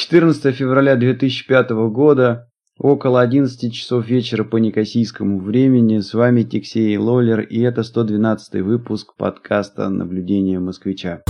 14 0.00 0.54
февраля 0.54 0.94
2005 0.94 1.70
года, 1.90 2.48
около 2.78 3.20
11 3.20 3.74
часов 3.74 4.06
вечера 4.06 4.44
по 4.44 4.56
некосийскому 4.56 5.40
времени. 5.40 5.98
С 5.98 6.14
вами 6.14 6.44
Тиксей 6.44 6.96
Лолер 6.96 7.40
и 7.40 7.60
это 7.62 7.82
112 7.82 8.62
выпуск 8.62 9.16
подкаста 9.16 9.88
«Наблюдение 9.88 10.60
москвича». 10.60 11.22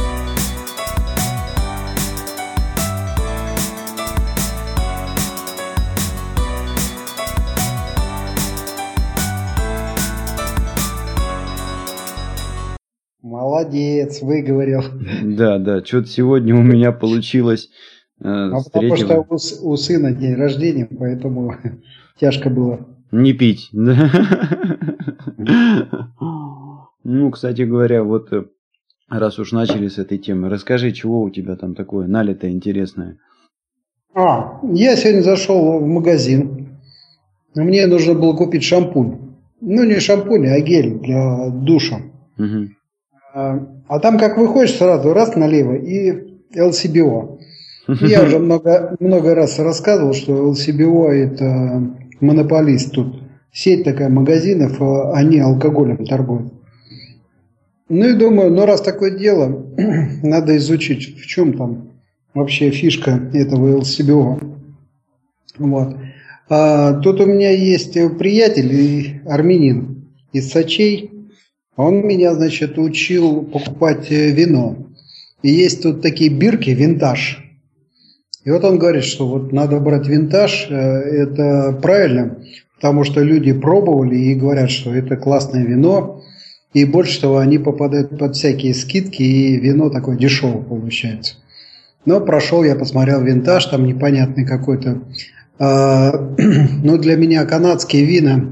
Молодец, 13.22 14.20
выговорил. 14.20 14.82
Да, 15.22 15.58
да, 15.58 15.82
что-то 15.82 16.08
сегодня 16.08 16.54
у 16.54 16.62
меня 16.62 16.92
получилось. 16.92 17.70
Э, 18.20 18.50
а 18.52 18.62
потому 18.62 18.94
третьего... 18.94 19.38
что 19.38 19.62
у, 19.64 19.72
у 19.72 19.76
сына 19.76 20.12
день 20.12 20.34
рождения, 20.34 20.86
поэтому 20.86 21.54
тяжко 22.20 22.50
было. 22.50 22.86
Не 23.12 23.32
пить. 23.32 23.70
Ну, 27.10 27.30
кстати 27.30 27.62
говоря, 27.62 28.02
вот 28.02 28.32
э, 28.34 28.44
раз 29.08 29.38
уж 29.38 29.52
начали 29.52 29.88
с 29.88 29.96
этой 29.96 30.18
темы, 30.18 30.50
расскажи, 30.50 30.92
чего 30.92 31.22
у 31.22 31.30
тебя 31.30 31.56
там 31.56 31.74
такое 31.74 32.06
налитое 32.06 32.50
интересное. 32.50 33.16
А, 34.14 34.60
я 34.62 34.94
сегодня 34.94 35.22
зашел 35.22 35.78
в 35.78 35.86
магазин. 35.86 36.78
Мне 37.54 37.86
нужно 37.86 38.14
было 38.14 38.34
купить 38.34 38.64
шампунь. 38.64 39.36
Ну, 39.60 39.84
не 39.84 40.00
шампунь, 40.00 40.48
а 40.48 40.60
гель 40.60 40.98
для 40.98 41.48
душа. 41.48 42.02
Угу. 42.36 42.68
А, 43.32 43.66
а 43.88 44.00
там, 44.00 44.18
как 44.18 44.36
выходишь, 44.36 44.74
сразу 44.74 45.14
раз 45.14 45.34
налево 45.34 45.76
и 45.76 46.40
LCBO. 46.54 47.38
Я 47.88 48.22
уже 48.26 48.38
много, 48.38 48.96
много 49.00 49.34
раз 49.34 49.58
рассказывал, 49.58 50.12
что 50.12 50.52
LCBO 50.52 51.08
это 51.08 51.82
монополист 52.20 52.92
тут. 52.92 53.22
Сеть 53.50 53.82
такая 53.82 54.10
магазинов, 54.10 54.80
а 54.80 55.12
они 55.14 55.40
алкоголем 55.40 56.04
торгуют. 56.04 56.52
Ну 57.88 58.06
и 58.06 58.12
думаю, 58.12 58.52
ну 58.52 58.66
раз 58.66 58.82
такое 58.82 59.12
дело, 59.12 59.66
надо 60.22 60.56
изучить, 60.58 61.18
в 61.18 61.26
чем 61.26 61.54
там 61.54 61.92
вообще 62.34 62.70
фишка 62.70 63.30
этого 63.32 63.80
LCBO. 63.80 64.38
Вот. 65.56 65.96
А, 66.50 66.92
тут 67.00 67.20
у 67.20 67.26
меня 67.26 67.50
есть 67.50 67.94
приятель, 68.18 69.22
армянин 69.26 70.08
из 70.32 70.50
Сочей. 70.50 71.10
Он 71.74 72.06
меня, 72.06 72.34
значит, 72.34 72.76
учил 72.78 73.42
покупать 73.42 74.10
э, 74.10 74.30
вино. 74.30 74.88
И 75.42 75.50
есть 75.50 75.82
тут 75.82 76.02
такие 76.02 76.30
бирки, 76.30 76.70
винтаж. 76.70 77.47
И 78.48 78.50
вот 78.50 78.64
он 78.64 78.78
говорит, 78.78 79.04
что 79.04 79.28
вот 79.28 79.52
надо 79.52 79.78
брать 79.78 80.08
винтаж, 80.08 80.68
э, 80.70 80.74
это 80.74 81.78
правильно, 81.82 82.38
потому 82.76 83.04
что 83.04 83.20
люди 83.20 83.52
пробовали 83.52 84.16
и 84.16 84.34
говорят, 84.34 84.70
что 84.70 84.94
это 84.94 85.18
классное 85.18 85.66
вино, 85.66 86.22
и 86.72 86.86
больше 86.86 87.20
того, 87.20 87.36
они 87.36 87.58
попадают 87.58 88.18
под 88.18 88.36
всякие 88.36 88.72
скидки, 88.72 89.22
и 89.22 89.60
вино 89.60 89.90
такое 89.90 90.16
дешевое 90.16 90.62
получается. 90.62 91.34
Но 92.06 92.22
прошел, 92.22 92.64
я 92.64 92.74
посмотрел 92.74 93.20
винтаж, 93.20 93.66
там 93.66 93.84
непонятный 93.84 94.46
какой-то. 94.46 95.02
А, 95.58 96.12
но 96.82 96.96
для 96.96 97.16
меня 97.16 97.44
канадские 97.44 98.06
вина 98.06 98.50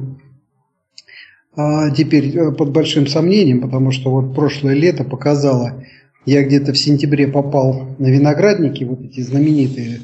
а 1.56 1.88
теперь 1.88 2.36
э, 2.36 2.52
под 2.52 2.70
большим 2.70 3.06
сомнением, 3.06 3.62
потому 3.62 3.92
что 3.92 4.10
вот 4.10 4.34
прошлое 4.34 4.74
лето 4.74 5.04
показало, 5.04 5.82
я 6.26 6.42
где-то 6.42 6.72
в 6.72 6.78
сентябре 6.78 7.28
попал 7.28 7.96
на 7.98 8.06
виноградники, 8.06 8.84
вот 8.84 9.00
эти 9.00 9.20
знаменитые, 9.20 10.00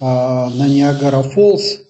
а, 0.00 0.50
на 0.50 0.68
Ниагара 0.68 1.22
Фолс. 1.22 1.82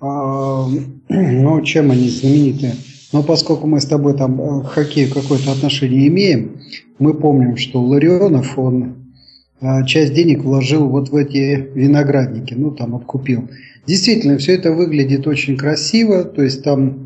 А, 0.00 0.68
ну, 1.08 1.62
чем 1.62 1.90
они 1.90 2.08
знаменитые? 2.08 2.74
Но 3.12 3.22
поскольку 3.22 3.66
мы 3.66 3.80
с 3.80 3.86
тобой 3.86 4.16
там 4.16 4.40
э, 4.40 4.64
к 4.64 4.70
хоккею 4.70 5.12
какое-то 5.12 5.52
отношение 5.52 6.08
имеем, 6.08 6.60
мы 6.98 7.14
помним, 7.14 7.56
что 7.56 7.80
Ларионов, 7.80 8.58
он 8.58 9.12
а, 9.60 9.84
часть 9.84 10.14
денег 10.14 10.42
вложил 10.42 10.88
вот 10.88 11.08
в 11.08 11.16
эти 11.16 11.68
виноградники, 11.74 12.54
ну, 12.54 12.70
там 12.70 12.94
откупил. 12.94 13.48
Действительно, 13.86 14.38
все 14.38 14.54
это 14.54 14.72
выглядит 14.72 15.26
очень 15.26 15.56
красиво, 15.56 16.24
то 16.24 16.42
есть 16.42 16.62
там 16.62 17.04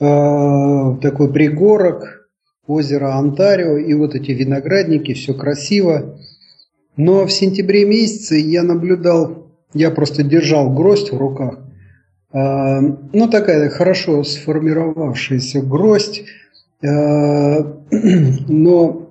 Э, 0.00 0.96
такой 1.00 1.32
пригорок, 1.32 2.23
озеро 2.66 3.16
Онтарио 3.16 3.76
и 3.76 3.94
вот 3.94 4.14
эти 4.14 4.30
виноградники, 4.32 5.14
все 5.14 5.34
красиво. 5.34 6.18
Но 6.96 7.26
в 7.26 7.32
сентябре 7.32 7.84
месяце 7.84 8.36
я 8.36 8.62
наблюдал, 8.62 9.48
я 9.72 9.90
просто 9.90 10.22
держал 10.22 10.72
гроздь 10.72 11.10
в 11.12 11.18
руках, 11.18 11.58
э, 12.32 12.38
ну 13.12 13.28
такая 13.28 13.68
хорошо 13.68 14.22
сформировавшаяся 14.22 15.60
гроздь, 15.60 16.22
э, 16.82 16.86
но 18.48 19.10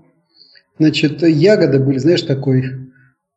значит 0.80 1.22
ягоды 1.24 1.80
были, 1.80 1.98
знаешь, 1.98 2.24
такой 2.24 2.64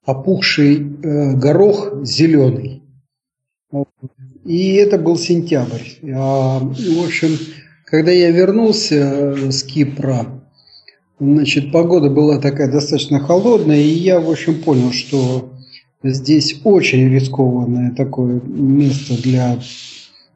опухший 0.04 0.76
горох 0.76 2.04
зеленый. 2.04 2.82
И 4.46 4.74
это 4.74 4.96
был 4.96 5.18
сентябрь. 5.18 5.82
А, 6.14 6.60
в 6.60 7.04
общем, 7.04 7.36
когда 7.86 8.10
я 8.10 8.30
вернулся 8.32 9.50
с 9.50 9.62
Кипра, 9.62 10.26
значит, 11.20 11.70
погода 11.70 12.10
была 12.10 12.38
такая 12.38 12.70
достаточно 12.70 13.20
холодная, 13.20 13.80
и 13.80 13.88
я, 13.88 14.18
в 14.20 14.28
общем, 14.28 14.56
понял, 14.56 14.92
что 14.92 15.52
здесь 16.02 16.60
очень 16.64 17.08
рискованное 17.08 17.92
такое 17.92 18.40
место 18.44 19.22
для 19.22 19.58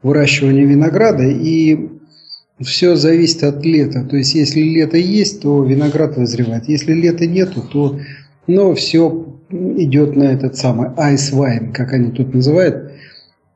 выращивания 0.03 0.65
винограда, 0.65 1.25
и 1.25 1.89
все 2.61 2.95
зависит 2.95 3.43
от 3.43 3.65
лета. 3.65 4.05
То 4.05 4.17
есть, 4.17 4.35
если 4.35 4.61
лето 4.61 4.97
есть, 4.97 5.43
то 5.43 5.65
виноград 5.65 6.17
вызревает. 6.17 6.69
Если 6.69 6.93
лета 6.93 7.27
нету, 7.27 7.63
то 7.63 7.99
ну, 8.47 8.75
все 8.75 9.27
идет 9.51 10.15
на 10.15 10.25
этот 10.25 10.57
самый 10.57 10.91
ice 10.91 11.33
wine, 11.33 11.73
как 11.73 11.93
они 11.95 12.13
тут 12.13 12.33
называют. 12.33 12.93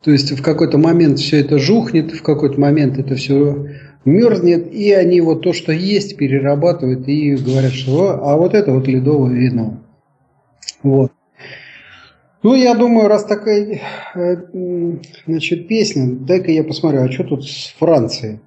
То 0.02 0.10
есть 0.10 0.32
в 0.32 0.42
какой-то 0.42 0.78
момент 0.78 1.18
все 1.18 1.40
это 1.40 1.58
жухнет, 1.58 2.12
в 2.12 2.22
какой-то 2.22 2.60
момент 2.60 2.98
это 2.98 3.14
все 3.14 3.68
мерзнет, 4.04 4.72
и 4.72 4.92
они 4.92 5.20
вот 5.20 5.42
то, 5.42 5.52
что 5.52 5.72
есть, 5.72 6.16
перерабатывают 6.16 7.08
и 7.08 7.36
говорят, 7.36 7.72
что 7.72 8.20
а 8.22 8.36
вот 8.36 8.54
это 8.54 8.72
вот 8.72 8.86
ледовое 8.86 9.32
вино. 9.32 9.78
Вот. 10.82 11.12
Ну, 12.42 12.54
я 12.54 12.74
думаю, 12.74 13.08
раз 13.08 13.24
такая 13.24 13.80
э, 14.14 14.36
значит, 15.26 15.66
песня, 15.66 16.14
дай-ка 16.14 16.50
я 16.50 16.62
посмотрю, 16.62 17.02
а 17.02 17.10
что 17.10 17.24
тут 17.24 17.46
с 17.48 17.74
Францией? 17.78 18.40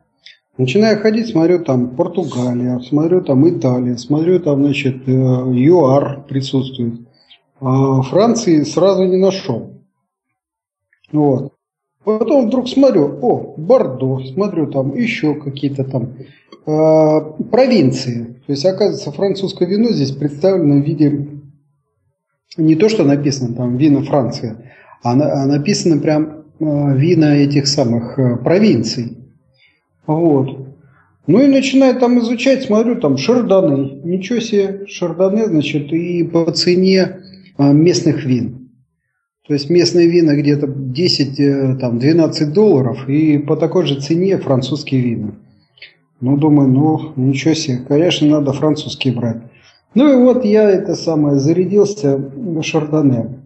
Начинаю 0.58 1.00
ходить, 1.00 1.30
смотрю 1.30 1.64
там 1.64 1.96
Португалия, 1.96 2.80
смотрю 2.80 3.22
там 3.22 3.48
Италия, 3.50 3.98
смотрю 3.98 4.40
там, 4.40 4.64
значит, 4.64 5.08
э, 5.08 5.12
ЮАР 5.12 6.26
присутствует. 6.28 7.08
А 7.60 8.04
Франции 8.04 8.62
сразу 8.64 9.04
не 9.06 9.18
нашел. 9.18 9.84
Вот. 11.12 11.57
Потом 12.08 12.48
вдруг 12.48 12.70
смотрю, 12.70 13.20
о, 13.22 13.54
Бордо, 13.58 14.22
смотрю 14.34 14.68
там 14.68 14.96
еще 14.96 15.36
какие-то 15.36 15.84
там 15.84 16.14
э, 16.66 17.44
провинции. 17.52 18.42
То 18.46 18.54
есть, 18.54 18.66
оказывается, 18.66 19.12
французское 19.12 19.68
вино 19.68 19.90
здесь 19.90 20.12
представлено 20.12 20.76
в 20.76 20.86
виде 20.86 21.28
не 22.56 22.76
то, 22.76 22.88
что 22.88 23.04
написано 23.04 23.56
там 23.56 23.76
вина 23.76 24.04
Франции, 24.04 24.56
а, 25.04 25.12
а 25.12 25.46
написано 25.48 25.98
прям 25.98 26.46
э, 26.62 26.98
вина 26.98 27.36
этих 27.36 27.68
самых 27.68 28.18
э, 28.18 28.38
провинций. 28.38 29.18
Вот. 30.06 30.78
Ну 31.28 31.42
и 31.42 31.48
начинаю 31.48 32.00
там 32.00 32.20
изучать, 32.20 32.64
смотрю, 32.64 33.02
там 33.02 33.18
шарданы. 33.18 34.00
Ничего 34.06 34.40
себе, 34.40 34.86
шарданы, 34.88 35.48
значит, 35.48 35.92
и 35.92 36.24
по 36.24 36.50
цене 36.54 37.18
э, 37.58 37.74
местных 37.74 38.24
вин. 38.24 38.67
То 39.48 39.54
есть 39.54 39.70
местные 39.70 40.08
вина 40.08 40.36
где-то 40.36 40.68
10-12 40.68 42.42
э, 42.42 42.46
долларов 42.48 43.08
и 43.08 43.38
по 43.38 43.56
такой 43.56 43.86
же 43.86 44.00
цене 44.02 44.38
французские 44.38 45.02
вина. 45.02 45.36
Ну, 46.20 46.36
думаю, 46.36 46.68
ну, 46.68 47.14
ничего 47.16 47.54
себе, 47.54 47.78
конечно, 47.88 48.28
надо 48.28 48.52
французские 48.52 49.14
брать. 49.14 49.38
Ну 49.94 50.12
и 50.12 50.24
вот 50.24 50.44
я 50.44 50.70
это 50.70 50.96
самое 50.96 51.40
зарядился 51.40 52.18
на 52.18 52.62
шардоне. 52.62 53.40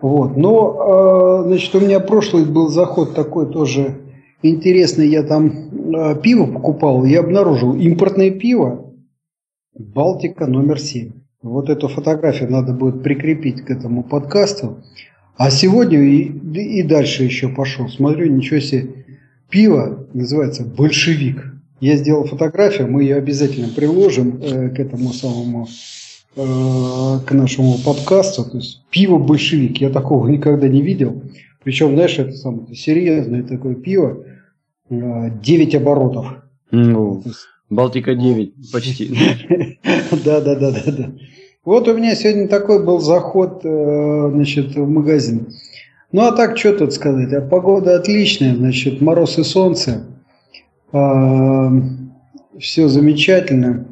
Вот. 0.00 0.36
Но, 0.36 1.42
э, 1.44 1.48
значит, 1.48 1.74
у 1.74 1.80
меня 1.80 2.00
прошлый 2.00 2.44
был 2.44 2.68
заход 2.68 3.14
такой 3.14 3.46
тоже 3.46 3.98
интересный. 4.42 5.08
Я 5.08 5.22
там 5.22 5.52
э, 5.94 6.16
пиво 6.20 6.46
покупал, 6.46 7.04
я 7.04 7.20
обнаружил 7.20 7.74
импортное 7.74 8.30
пиво 8.30 8.92
Балтика 9.78 10.46
номер 10.46 10.80
7. 10.80 11.12
Вот 11.42 11.70
эту 11.70 11.86
фотографию 11.86 12.50
надо 12.50 12.72
будет 12.72 13.02
прикрепить 13.02 13.62
к 13.62 13.70
этому 13.70 14.02
подкасту. 14.02 14.78
А 15.36 15.50
сегодня 15.50 16.02
и, 16.02 16.24
и 16.24 16.82
дальше 16.82 17.24
еще 17.24 17.48
пошел. 17.48 17.88
Смотрю, 17.88 18.30
ничего 18.32 18.60
себе. 18.60 19.04
Пиво 19.50 20.06
называется 20.12 20.64
«Большевик». 20.64 21.52
Я 21.80 21.96
сделал 21.96 22.24
фотографию, 22.24 22.90
мы 22.90 23.02
ее 23.02 23.16
обязательно 23.16 23.68
приложим 23.68 24.40
э, 24.42 24.70
к 24.70 24.80
этому 24.80 25.12
самому 25.12 25.68
к 26.36 27.30
нашему 27.30 27.78
подкасту. 27.78 28.44
То 28.44 28.58
есть 28.58 28.82
пиво 28.90 29.18
большевик, 29.18 29.78
я 29.80 29.90
такого 29.90 30.28
никогда 30.28 30.68
не 30.68 30.82
видел. 30.82 31.22
Причем, 31.64 31.94
знаешь, 31.94 32.18
это 32.18 32.32
самое 32.32 32.74
серьезное 32.74 33.42
такое 33.42 33.74
пиво, 33.74 34.24
9 34.90 35.74
оборотов. 35.74 36.26
Ну, 36.70 37.22
Балтика 37.70 38.14
9 38.14 38.52
почти. 38.72 39.16
Да, 40.24 40.40
да, 40.40 40.54
да, 40.54 40.70
да, 40.70 40.92
да. 40.92 41.12
Вот 41.66 41.88
у 41.88 41.96
меня 41.96 42.14
сегодня 42.14 42.46
такой 42.46 42.82
был 42.82 43.00
заход, 43.00 43.62
э, 43.64 44.30
значит, 44.32 44.76
в 44.76 44.88
магазин. 44.88 45.48
Ну 46.12 46.22
а 46.22 46.30
так, 46.30 46.56
что 46.56 46.72
тут 46.72 46.94
сказать? 46.94 47.32
А 47.32 47.40
погода 47.40 47.96
отличная, 47.96 48.54
значит, 48.54 49.00
мороз 49.00 49.36
и 49.36 49.42
солнце. 49.42 50.04
А, 50.92 51.72
все 52.60 52.86
замечательно. 52.86 53.84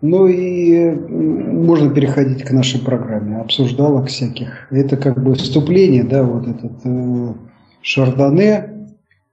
Ну 0.00 0.28
и 0.28 0.88
можно 0.88 1.90
переходить 1.90 2.44
к 2.44 2.52
нашей 2.52 2.80
программе, 2.80 3.38
обсуждалок 3.38 4.06
всяких. 4.06 4.68
Это 4.70 4.96
как 4.96 5.20
бы 5.20 5.34
вступление, 5.34 6.04
да, 6.04 6.22
вот 6.22 6.46
этот 6.46 6.72
э, 6.84 7.32
Шардоне, 7.82 8.77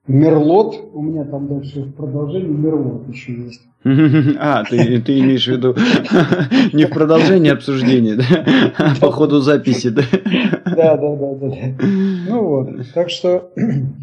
Мерлот, 0.07 0.91
у 0.93 1.01
меня 1.01 1.23
там 1.25 1.47
дальше 1.47 1.81
в 1.81 1.93
продолжении 1.93 2.47
Мерлот 2.47 3.09
еще 3.09 3.33
есть. 3.33 3.61
А, 4.39 4.63
ты, 4.63 4.99
ты 5.01 5.19
имеешь 5.19 5.47
в 5.47 5.51
виду 5.51 5.75
не 6.73 6.85
в 6.85 6.89
продолжении 6.89 7.51
обсуждения, 7.51 8.15
да? 8.15 8.23
а 8.77 8.95
по 8.99 9.11
ходу 9.11 9.39
записи, 9.39 9.89
да? 9.89 10.03
Да, 10.65 10.97
да, 10.97 11.15
да, 11.15 11.35
да. 11.35 11.55
Ну 12.27 12.43
вот, 12.43 12.69
так 12.93 13.09
что, 13.09 13.51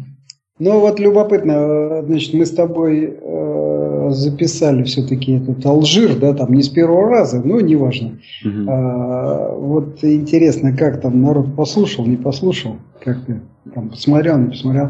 ну 0.59 0.79
вот 0.79 0.99
любопытно, 0.99 2.01
значит, 2.05 2.33
мы 2.33 2.45
с 2.45 2.51
тобой 2.51 3.17
э, 3.21 4.09
записали 4.11 4.83
все-таки 4.83 5.33
этот 5.33 5.65
Алжир, 5.65 6.17
да, 6.17 6.33
там 6.33 6.53
не 6.53 6.63
с 6.63 6.69
первого 6.69 7.09
раза, 7.09 7.41
но 7.43 7.59
неважно. 7.59 8.19
Угу. 8.43 8.69
А, 8.69 9.53
вот 9.53 10.03
интересно, 10.03 10.75
как 10.75 11.01
там 11.01 11.21
народ 11.21 11.55
послушал, 11.55 12.05
не 12.05 12.17
послушал, 12.17 12.77
как 13.01 13.25
ты 13.25 13.41
там 13.73 13.89
посмотрел, 13.89 14.37
не 14.37 14.49
посмотрел? 14.49 14.89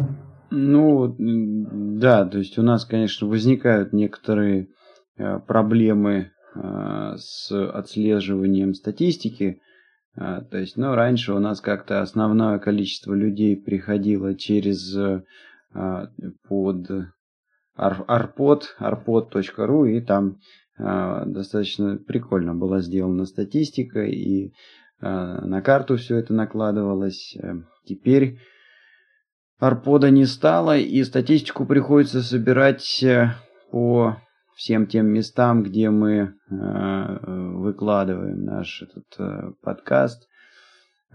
Ну, 0.56 1.16
да, 1.18 2.26
то 2.26 2.38
есть 2.38 2.60
у 2.60 2.62
нас, 2.62 2.86
конечно, 2.86 3.28
возникают 3.28 3.92
некоторые 3.92 4.68
э, 5.18 5.40
проблемы 5.40 6.32
э, 6.54 7.16
с 7.18 7.50
отслеживанием 7.52 8.76
статистики. 8.76 9.62
Э, 10.16 10.42
то 10.52 10.60
есть, 10.60 10.78
ну, 10.78 10.94
раньше 10.94 11.34
у 11.34 11.40
нас 11.40 11.60
как-то 11.60 12.02
основное 12.02 12.60
количество 12.60 13.16
людей 13.16 13.58
приходило 13.58 14.36
через 14.36 14.96
под 16.48 16.92
arpod, 17.76 18.62
arpod.ru, 18.80 19.90
и 19.90 20.02
там 20.02 20.38
достаточно 20.78 21.98
прикольно 21.98 22.54
была 22.54 22.82
сделана 22.82 23.26
статистика, 23.26 24.04
и 24.04 24.52
на 25.02 25.64
карту 25.64 25.98
все 25.98 26.18
это 26.18 26.32
накладывалось. 26.36 27.36
Теперь 27.86 28.38
Арпода 29.60 30.10
не 30.10 30.26
стало, 30.26 30.78
и 30.78 31.04
статистику 31.04 31.66
приходится 31.66 32.22
собирать 32.22 33.04
э, 33.04 33.34
по 33.72 34.18
всем 34.56 34.88
тем 34.88 35.08
местам, 35.08 35.64
где 35.64 35.90
мы 35.90 36.18
э, 36.18 36.30
выкладываем 36.50 38.44
наш 38.44 38.82
этот 38.82 39.06
э, 39.20 39.52
подкаст. 39.62 40.28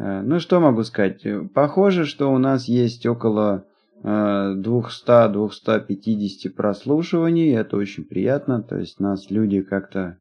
Ну, 0.01 0.39
что 0.39 0.61
могу 0.61 0.85
сказать? 0.85 1.27
Похоже, 1.53 2.05
что 2.05 2.33
у 2.33 2.39
нас 2.39 2.69
есть 2.69 3.05
около 3.05 3.65
200-250 4.05 6.51
прослушиваний. 6.57 7.53
Это 7.53 7.77
очень 7.77 8.05
приятно. 8.05 8.63
То 8.63 8.79
есть 8.79 9.01
нас 9.01 9.29
люди 9.29 9.61
как-то 9.61 10.19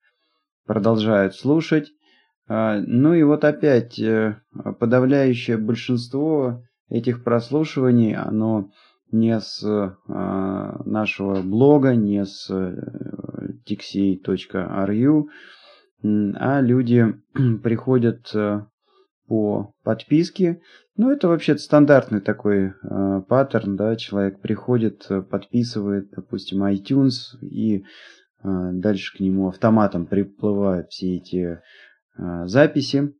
продолжают 0.65 1.35
слушать. 1.35 1.91
Ну 2.47 3.13
и 3.13 3.21
вот 3.21 3.45
опять 3.45 4.01
подавляющее 4.79 5.57
большинство 5.57 6.63
этих 6.89 7.23
прослушиваний, 7.23 8.15
оно 8.15 8.71
не 9.11 9.39
с 9.39 9.63
э, 9.63 9.91
нашего 10.07 11.41
блога, 11.41 11.95
не 11.95 12.25
с 12.25 12.49
э, 12.49 12.75
tixey.ru, 13.65 15.25
а 16.03 16.61
люди 16.61 17.15
приходят 17.63 18.29
э, 18.33 18.65
по 19.27 19.73
подписке. 19.83 20.61
Ну, 20.95 21.11
это 21.11 21.27
вообще 21.27 21.57
стандартный 21.57 22.21
такой 22.21 22.73
э, 22.83 23.21
паттерн, 23.27 23.75
да, 23.75 23.95
человек 23.95 24.41
приходит, 24.41 25.07
подписывает, 25.29 26.09
допустим, 26.11 26.63
iTunes, 26.65 27.37
и 27.41 27.77
э, 27.77 27.83
дальше 28.43 29.15
к 29.15 29.19
нему 29.19 29.47
автоматом 29.47 30.05
приплывают 30.05 30.89
все 30.89 31.17
эти 31.17 31.59
э, 32.17 32.47
записи. 32.47 33.13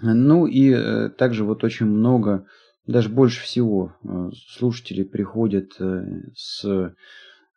Ну 0.00 0.46
и 0.46 0.70
э, 0.70 1.08
также 1.10 1.44
вот 1.44 1.64
очень 1.64 1.86
много 1.86 2.46
даже 2.88 3.10
больше 3.10 3.42
всего 3.42 3.92
э, 4.02 4.30
слушатели 4.56 5.04
приходят 5.04 5.72
э, 5.78 6.22
с 6.34 6.64
э, 6.64 6.90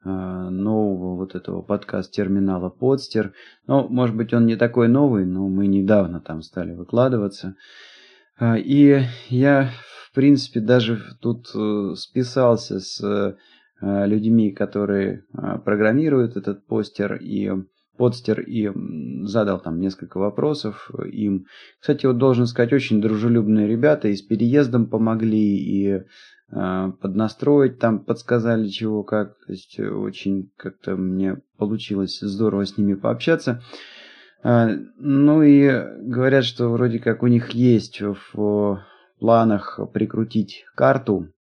нового 0.04 1.16
вот 1.16 1.36
этого 1.36 1.62
подкаст-терминала 1.62 2.69
Подстер. 2.69 3.33
Ну, 3.66 3.88
может 3.88 4.16
быть, 4.16 4.33
он 4.33 4.45
не 4.45 4.57
такой 4.57 4.89
новый, 4.89 5.25
но 5.25 5.48
мы 5.48 5.68
недавно 5.68 6.19
там 6.19 6.42
стали 6.42 6.74
выкладываться. 6.74 7.56
И 8.42 9.04
я, 9.30 9.69
в 10.10 10.16
принципе, 10.16 10.60
даже 10.60 11.00
тут 11.22 11.50
списался 12.00 12.80
с 12.80 13.38
людьми, 13.80 14.51
которые 14.51 15.25
программируют 15.63 16.36
этот 16.36 16.66
постер, 16.66 17.18
и 17.18 17.51
подстер 18.01 18.42
и 18.42 18.71
задал 19.27 19.59
там 19.59 19.80
несколько 19.80 20.18
вопросов 20.18 20.89
им. 21.06 21.45
Кстати, 21.80 22.07
вот 22.07 22.18
должен 22.18 22.48
сказать, 22.48 22.74
очень 22.74 23.00
дружелюбные 23.00 23.68
ребята 23.68 24.07
и 24.07 24.15
с 24.15 24.24
переездом 24.24 24.88
помогли, 24.88 25.56
и 25.56 26.01
э, 26.51 26.92
поднастроить 27.00 27.77
там 27.77 28.00
подсказали 28.00 28.68
чего 28.69 29.03
как. 29.03 29.38
То 29.45 29.51
есть 29.51 29.80
очень 29.80 30.50
как-то 30.57 30.95
мне 30.95 31.44
получилось 31.59 32.18
здорово 32.21 32.65
с 32.65 32.75
ними 32.75 32.95
пообщаться. 32.95 33.62
Э, 34.44 34.69
ну 34.98 35.44
и 35.44 35.69
говорят, 36.01 36.44
что 36.44 36.69
вроде 36.69 36.98
как 36.98 37.21
у 37.21 37.27
них 37.27 37.51
есть 37.51 38.01
в 38.01 38.83
планах 39.19 39.80
прикрутить 39.94 40.65
карту 40.74 41.27
Э, 41.27 41.40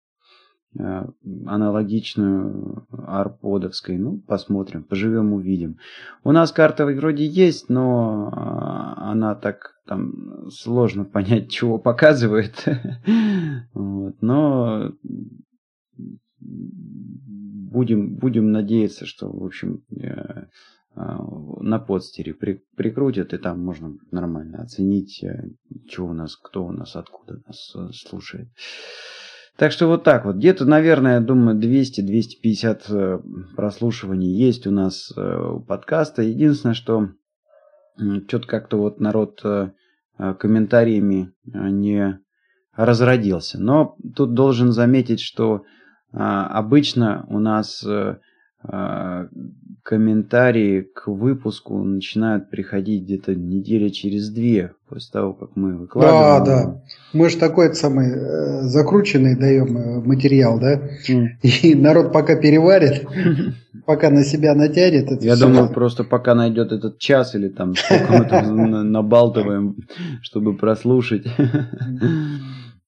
аналогичную 0.76 2.86
арподовской. 2.90 3.98
Ну, 3.98 4.18
посмотрим, 4.18 4.84
поживем, 4.84 5.32
увидим. 5.32 5.78
У 6.24 6.32
нас 6.32 6.52
карта 6.52 6.84
вроде 6.84 7.26
есть, 7.26 7.68
но 7.68 8.30
а, 8.32 9.10
она 9.10 9.34
так 9.34 9.74
там 9.86 10.50
сложно 10.50 11.04
понять, 11.04 11.50
чего 11.50 11.78
показывает. 11.78 12.64
но 13.74 14.92
будем, 16.40 18.16
будем 18.16 18.52
надеяться, 18.52 19.06
что, 19.06 19.30
в 19.30 19.44
общем, 19.44 19.82
э, 19.90 20.46
а, 20.94 21.18
на 21.60 21.78
подстере 21.78 22.34
при, 22.34 22.62
прикрутят, 22.76 23.32
и 23.32 23.38
там 23.38 23.64
можно 23.64 23.96
нормально 24.10 24.62
оценить, 24.62 25.22
э, 25.22 25.48
что 25.88 26.06
у 26.06 26.12
нас, 26.12 26.36
кто 26.36 26.66
у 26.66 26.72
нас, 26.72 26.94
откуда 26.94 27.40
нас 27.46 27.74
слушает. 27.92 28.48
Так 29.58 29.72
что 29.72 29.88
вот 29.88 30.04
так 30.04 30.24
вот. 30.24 30.36
Где-то, 30.36 30.66
наверное, 30.66 31.14
я 31.14 31.20
думаю, 31.20 31.58
200-250 31.58 32.82
э, 32.90 33.18
прослушиваний 33.56 34.30
есть 34.30 34.68
у 34.68 34.70
нас 34.70 35.12
э, 35.16 35.50
у 35.56 35.58
подкаста. 35.58 36.22
Единственное, 36.22 36.74
что 36.74 37.08
что-то 38.28 38.46
как-то 38.46 38.76
вот 38.76 39.00
народ 39.00 39.40
э, 39.42 39.70
комментариями 40.38 41.32
не 41.44 42.20
разродился. 42.76 43.60
Но 43.60 43.96
тут 44.14 44.32
должен 44.34 44.70
заметить, 44.70 45.20
что 45.20 45.64
обычно 46.12 47.26
у 47.28 47.40
нас 47.40 47.84
комментарии 49.88 50.82
к 50.82 51.06
выпуску 51.06 51.82
начинают 51.82 52.50
приходить 52.50 53.04
где-то 53.04 53.34
недели 53.34 53.88
через 53.88 54.28
две 54.28 54.74
после 54.86 55.10
того, 55.10 55.32
как 55.32 55.56
мы 55.56 55.78
выкладываем. 55.78 56.44
Да, 56.44 56.64
да. 56.64 56.82
Мы 57.14 57.30
же 57.30 57.38
такой 57.38 57.74
самый 57.74 58.10
э, 58.10 58.62
закрученный 58.64 59.34
даем 59.34 59.78
э, 59.78 60.00
материал, 60.00 60.60
да? 60.60 60.82
Mm. 61.08 61.28
И 61.62 61.74
народ 61.74 62.12
пока 62.12 62.36
переварит, 62.36 63.06
пока 63.86 64.10
на 64.10 64.24
себя 64.24 64.54
натянет. 64.54 65.22
Я 65.22 65.36
думаю, 65.36 65.72
просто 65.72 66.04
пока 66.04 66.34
найдет 66.34 66.70
этот 66.70 66.98
час 66.98 67.34
или 67.34 67.48
там 67.48 67.74
сколько 67.74 68.12
мы 68.12 68.24
там 68.26 68.70
набалтываем, 68.92 69.76
чтобы 70.20 70.54
прослушать. 70.54 71.26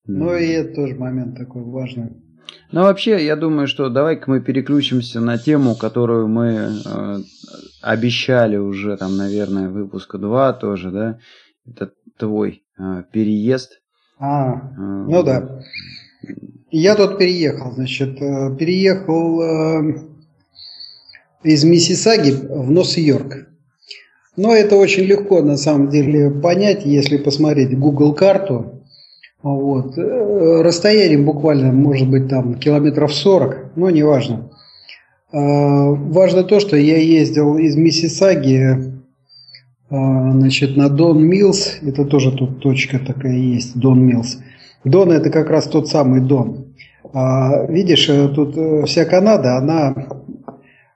Ну 0.06 0.36
и 0.36 0.48
это 0.48 0.74
тоже 0.74 0.96
момент 0.96 1.38
такой 1.38 1.62
важный. 1.62 2.10
Ну, 2.72 2.82
вообще, 2.82 3.24
я 3.24 3.34
думаю, 3.34 3.66
что 3.66 3.88
давай-ка 3.88 4.30
мы 4.30 4.40
переключимся 4.40 5.20
на 5.20 5.38
тему, 5.38 5.74
которую 5.74 6.28
мы 6.28 6.80
э, 6.84 7.18
обещали 7.82 8.56
уже, 8.56 8.96
там, 8.96 9.16
наверное, 9.16 9.68
выпуска 9.68 10.18
2 10.18 10.52
тоже, 10.54 10.90
да? 10.90 11.18
Это 11.66 11.92
твой 12.16 12.62
э, 12.78 13.02
переезд. 13.12 13.80
А, 14.20 14.52
э, 14.52 14.58
ну 14.76 15.22
да. 15.24 15.62
Я 16.70 16.94
тут 16.94 17.18
переехал, 17.18 17.72
значит, 17.72 18.22
э, 18.22 18.56
переехал 18.56 19.40
э, 19.42 19.94
из 21.42 21.64
Миссисаги 21.64 22.30
в 22.30 22.70
Нос-Йорк. 22.70 23.48
Но 24.36 24.54
это 24.54 24.76
очень 24.76 25.04
легко 25.04 25.42
на 25.42 25.56
самом 25.56 25.88
деле 25.88 26.30
понять, 26.30 26.86
если 26.86 27.16
посмотреть 27.16 27.76
Google 27.76 28.14
карту. 28.14 28.79
Вот. 29.42 29.96
Э, 29.96 30.62
расстояние 30.62 31.18
буквально 31.18 31.72
может 31.72 32.08
быть 32.08 32.28
там 32.28 32.54
километров 32.54 33.14
40, 33.14 33.76
но 33.76 33.90
неважно. 33.90 34.50
Важно 35.32 36.42
то, 36.42 36.58
что 36.58 36.76
я 36.76 36.96
ездил 36.96 37.56
из 37.56 37.76
Миссисаги 37.76 39.00
значит, 39.88 40.76
на 40.76 40.88
Дон 40.88 41.22
Милс. 41.22 41.78
Это 41.82 42.04
тоже 42.04 42.32
тут 42.32 42.58
точка 42.58 42.98
такая 42.98 43.36
есть, 43.36 43.78
Дон 43.78 44.04
Милс. 44.04 44.38
Дон 44.82 45.12
это 45.12 45.30
как 45.30 45.48
раз 45.48 45.68
тот 45.68 45.88
самый 45.88 46.20
Дон. 46.20 46.74
Видишь, 47.68 48.08
э, 48.08 48.28
тут 48.28 48.56
э, 48.56 48.84
вся 48.86 49.04
Канада, 49.04 49.56
она 49.56 49.94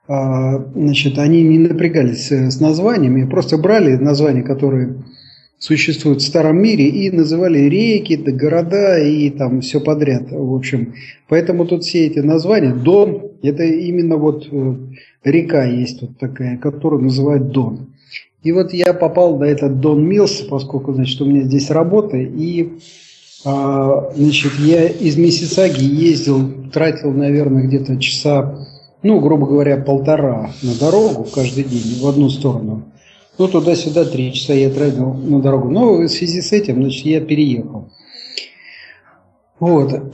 а, 0.07 0.63
значит, 0.75 1.17
они 1.17 1.41
не 1.43 1.57
напрягались 1.57 2.31
э, 2.31 2.51
с 2.51 2.59
названиями, 2.59 3.27
просто 3.27 3.57
брали 3.57 3.95
названия, 3.95 4.43
которые 4.43 5.03
существуют 5.65 6.21
в 6.21 6.27
старом 6.27 6.61
мире, 6.61 6.87
и 6.87 7.09
называли 7.09 7.57
реки, 7.57 8.15
да, 8.15 8.31
города 8.31 8.99
и 8.99 9.31
там 9.31 9.61
все 9.61 9.79
подряд. 9.79 10.29
В 10.29 10.53
общем, 10.53 10.93
поэтому 11.27 11.65
тут 11.65 11.83
все 11.83 12.05
эти 12.05 12.19
названия, 12.19 12.71
Дон, 12.71 13.31
это 13.41 13.63
именно 13.63 14.17
вот 14.17 14.47
э, 14.51 14.75
река 15.23 15.65
есть 15.65 16.01
тут 16.01 16.19
такая, 16.19 16.57
которую 16.57 17.01
называют 17.01 17.47
Дон. 17.49 17.87
И 18.43 18.51
вот 18.51 18.73
я 18.73 18.93
попал 18.93 19.39
на 19.39 19.45
этот 19.45 19.79
Дон 19.79 20.07
Милс, 20.07 20.41
поскольку, 20.41 20.93
значит, 20.93 21.19
у 21.21 21.25
меня 21.25 21.41
здесь 21.41 21.71
работа, 21.71 22.17
и 22.17 22.73
а, 23.43 24.11
значит, 24.15 24.51
я 24.59 24.85
из 24.85 25.17
Миссисаги 25.17 25.83
ездил, 25.83 26.69
тратил, 26.71 27.11
наверное, 27.11 27.63
где-то 27.63 27.97
часа 27.99 28.67
ну, 29.05 29.19
грубо 29.19 29.45
говоря, 29.45 29.77
полтора 29.77 30.49
на 30.63 30.73
дорогу 30.79 31.27
каждый 31.31 31.63
день 31.63 31.99
в 32.01 32.07
одну 32.07 32.27
сторону. 32.29 32.85
Ну, 33.37 33.47
туда-сюда 33.49 34.05
три 34.05 34.33
часа 34.33 34.53
я 34.53 34.69
тратил 34.69 35.13
на 35.13 35.41
дорогу. 35.41 35.69
Но 35.69 35.95
в 35.95 36.07
связи 36.07 36.41
с 36.41 36.53
этим, 36.53 36.81
значит, 36.81 37.05
я 37.05 37.21
переехал. 37.21 37.89
Вот. 39.59 39.93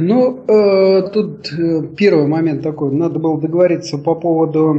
Ну, 0.00 0.44
э, 0.46 1.10
тут 1.12 1.52
э, 1.52 1.82
первый 1.96 2.28
момент 2.28 2.62
такой. 2.62 2.92
Надо 2.92 3.18
было 3.18 3.40
договориться 3.40 3.98
по 3.98 4.14
поводу, 4.14 4.76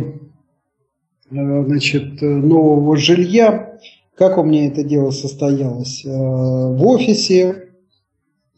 э, 1.29 1.63
значит, 1.65 2.21
нового 2.21 2.95
жилья. 2.95 3.77
Как 4.15 4.37
у 4.37 4.43
меня 4.43 4.67
это 4.67 4.85
дело 4.85 5.11
состоялось? 5.11 6.05
Э, 6.05 6.09
в 6.09 6.85
офисе, 6.85 7.69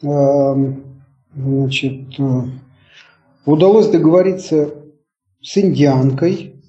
э, 0.04 0.74
значит, 1.36 2.20
э, 2.20 2.42
удалось 3.48 3.88
договориться 3.88 4.70
с 5.42 5.58
индианкой. 5.58 6.62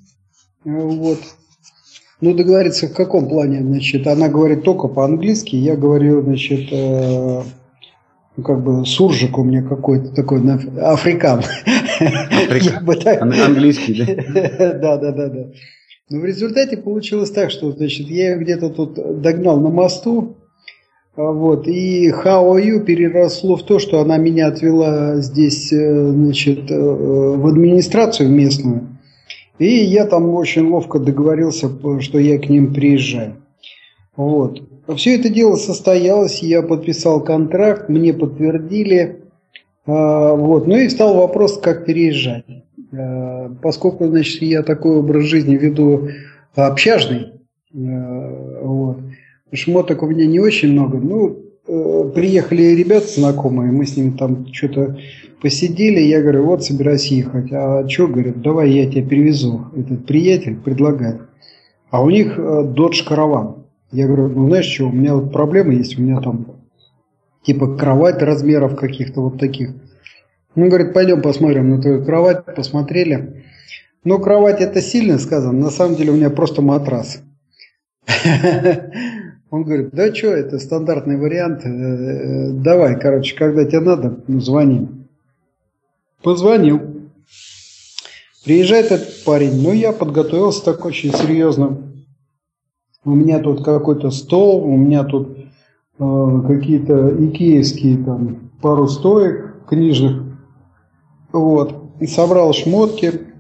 Э, 0.64 0.71
вот. 0.71 1.19
Ну, 2.23 2.35
договориться 2.35 2.87
в 2.87 2.95
каком 2.95 3.29
плане, 3.29 3.62
значит, 3.62 4.07
она 4.07 4.29
говорит 4.29 4.62
только 4.62 4.87
по-английски, 4.87 5.57
я 5.57 5.75
говорю, 5.75 6.23
значит, 6.23 6.69
э, 6.71 7.43
ну, 8.37 8.43
как 8.45 8.62
бы 8.62 8.87
суржик 8.87 9.37
у 9.38 9.43
меня 9.43 9.61
какой-то 9.61 10.14
такой, 10.14 10.41
африкан. 10.81 11.41
Африкан. 11.99 13.33
Английский, 13.33 14.05
да? 14.55 14.73
Да, 14.75 14.97
да, 14.99 15.11
да, 15.11 15.29
да. 15.31 15.47
Но 16.11 16.21
в 16.21 16.25
результате 16.25 16.76
получилось 16.76 17.33
так, 17.33 17.50
что, 17.50 17.73
значит, 17.73 18.07
я 18.07 18.31
ее 18.31 18.38
где-то 18.38 18.71
тут 18.71 19.21
догнал 19.21 19.59
на 19.59 19.71
мосту, 19.71 20.37
а 21.17 21.33
вот, 21.33 21.67
и 21.67 22.09
how 22.09 22.55
are 22.55 22.64
you 22.64 22.85
переросло 22.85 23.57
в 23.57 23.64
то, 23.64 23.81
что 23.81 24.00
она 24.00 24.17
меня 24.17 24.47
отвела 24.47 25.17
здесь 25.17 25.73
э, 25.73 26.12
значит, 26.12 26.71
э, 26.71 26.79
в 26.79 27.49
администрацию 27.49 28.29
местную. 28.29 28.91
И 29.62 29.85
я 29.85 30.07
там 30.07 30.28
очень 30.35 30.66
ловко 30.69 30.99
договорился, 30.99 31.71
что 32.00 32.19
я 32.19 32.37
к 32.40 32.49
ним 32.49 32.75
приезжаю. 32.75 33.37
Вот. 34.16 34.61
Все 34.97 35.14
это 35.14 35.28
дело 35.28 35.54
состоялось, 35.54 36.42
я 36.42 36.62
подписал 36.62 37.23
контракт, 37.23 37.88
мне 37.88 38.12
подтвердили. 38.12 39.21
А, 39.87 40.35
вот. 40.35 40.66
Ну 40.66 40.76
и 40.76 40.88
стал 40.88 41.14
вопрос, 41.14 41.59
как 41.59 41.85
переезжать. 41.85 42.45
А, 42.92 43.54
поскольку 43.62 44.09
значит, 44.09 44.42
я 44.42 44.64
такой 44.64 44.97
образ 44.97 45.26
жизни 45.26 45.54
веду 45.54 46.09
общажный, 46.57 47.35
вот, 47.73 48.99
Шмоток 49.52 50.02
у 50.02 50.07
меня 50.07 50.26
не 50.26 50.40
очень 50.40 50.73
много. 50.73 50.99
Ну, 50.99 51.38
э, 51.66 52.11
приехали 52.14 52.62
ребята 52.75 53.07
знакомые, 53.09 53.73
мы 53.73 53.87
с 53.87 53.97
ними 53.97 54.16
там 54.16 54.47
что-то 54.52 54.99
посидели. 55.40 56.00
Я 56.00 56.23
говорю, 56.23 56.45
вот 56.45 56.64
собираюсь 56.64 57.07
ехать. 57.07 57.52
А 57.52 57.87
что, 57.88 58.07
говорят, 58.07 58.40
давай 58.40 58.71
я 58.71 58.90
тебя 58.90 59.04
перевезу. 59.04 59.66
Этот 59.76 60.07
приятель 60.07 60.57
предлагает. 60.57 61.23
А 61.90 62.02
у 62.02 62.11
них 62.11 62.38
Dodge 62.38 63.02
э, 63.04 63.09
Caravan. 63.09 63.64
Я 63.90 64.07
говорю, 64.07 64.28
ну 64.28 64.49
знаешь 64.49 64.66
что, 64.66 64.88
у 64.88 64.92
меня 64.92 65.14
вот 65.14 65.33
проблемы 65.33 65.75
есть, 65.75 65.99
у 65.99 66.02
меня 66.02 66.21
там 66.21 66.47
типа 67.42 67.76
кровать 67.76 68.23
размеров 68.23 68.76
каких-то 68.76 69.21
вот 69.21 69.38
таких. 69.38 69.75
Он 70.54 70.69
говорит, 70.69 70.95
пойдем 70.95 71.21
посмотрим 71.21 71.71
на 71.71 71.83
твою 71.83 72.04
кровать, 72.04 72.45
посмотрели. 72.45 73.45
Ну, 74.04 74.19
кровать 74.19 74.61
это 74.61 74.81
сильно 74.81 75.19
сказано, 75.19 75.52
на 75.52 75.71
самом 75.71 75.97
деле 75.97 76.12
у 76.12 76.16
меня 76.16 76.31
просто 76.31 76.62
матрас. 76.62 77.23
Он 79.52 79.64
говорит, 79.64 79.90
да 79.92 80.14
что, 80.14 80.28
это 80.28 80.59
стандартный 80.59 81.18
вариант, 81.18 81.66
э, 81.66 81.68
э, 81.68 82.50
давай, 82.52 82.99
короче, 82.99 83.37
когда 83.37 83.66
тебе 83.66 83.80
надо, 83.80 84.18
ну, 84.26 84.40
звони. 84.40 84.88
Позвонил. 86.23 86.80
Приезжает 88.47 88.90
этот 88.90 89.25
парень, 89.26 89.62
ну 89.62 89.73
я 89.73 89.92
подготовился 89.92 90.64
так 90.64 90.87
очень 90.87 91.12
серьезно. 91.12 91.82
У 93.04 93.11
меня 93.11 93.40
тут 93.40 93.62
какой-то 93.62 94.11
стол, 94.11 94.64
у 94.64 94.75
меня 94.75 95.04
тут 95.04 95.37
э, 95.99 96.40
какие-то 96.49 97.14
икеевские 97.23 98.02
там 98.02 98.52
пару 98.62 98.88
стоек 98.88 99.66
книжных. 99.68 100.23
Вот. 101.30 101.75
И 102.00 102.06
собрал 102.06 102.54
шмотки, 102.54 103.31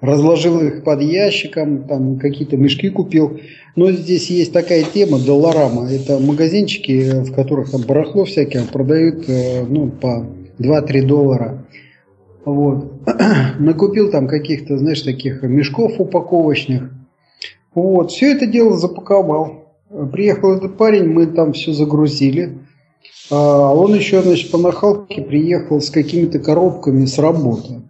разложил 0.00 0.60
их 0.60 0.84
под 0.84 1.00
ящиком, 1.00 1.84
там 1.84 2.18
какие-то 2.18 2.56
мешки 2.56 2.90
купил. 2.90 3.40
Но 3.76 3.90
здесь 3.92 4.30
есть 4.30 4.52
такая 4.52 4.84
тема, 4.84 5.18
Долларама. 5.18 5.90
Это 5.90 6.18
магазинчики, 6.18 7.20
в 7.20 7.32
которых 7.32 7.70
там 7.70 7.82
барахло 7.82 8.24
всякие 8.24 8.64
продают 8.64 9.28
э, 9.28 9.64
ну, 9.66 9.88
по 9.88 10.26
2-3 10.58 11.02
доллара. 11.02 11.66
Вот. 12.44 12.92
Накупил 13.58 14.10
там 14.10 14.28
каких-то, 14.28 14.78
знаешь, 14.78 15.02
таких 15.02 15.42
мешков 15.42 15.94
упаковочных. 15.98 16.90
Вот. 17.74 18.10
Все 18.10 18.32
это 18.32 18.46
дело 18.46 18.76
запаковал. 18.76 19.66
Приехал 20.12 20.54
этот 20.54 20.76
парень, 20.76 21.04
мы 21.04 21.26
там 21.26 21.52
все 21.52 21.72
загрузили. 21.72 22.58
А 23.30 23.74
он 23.74 23.94
еще, 23.94 24.22
значит, 24.22 24.50
по 24.50 24.58
нахалке 24.58 25.22
приехал 25.22 25.80
с 25.80 25.90
какими-то 25.90 26.38
коробками 26.38 27.04
с 27.04 27.18
работы. 27.18 27.82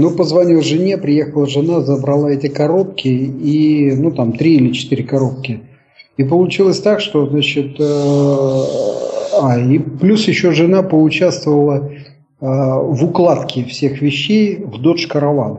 Ну, 0.00 0.10
позвонил 0.12 0.62
жене, 0.62 0.96
приехала 0.96 1.46
жена, 1.46 1.82
забрала 1.82 2.30
эти 2.30 2.46
коробки, 2.46 3.08
и, 3.08 3.92
ну, 3.94 4.10
там, 4.10 4.32
три 4.32 4.54
или 4.54 4.72
четыре 4.72 5.04
коробки. 5.04 5.60
И 6.16 6.24
получилось 6.24 6.80
так, 6.80 7.00
что, 7.00 7.26
значит, 7.26 7.78
э, 7.78 8.62
а, 9.42 9.58
и 9.60 9.78
плюс 9.78 10.26
еще 10.26 10.52
жена 10.52 10.82
поучаствовала 10.82 11.90
э, 11.90 11.90
в 12.40 13.04
укладке 13.04 13.64
всех 13.64 14.00
вещей 14.00 14.56
в 14.56 14.80
Dodge 14.80 15.06
Caravan. 15.06 15.58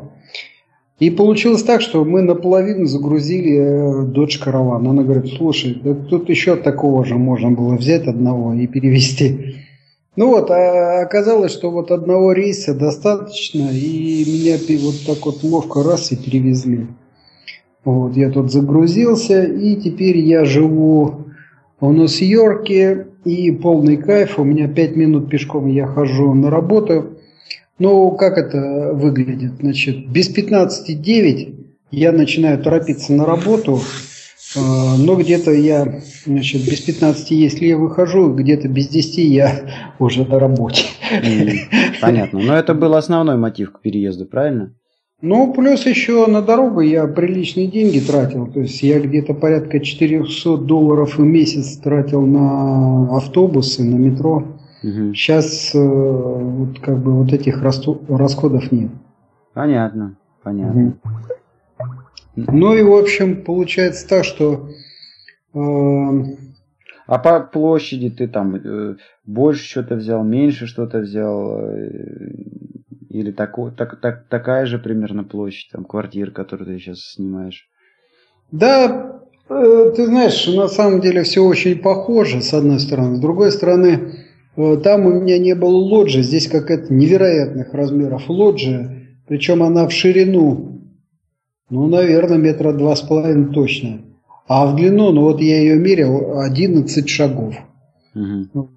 И 0.97 1.11
получилось 1.11 1.61
так, 1.61 1.81
что 1.81 2.03
мы 2.03 2.23
наполовину 2.23 2.87
загрузили 2.87 3.57
э, 3.57 4.05
Dodge 4.05 4.43
Caravan. 4.43 4.89
Она 4.89 5.03
говорит, 5.03 5.33
слушай, 5.37 5.79
да 5.83 5.93
тут 5.93 6.29
еще 6.29 6.55
такого 6.55 7.05
же 7.05 7.13
можно 7.13 7.51
было 7.51 7.75
взять 7.75 8.07
одного 8.07 8.55
и 8.55 8.65
перевести. 8.65 9.57
Ну 10.17 10.27
вот, 10.27 10.51
а 10.51 11.01
оказалось, 11.01 11.53
что 11.53 11.71
вот 11.71 11.89
одного 11.89 12.33
рейса 12.33 12.73
достаточно, 12.73 13.69
и 13.71 14.25
меня 14.27 14.57
вот 14.81 14.95
так 15.07 15.25
вот 15.25 15.41
ловко 15.43 15.83
раз 15.83 16.11
и 16.11 16.17
перевезли. 16.17 16.87
Вот, 17.85 18.17
я 18.17 18.29
тут 18.29 18.51
загрузился, 18.51 19.43
и 19.43 19.75
теперь 19.77 20.17
я 20.17 20.43
живу 20.43 21.27
в 21.79 21.93
Нью-Йорке, 21.93 23.07
и 23.23 23.51
полный 23.51 23.95
кайф, 23.95 24.37
у 24.37 24.43
меня 24.43 24.67
5 24.67 24.95
минут 24.97 25.29
пешком 25.29 25.67
я 25.67 25.87
хожу 25.87 26.33
на 26.33 26.49
работу. 26.49 27.17
Ну, 27.79 28.11
как 28.11 28.37
это 28.37 28.91
выглядит? 28.93 29.53
Значит, 29.61 30.09
без 30.09 30.29
15.9 30.29 31.55
я 31.91 32.11
начинаю 32.11 32.61
торопиться 32.61 33.13
на 33.13 33.25
работу, 33.25 33.79
но 34.55 35.15
где-то 35.15 35.51
я, 35.51 36.01
значит, 36.25 36.63
без 36.63 36.81
15, 36.81 37.31
если 37.31 37.67
я 37.67 37.77
выхожу, 37.77 38.33
где-то 38.33 38.67
без 38.67 38.87
10 38.87 39.17
я 39.17 39.61
уже 39.99 40.25
на 40.25 40.39
работе. 40.39 40.83
Понятно. 42.01 42.39
Но 42.39 42.55
это 42.55 42.73
был 42.73 42.95
основной 42.95 43.37
мотив 43.37 43.71
к 43.71 43.79
переезду, 43.79 44.25
правильно? 44.25 44.73
Ну, 45.21 45.53
плюс 45.53 45.85
еще 45.85 46.25
на 46.25 46.41
дорогу 46.41 46.81
я 46.81 47.05
приличные 47.05 47.67
деньги 47.67 47.99
тратил. 47.99 48.47
То 48.47 48.61
есть 48.61 48.81
я 48.81 48.99
где-то 48.99 49.35
порядка 49.35 49.79
400 49.79 50.57
долларов 50.57 51.17
в 51.17 51.23
месяц 51.23 51.77
тратил 51.77 52.25
на 52.25 53.17
автобусы, 53.17 53.83
на 53.83 53.95
метро. 53.95 54.43
Угу. 54.83 55.13
Сейчас 55.13 55.75
э, 55.75 55.79
вот 55.79 56.79
как 56.79 56.97
бы 57.03 57.13
вот 57.13 57.31
этих 57.33 57.61
расходов 57.61 58.71
нет. 58.71 58.89
Понятно, 59.53 60.17
понятно. 60.41 60.81
Угу. 60.81 60.93
Ну 62.35 62.75
и, 62.75 62.81
в 62.81 62.93
общем, 62.93 63.43
получается 63.43 64.07
так, 64.07 64.23
что... 64.23 64.69
Э... 65.53 65.59
А 67.07 67.19
по 67.19 67.41
площади 67.41 68.09
ты 68.09 68.27
там 68.29 68.55
э, 68.55 68.95
больше 69.25 69.65
что-то 69.65 69.95
взял, 69.95 70.23
меньше 70.23 70.65
что-то 70.65 70.99
взял? 70.99 71.59
Э, 71.59 71.89
или 73.09 73.31
тако, 73.31 73.69
так, 73.71 73.99
так, 73.99 74.27
такая 74.29 74.65
же 74.65 74.79
примерно 74.79 75.25
площадь, 75.25 75.71
там, 75.73 75.83
квартир, 75.83 76.31
которую 76.31 76.67
ты 76.67 76.79
сейчас 76.79 76.99
снимаешь? 76.99 77.67
Да, 78.51 79.19
э, 79.49 79.93
ты 79.93 80.05
знаешь, 80.05 80.47
на 80.47 80.69
самом 80.69 81.01
деле 81.01 81.23
все 81.23 81.43
очень 81.43 81.79
похоже, 81.79 82.41
с 82.41 82.53
одной 82.53 82.79
стороны. 82.79 83.17
С 83.17 83.19
другой 83.19 83.51
стороны, 83.51 84.13
там 84.55 85.05
у 85.05 85.19
меня 85.19 85.37
не 85.37 85.53
было 85.53 85.75
лоджии, 85.75 86.21
здесь 86.21 86.47
какая-то 86.47 86.93
невероятных 86.93 87.73
размеров 87.73 88.29
лоджия, 88.29 89.09
причем 89.27 89.63
она 89.63 89.85
в 89.85 89.91
ширину, 89.91 90.80
ну, 91.71 91.87
наверное, 91.87 92.37
метра 92.37 92.73
два 92.73 92.95
с 92.95 93.01
половиной 93.01 93.53
точно. 93.53 94.01
А 94.47 94.65
в 94.67 94.75
длину, 94.75 95.11
ну 95.11 95.21
вот 95.21 95.41
я 95.41 95.59
ее 95.59 95.77
мерил, 95.77 96.39
11 96.39 97.07
шагов. 97.07 97.55
Угу. 98.13 98.69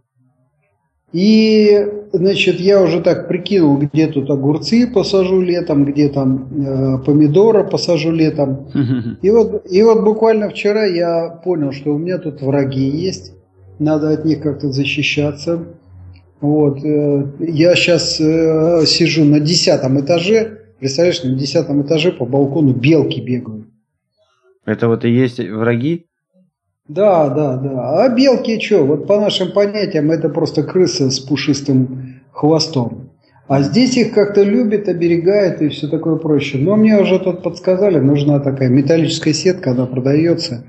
И, 1.13 1.87
значит, 2.13 2.61
я 2.61 2.81
уже 2.81 3.01
так 3.01 3.27
прикинул, 3.27 3.79
где 3.79 4.07
тут 4.07 4.31
огурцы 4.31 4.87
посажу 4.87 5.41
летом, 5.41 5.85
где 5.85 6.09
там 6.09 6.49
э, 6.51 6.99
помидоры 7.05 7.65
посажу 7.65 8.13
летом. 8.13 8.69
И 9.23 9.31
вот, 9.31 9.67
и 9.69 9.83
вот 9.83 10.05
буквально 10.05 10.49
вчера 10.49 10.85
я 10.85 11.29
понял, 11.29 11.73
что 11.73 11.95
у 11.95 11.99
меня 11.99 12.19
тут 12.19 12.43
враги 12.43 12.89
есть, 12.89 13.33
надо 13.81 14.11
от 14.11 14.25
них 14.25 14.41
как-то 14.41 14.71
защищаться. 14.71 15.65
Вот, 16.41 16.85
э, 16.85 17.27
я 17.41 17.75
сейчас 17.75 18.21
э, 18.21 18.85
сижу 18.87 19.25
на 19.25 19.41
десятом 19.41 20.01
этаже, 20.01 20.64
представляешь, 20.85 21.23
на 21.23 21.31
десятом 21.31 21.81
этаже 21.81 22.13
по 22.13 22.27
балкону 22.27 22.75
белки 22.75 23.19
бегают. 23.19 23.65
Это 24.67 24.87
вот 24.87 25.07
и 25.07 25.11
есть 25.11 25.41
враги? 25.41 26.05
Да, 26.87 27.31
да, 27.31 27.57
да. 27.57 28.05
А 28.05 28.09
белки 28.11 28.61
что? 28.61 28.85
Вот 28.85 29.07
по 29.07 29.19
нашим 29.19 29.53
понятиям 29.53 30.11
это 30.11 30.29
просто 30.29 30.63
крысы 30.63 31.11
с 31.11 31.21
пушистым 31.21 32.21
хвостом. 32.33 33.09
А 33.49 33.63
здесь 33.63 33.97
их 33.97 34.13
как-то 34.13 34.43
любят, 34.43 34.87
оберегают 34.87 35.63
и 35.63 35.71
все 35.71 35.89
такое 35.89 36.17
проще. 36.17 36.59
Но 36.59 36.77
мне 36.77 37.01
уже 37.01 37.19
тут 37.19 37.43
подсказали, 37.43 37.99
нужна 37.99 38.39
такая 38.39 38.69
металлическая 38.69 39.33
сетка, 39.33 39.71
она 39.71 39.87
продается, 39.87 40.67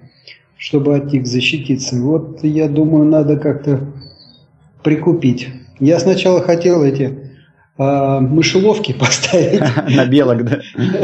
чтобы 0.55 0.95
от 0.95 1.11
них 1.11 1.27
защититься. 1.27 1.97
Вот 1.97 2.41
я 2.41 2.69
думаю, 2.69 3.03
надо 3.03 3.35
как-то 3.35 3.81
прикупить. 4.81 5.49
Я 5.81 5.99
сначала 5.99 6.39
хотел 6.39 6.85
эти 6.85 7.24
мышеловки 7.77 8.93
поставить. 8.99 9.61
На 9.95 10.05
белок, 10.05 10.43
да? 10.43 10.61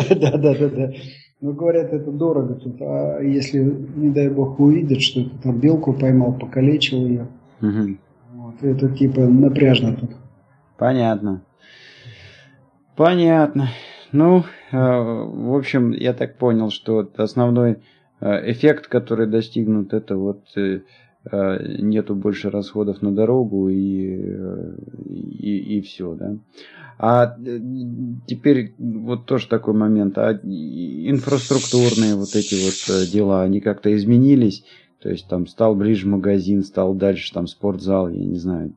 Да, 0.10 0.38
да, 0.38 0.56
да, 0.56 0.70
да. 0.70 0.94
Ну, 1.42 1.54
говорят, 1.54 1.92
это 1.92 2.12
дорого 2.12 2.54
тут. 2.54 2.76
А 2.82 3.20
если, 3.20 3.60
не 3.60 4.10
дай 4.10 4.30
бог, 4.30 4.60
увидят, 4.60 5.02
что 5.02 5.24
ты 5.24 5.32
там 5.42 5.60
белку 5.60 5.94
поймал, 5.94 6.34
покалечил 6.34 7.06
ее, 7.06 7.28
угу. 7.62 7.98
вот, 8.34 8.62
это 8.62 8.90
типа 8.90 9.22
напряжно 9.22 9.96
тут. 9.96 10.12
Понятно. 10.78 11.42
Понятно. 12.96 13.70
Ну, 14.12 14.44
э, 14.72 14.78
в 14.78 15.56
общем, 15.56 15.92
я 15.92 16.14
так 16.14 16.38
понял, 16.38 16.70
что 16.70 17.10
основной 17.18 17.80
э, 18.20 18.52
эффект, 18.52 18.88
который 18.88 19.26
достигнут, 19.26 19.94
это 19.94 20.18
вот 20.18 20.44
э 20.56 20.82
нету 21.24 22.16
больше 22.16 22.50
расходов 22.50 23.02
на 23.02 23.12
дорогу 23.12 23.70
и, 23.70 24.20
э, 24.24 24.74
и, 25.08 25.78
и 25.78 25.82
все, 25.82 26.16
да. 26.16 26.36
А 26.98 27.36
э, 27.46 27.60
теперь 28.26 28.74
вот 28.80 29.26
тоже 29.26 29.48
такой 29.48 29.74
момент. 29.74 30.18
А 30.18 30.34
инфраструктурные 30.34 32.16
вот 32.16 32.36
эти 32.36 32.56
вот 32.56 32.96
э, 32.96 33.06
дела, 33.08 33.44
они 33.44 33.60
как-то 33.60 33.96
изменились? 33.96 34.64
То 35.02 35.10
есть 35.10 35.28
там 35.28 35.48
стал 35.48 35.76
ближе 35.76 36.08
магазин, 36.08 36.64
стал 36.64 36.94
дальше 36.94 37.32
там 37.34 37.48
спортзал, 37.48 38.10
я 38.10 38.24
не 38.24 38.38
знаю. 38.38 38.74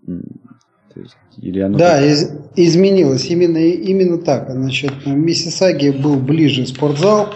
То 0.95 1.01
есть, 1.01 1.17
или 1.39 1.61
оно 1.61 1.77
да, 1.77 1.99
так... 1.99 2.05
из, 2.05 2.31
изменилось 2.57 3.27
именно, 3.27 3.59
именно 3.59 4.19
так. 4.19 4.51
Значит, 4.51 4.93
в 5.05 5.09
Миссисаге 5.09 5.93
был 5.93 6.17
ближе 6.17 6.67
спортзал, 6.67 7.29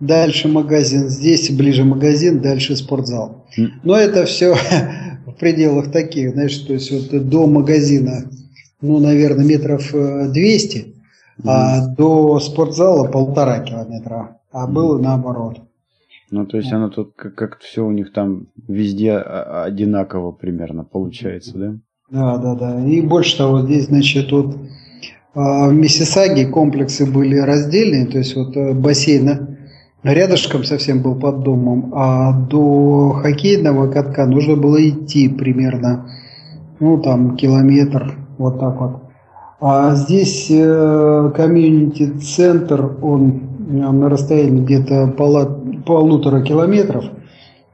дальше 0.00 0.48
магазин, 0.48 1.08
здесь 1.08 1.50
ближе 1.50 1.84
магазин, 1.84 2.40
дальше 2.40 2.76
спортзал. 2.76 3.46
Но 3.82 3.96
это 3.96 4.24
все 4.26 4.54
в 5.26 5.32
пределах 5.32 5.90
таких, 5.90 6.32
знаешь, 6.32 6.56
то 6.58 6.72
есть 6.72 6.90
вот 6.90 7.28
до 7.28 7.46
магазина 7.46 8.30
ну, 8.80 8.98
наверное, 8.98 9.44
метров 9.44 9.90
200, 9.92 10.78
mm 10.78 10.92
а 11.44 11.86
до 11.88 12.40
спортзала 12.40 13.08
полтора 13.08 13.60
километра, 13.60 14.38
а 14.52 14.66
было 14.66 14.98
наоборот. 14.98 15.60
Ну, 16.30 16.46
то 16.46 16.56
есть 16.56 16.72
оно 16.72 16.88
тут 16.88 17.12
как-то 17.14 17.62
все 17.62 17.84
у 17.84 17.90
них 17.92 18.12
там 18.12 18.46
везде 18.66 19.16
одинаково 19.16 20.32
примерно 20.32 20.82
получается, 20.84 21.58
да? 21.58 21.74
Да, 22.10 22.38
да, 22.38 22.54
да. 22.54 22.86
И 22.86 23.02
больше 23.02 23.36
того, 23.36 23.60
здесь, 23.62 23.86
значит, 23.86 24.32
вот 24.32 24.56
а, 25.34 25.68
в 25.68 25.74
Миссисаге 25.74 26.46
комплексы 26.46 27.04
были 27.04 27.36
раздельные, 27.36 28.06
то 28.06 28.16
есть 28.18 28.34
вот 28.34 28.56
э, 28.56 28.72
бассейн 28.72 29.55
рядышком 30.12 30.64
совсем 30.64 31.02
был 31.02 31.14
под 31.14 31.42
домом, 31.42 31.92
а 31.94 32.32
до 32.32 33.10
хоккейного 33.22 33.90
катка 33.90 34.26
нужно 34.26 34.56
было 34.56 34.88
идти 34.88 35.28
примерно, 35.28 36.10
ну, 36.80 37.00
там, 37.00 37.36
километр, 37.36 38.14
вот 38.38 38.60
так 38.60 38.80
вот. 38.80 39.02
А 39.60 39.94
здесь 39.94 40.50
э, 40.50 41.32
комьюнити-центр, 41.34 42.98
он 43.02 43.40
э, 43.68 43.72
на 43.72 44.10
расстоянии 44.10 44.64
где-то 44.64 45.14
полутора 45.86 46.42
километров. 46.42 47.04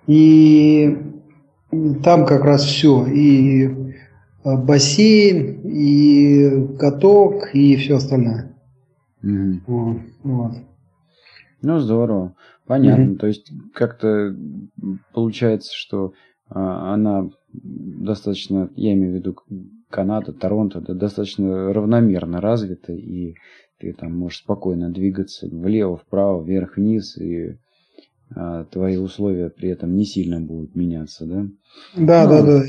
И 0.07 0.97
там 2.05 2.25
как 2.25 2.45
раз 2.45 2.63
все. 2.63 3.05
И 3.07 3.67
э, 3.67 4.57
бассейн, 4.57 5.61
и 5.65 6.77
каток, 6.79 7.51
и 7.53 7.75
все 7.77 7.97
остальное. 7.97 8.53
Mm-hmm. 9.25 9.61
Вот, 9.67 9.97
вот. 10.23 10.53
Ну, 11.63 11.79
здорово. 11.79 12.35
Понятно. 12.67 13.13
Mm-hmm. 13.13 13.17
То 13.17 13.27
есть, 13.27 13.53
как-то 13.75 14.37
получается, 15.13 15.71
что 15.75 16.13
а, 16.49 16.95
она 16.95 17.29
достаточно, 17.53 18.71
я 18.77 18.93
имею 18.93 19.13
в 19.13 19.15
виду 19.17 19.37
Канада, 19.91 20.33
Торонто 20.33 20.81
да, 20.81 20.95
достаточно 20.95 21.73
равномерно 21.73 22.41
развиты, 22.41 22.97
и 22.97 23.37
ты 23.79 23.93
там 23.93 24.17
можешь 24.17 24.39
спокойно 24.39 24.91
двигаться 24.91 25.49
влево, 25.49 25.97
вправо, 25.97 26.43
вверх, 26.43 26.77
вниз, 26.77 27.17
и 27.19 27.57
а, 28.35 28.65
твои 28.65 28.97
условия 28.97 29.51
при 29.51 29.69
этом 29.69 29.97
не 29.97 30.05
сильно 30.05 30.41
будут 30.41 30.75
меняться, 30.75 31.27
да? 31.27 31.47
Да, 31.97 32.25
ну, 32.25 32.31
да, 32.31 32.43
да. 32.43 32.63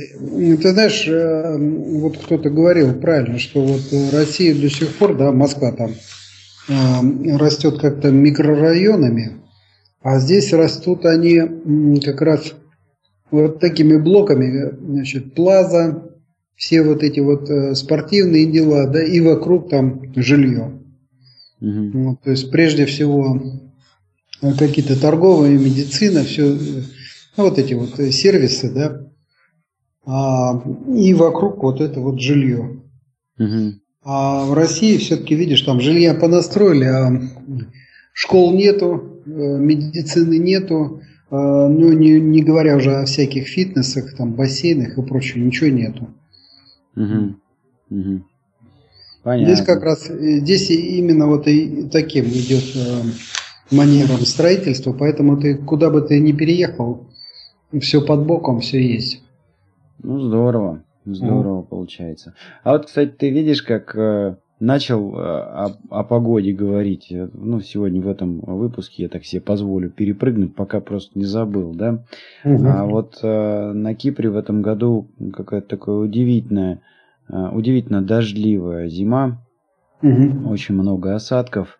Ты 0.57 0.71
знаешь, 0.71 1.07
э, 1.07 1.57
вот 1.99 2.17
кто-то 2.17 2.49
говорил 2.49 2.93
правильно, 2.99 3.37
что 3.37 3.61
вот 3.61 3.81
Россия 4.11 4.53
до 4.53 4.69
сих 4.69 4.97
пор, 4.97 5.17
да, 5.17 5.31
Москва 5.31 5.71
там 5.71 5.91
э, 5.91 5.93
растет 6.67 7.79
как-то 7.79 8.11
микрорайонами, 8.11 9.41
а 10.01 10.19
здесь 10.19 10.53
растут 10.53 11.05
они 11.05 11.99
как 12.01 12.21
раз 12.21 12.53
вот 13.31 13.59
такими 13.59 13.97
блоками, 13.97 14.75
значит, 14.79 15.33
плаза, 15.33 16.13
все 16.55 16.83
вот 16.83 17.03
эти 17.03 17.19
вот 17.19 17.49
э, 17.49 17.73
спортивные 17.75 18.45
дела, 18.45 18.87
да, 18.87 19.03
и 19.03 19.19
вокруг 19.19 19.69
там 19.69 20.13
жилье. 20.15 20.79
Угу. 21.59 21.91
Вот, 21.93 22.21
то 22.21 22.31
есть 22.31 22.51
прежде 22.51 22.85
всего 22.85 23.41
э, 24.41 24.53
какие-то 24.53 24.99
торговые, 24.99 25.57
медицина, 25.57 26.23
все, 26.23 26.53
э, 26.53 26.57
ну, 27.37 27.45
вот 27.45 27.57
эти 27.57 27.73
вот 27.73 27.95
сервисы, 28.13 28.71
да, 28.71 29.07
а, 30.05 30.61
и 30.95 31.13
вокруг 31.13 31.63
вот 31.63 31.81
это 31.81 31.99
вот 31.99 32.19
жилье. 32.19 32.81
Угу. 33.39 33.73
А 34.03 34.45
в 34.45 34.53
России 34.53 34.97
все-таки, 34.97 35.35
видишь, 35.35 35.61
там 35.61 35.79
жилья 35.79 36.13
понастроили, 36.13 36.85
а 36.85 37.21
школ 38.13 38.53
нету, 38.53 39.21
медицины 39.25 40.37
нету, 40.37 41.01
ну, 41.31 41.93
не, 41.93 42.19
не 42.19 42.43
говоря 42.43 42.75
уже 42.75 42.95
о 42.95 43.05
всяких 43.05 43.47
фитнесах, 43.47 44.15
там, 44.15 44.33
бассейнах 44.33 44.97
и 44.97 45.01
прочем, 45.01 45.47
ничего 45.47 45.69
нету. 45.69 46.09
Угу. 46.95 47.35
Угу. 47.89 48.23
Понятно. 49.23 49.55
Здесь 49.55 49.65
как 49.65 49.83
раз, 49.83 50.09
э, 50.09 50.39
здесь 50.39 50.69
именно 50.69 51.27
вот 51.27 51.47
и 51.47 51.87
таким 51.89 52.25
идет 52.25 52.63
э, 52.75 53.01
манером 53.71 54.19
строительства, 54.25 54.91
поэтому 54.91 55.37
ты 55.37 55.55
куда 55.55 55.89
бы 55.89 56.01
ты 56.01 56.19
ни 56.19 56.33
переехал, 56.33 57.07
все 57.79 58.05
под 58.05 58.25
боком, 58.25 58.59
все 58.59 58.85
есть. 58.85 59.23
Ну, 60.01 60.19
здорово. 60.19 60.83
Здорово 61.05 61.61
mm. 61.61 61.67
получается. 61.67 62.33
А 62.63 62.73
вот, 62.73 62.85
кстати, 62.85 63.11
ты 63.11 63.29
видишь, 63.29 63.61
как 63.61 63.95
э, 63.95 64.35
начал 64.63 65.13
э, 65.13 65.21
о, 65.21 65.77
о 65.89 66.03
погоде 66.03 66.53
говорить. 66.53 67.07
Ну, 67.11 67.59
сегодня 67.59 68.01
в 68.01 68.07
этом 68.07 68.39
выпуске 68.39 69.03
я 69.03 69.09
так 69.09 69.25
себе 69.25 69.41
позволю 69.41 69.89
перепрыгнуть, 69.89 70.55
пока 70.55 70.79
просто 70.79 71.17
не 71.19 71.25
забыл, 71.25 71.73
да. 71.73 72.03
Угу. 72.45 72.65
А 72.65 72.85
вот 72.85 73.19
э, 73.21 73.71
на 73.73 73.93
Кипре 73.93 74.29
в 74.29 74.37
этом 74.37 74.61
году 74.61 75.09
какая-то 75.33 75.67
такая 75.67 75.95
удивительная, 75.95 76.81
э, 77.29 77.49
удивительно 77.49 78.01
дождливая 78.01 78.87
зима. 78.87 79.43
Угу. 80.01 80.49
Очень 80.49 80.75
много 80.75 81.15
осадков. 81.15 81.77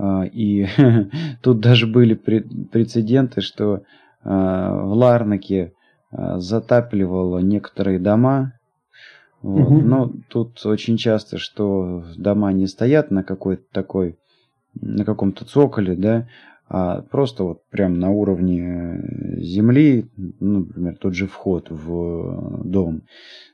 И 0.00 0.66
тут 1.42 1.60
даже 1.60 1.86
были 1.86 2.14
прецеденты, 2.14 3.40
что 3.40 3.82
в 4.24 4.92
Ларнаке 4.92 5.72
затапливало 6.10 7.38
некоторые 7.38 8.00
дома, 8.00 8.53
вот. 9.44 9.66
Угу. 9.66 9.80
Но 9.82 10.10
тут 10.28 10.64
очень 10.64 10.96
часто, 10.96 11.36
что 11.36 12.02
дома 12.16 12.50
не 12.54 12.66
стоят 12.66 13.10
на 13.10 13.22
какой-то 13.22 13.64
такой, 13.72 14.16
на 14.80 15.04
каком-то 15.04 15.44
цоколе, 15.44 15.94
да, 15.96 16.26
а 16.68 17.02
просто 17.02 17.44
вот 17.44 17.68
прям 17.68 17.98
на 17.98 18.10
уровне 18.10 19.02
земли, 19.38 20.06
ну, 20.16 20.60
например, 20.60 20.96
тот 20.96 21.14
же 21.14 21.26
вход 21.26 21.66
в 21.70 22.62
дом. 22.64 23.02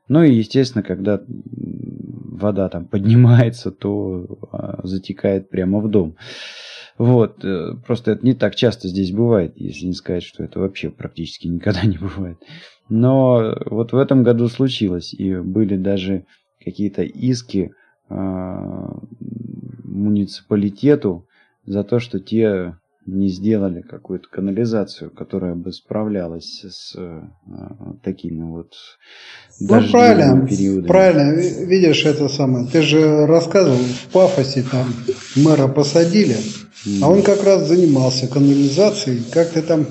Ну 0.08 0.22
и, 0.22 0.32
естественно, 0.32 0.82
когда 0.82 1.20
вода 1.26 2.68
там 2.68 2.86
поднимается, 2.86 3.70
то 3.70 4.38
а, 4.52 4.80
затекает 4.84 5.50
прямо 5.50 5.80
в 5.80 5.88
дом. 5.88 6.16
Вот, 6.98 7.44
э, 7.44 7.76
просто 7.86 8.12
это 8.12 8.26
не 8.26 8.34
так 8.34 8.54
часто 8.54 8.88
здесь 8.88 9.10
бывает, 9.10 9.54
если 9.56 9.86
не 9.86 9.94
сказать, 9.94 10.22
что 10.22 10.44
это 10.44 10.60
вообще 10.60 10.90
практически 10.90 11.48
никогда 11.48 11.82
не 11.82 11.96
бывает. 11.98 12.38
Но 12.88 13.56
вот 13.66 13.92
в 13.92 13.96
этом 13.96 14.22
году 14.22 14.48
случилось, 14.48 15.14
и 15.14 15.36
были 15.36 15.76
даже 15.76 16.26
какие-то 16.62 17.02
иски 17.02 17.72
э, 18.08 18.88
муниципалитету 19.84 21.26
за 21.64 21.84
то, 21.84 22.00
что 22.00 22.20
те 22.20 22.76
не 23.10 23.28
сделали 23.28 23.82
какую-то 23.82 24.28
канализацию, 24.28 25.10
которая 25.10 25.54
бы 25.54 25.72
справлялась 25.72 26.64
с 26.64 26.94
э, 26.96 27.22
такими 28.02 28.42
вот 28.42 28.72
ну, 29.60 29.90
правильно, 29.90 30.46
периодами. 30.46 30.86
Правильно, 30.86 31.66
видишь, 31.66 32.04
это 32.04 32.28
самое. 32.28 32.66
Ты 32.66 32.82
же 32.82 33.26
рассказывал, 33.26 33.76
в 33.76 34.08
пафосе 34.12 34.64
там 34.70 34.86
мэра 35.36 35.68
посадили, 35.68 36.36
mm. 36.86 37.00
а 37.02 37.08
он 37.10 37.22
как 37.22 37.42
раз 37.44 37.66
занимался 37.66 38.28
канализацией, 38.28 39.22
как 39.32 39.50
ты 39.50 39.62
там 39.62 39.86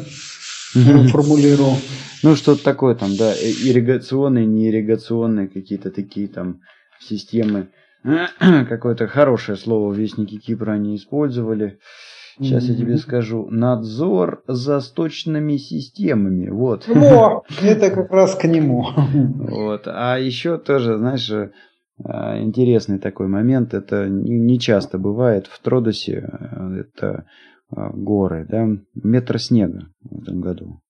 mm-hmm. 0.75 1.07
формулировал. 1.07 1.77
Ну, 2.23 2.35
что-то 2.35 2.63
такое 2.63 2.95
там, 2.95 3.15
да, 3.15 3.33
ирригационные, 3.33 4.45
неирригационные 4.45 5.47
какие-то 5.47 5.91
такие 5.91 6.27
там 6.27 6.61
системы. 6.99 7.69
Какое-то 8.39 9.07
хорошее 9.07 9.57
слово 9.57 9.93
Вестники 9.93 10.37
Кипра 10.37 10.71
они 10.71 10.95
использовали. 10.95 11.79
Сейчас 12.39 12.63
я 12.65 12.75
тебе 12.75 12.97
скажу. 12.97 13.47
Надзор 13.49 14.43
за 14.47 14.79
сточными 14.79 15.57
системами. 15.57 16.49
Вот. 16.49 16.87
Во, 16.87 17.43
это 17.61 17.91
как 17.91 18.11
раз 18.11 18.35
к 18.35 18.45
нему. 18.45 18.85
Вот. 19.49 19.83
А 19.87 20.17
еще 20.17 20.57
тоже, 20.57 20.97
знаешь, 20.97 21.29
э, 21.29 21.49
интересный 22.41 22.99
такой 22.99 23.27
момент. 23.27 23.73
Это 23.73 24.07
не 24.07 24.59
часто 24.59 24.97
бывает. 24.97 25.47
В 25.47 25.61
Тродосе 25.61 26.29
э, 26.31 26.81
это 26.81 27.25
э, 27.75 27.89
горы, 27.93 28.45
да, 28.49 28.67
метр 28.95 29.39
снега 29.39 29.87
в 30.01 30.21
этом 30.21 30.39
году. 30.39 30.81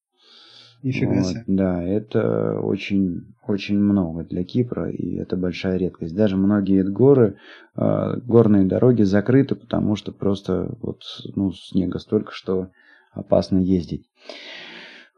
Нифига 0.82 1.24
себе. 1.24 1.44
Вот, 1.46 1.56
да, 1.56 1.84
это 1.84 2.60
очень, 2.60 3.34
очень 3.46 3.78
много 3.78 4.24
для 4.24 4.44
Кипра, 4.44 4.90
и 4.90 5.16
это 5.16 5.36
большая 5.36 5.78
редкость. 5.78 6.16
Даже 6.16 6.38
многие 6.38 6.84
горы, 6.84 7.36
э, 7.76 8.18
горные 8.26 8.66
дороги 8.66 9.04
закрыты, 9.04 9.56
потому 9.56 9.96
что 9.96 10.12
просто 10.12 10.76
вот, 10.82 11.02
ну, 11.36 11.52
снега 11.52 12.00
столько, 12.00 12.32
что 12.32 12.70
опасно 13.12 13.58
ездить. 13.58 14.06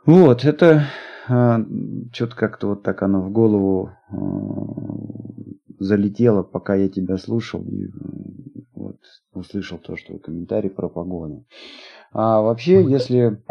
Вот, 0.06 0.46
это 0.46 0.86
э, 1.30 1.58
что-то 2.12 2.36
как-то 2.36 2.68
вот 2.70 2.82
так 2.84 3.04
оно 3.04 3.22
в 3.22 3.32
голову 3.32 3.92
э, 4.12 4.16
залетело, 5.80 6.42
пока 6.42 6.74
я 6.74 6.90
тебя 6.90 7.18
слушал, 7.18 7.64
и 7.64 7.88
вот, 8.74 8.98
услышал 9.34 9.78
то, 9.78 9.96
что 9.96 10.18
комментарий 10.18 10.72
про 10.72 10.90
погоду. 10.90 11.46
А 12.14 12.42
вообще, 12.42 12.84
если 12.84 13.42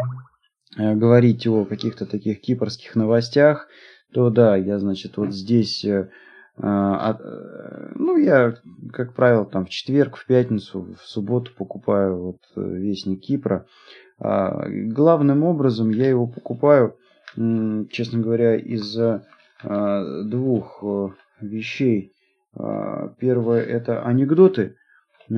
говорить 0.77 1.45
о 1.47 1.65
каких-то 1.65 2.05
таких 2.05 2.41
кипрских 2.41 2.95
новостях, 2.95 3.67
то 4.13 4.29
да, 4.29 4.55
я, 4.55 4.79
значит, 4.79 5.17
вот 5.17 5.33
здесь, 5.33 5.85
э, 5.85 6.09
а, 6.57 7.17
э, 7.19 7.91
ну, 7.95 8.17
я, 8.17 8.55
как 8.91 9.13
правило, 9.13 9.45
там 9.45 9.65
в 9.65 9.69
четверг, 9.69 10.17
в 10.17 10.25
пятницу, 10.25 10.95
в 11.01 11.07
субботу 11.07 11.51
покупаю 11.57 12.17
вот 12.17 12.37
Вестник 12.55 13.21
Кипра. 13.21 13.65
А, 14.19 14.67
главным 14.69 15.43
образом 15.43 15.89
я 15.91 16.09
его 16.09 16.27
покупаю, 16.27 16.97
честно 17.35 18.19
говоря, 18.19 18.57
из-за 18.57 19.25
а, 19.63 20.23
двух 20.23 20.83
вещей. 21.39 22.13
Первое 22.53 23.61
это 23.61 24.03
анекдоты, 24.03 24.75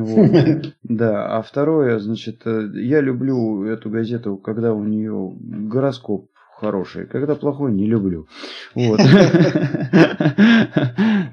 вот. 0.02 0.74
Да, 0.84 1.38
а 1.38 1.42
второе, 1.42 2.00
значит, 2.00 2.42
э, 2.46 2.70
я 2.76 3.02
люблю 3.02 3.64
эту 3.64 3.90
газету, 3.90 4.38
когда 4.38 4.74
у 4.74 4.84
нее 4.84 5.34
гороскоп 5.40 6.28
хороший, 6.64 7.06
когда 7.06 7.36
плохой 7.36 7.74
не 7.74 7.86
люблю. 7.86 8.28
Вот. 8.76 9.00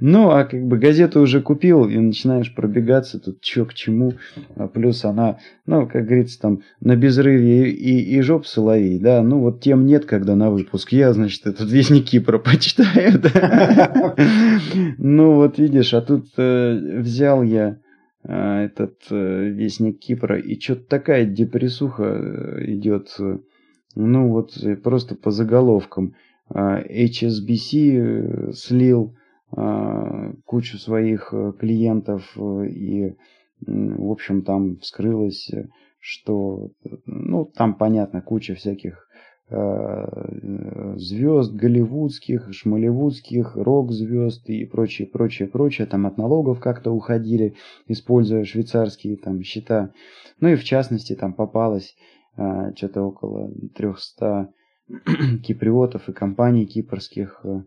Ну, 0.02 0.30
а 0.30 0.44
как 0.44 0.66
бы 0.66 0.78
газету 0.78 1.20
уже 1.20 1.42
купил, 1.42 1.86
и 1.86 1.98
начинаешь 1.98 2.54
пробегаться 2.54 3.18
тут 3.18 3.42
чё 3.42 3.66
к 3.66 3.74
чему. 3.74 4.14
А 4.56 4.66
плюс 4.66 5.04
она, 5.04 5.38
ну, 5.66 5.86
как 5.86 6.06
говорится, 6.06 6.40
там 6.40 6.62
на 6.80 6.96
безрыве 6.96 7.70
и, 7.70 8.16
и 8.16 8.20
жоп 8.22 8.46
соловей, 8.46 8.98
да. 8.98 9.22
Ну, 9.22 9.40
вот 9.40 9.60
тем 9.60 9.84
нет, 9.84 10.06
когда 10.06 10.36
на 10.36 10.50
выпуск. 10.50 10.92
Я, 10.92 11.12
значит, 11.12 11.46
этот 11.46 11.70
вестник 11.70 12.06
Кипра 12.06 12.38
почитаю, 12.38 13.18
да. 13.18 14.14
Ну, 14.96 15.34
вот 15.34 15.58
видишь, 15.58 15.92
а 15.92 16.00
тут 16.00 16.28
э, 16.38 16.98
взял 17.00 17.42
я 17.42 17.76
этот 18.22 19.06
э, 19.10 19.48
вестник 19.48 20.00
Кипра, 20.00 20.38
и 20.38 20.60
что-то 20.60 20.86
такая 20.86 21.24
депрессуха 21.24 22.04
э, 22.04 22.72
идет, 22.72 23.14
э, 23.18 23.38
ну 23.94 24.28
вот 24.28 24.58
просто 24.82 25.14
по 25.14 25.30
заголовкам. 25.30 26.14
HSBC 26.52 28.54
слил 28.54 29.14
кучу 30.44 30.78
своих 30.78 31.32
клиентов 31.60 32.36
и, 32.36 33.14
в 33.60 34.10
общем, 34.10 34.42
там 34.42 34.78
вскрылось, 34.78 35.48
что, 36.00 36.72
ну, 37.06 37.44
там, 37.44 37.74
понятно, 37.74 38.20
куча 38.20 38.56
всяких 38.56 39.06
звезд 39.50 41.52
голливудских, 41.52 42.52
шмалевудских, 42.52 43.56
рок-звезд 43.56 44.48
и 44.48 44.64
прочее, 44.64 45.08
прочее, 45.08 45.48
прочее, 45.48 45.86
там 45.86 46.06
от 46.06 46.18
налогов 46.18 46.60
как-то 46.60 46.92
уходили, 46.92 47.56
используя 47.88 48.44
швейцарские 48.44 49.16
там 49.16 49.42
счета. 49.42 49.92
Ну 50.38 50.48
и 50.48 50.54
в 50.54 50.62
частности 50.62 51.16
там 51.16 51.34
попалось 51.34 51.96
а, 52.36 52.72
что-то 52.76 53.02
около 53.02 53.50
300 53.74 54.52
киприотов 55.44 56.08
и 56.08 56.12
компаний 56.12 56.66
кипрских, 56.66 57.40
э, 57.44 57.62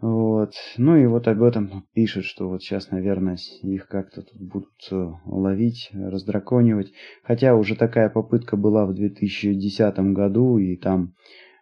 вот. 0.00 0.52
Ну 0.76 0.96
и 0.96 1.06
вот 1.06 1.28
об 1.28 1.42
этом 1.42 1.86
пишут, 1.94 2.24
что 2.24 2.48
вот 2.48 2.62
сейчас, 2.62 2.90
наверное, 2.90 3.38
их 3.62 3.88
как-то 3.88 4.22
тут 4.22 4.40
будут 4.40 4.88
э, 4.90 5.12
ловить, 5.24 5.90
раздраконивать. 5.92 6.92
Хотя 7.22 7.54
уже 7.54 7.76
такая 7.76 8.10
попытка 8.10 8.56
была 8.56 8.86
в 8.86 8.94
2010 8.94 9.98
году, 10.12 10.58
и 10.58 10.76
там 10.76 11.14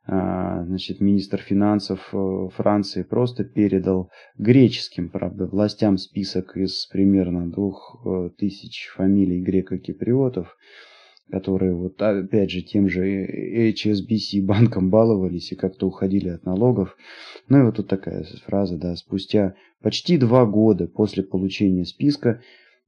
а, 0.04 0.64
значит, 0.64 1.00
министр 1.00 1.38
финансов 1.38 2.08
э, 2.12 2.48
Франции 2.56 3.04
просто 3.04 3.44
передал 3.44 4.10
греческим, 4.36 5.08
правда, 5.08 5.46
властям 5.46 5.96
список 5.96 6.56
из 6.56 6.86
примерно 6.86 7.48
двух 7.48 8.02
э, 8.04 8.30
тысяч 8.36 8.88
фамилий 8.96 9.40
греко-киприотов, 9.40 10.56
которые 11.32 11.74
вот 11.74 12.00
опять 12.02 12.50
же 12.50 12.60
тем 12.60 12.90
же 12.90 13.72
HSBC 13.72 14.42
банком 14.42 14.90
баловались 14.90 15.50
и 15.50 15.56
как-то 15.56 15.86
уходили 15.86 16.28
от 16.28 16.44
налогов. 16.44 16.94
Ну 17.48 17.58
и 17.58 17.62
вот 17.62 17.76
тут 17.76 17.88
такая 17.88 18.26
фраза, 18.44 18.76
да, 18.76 18.94
спустя 18.96 19.54
почти 19.80 20.18
два 20.18 20.44
года 20.44 20.86
после 20.86 21.22
получения 21.22 21.86
списка 21.86 22.42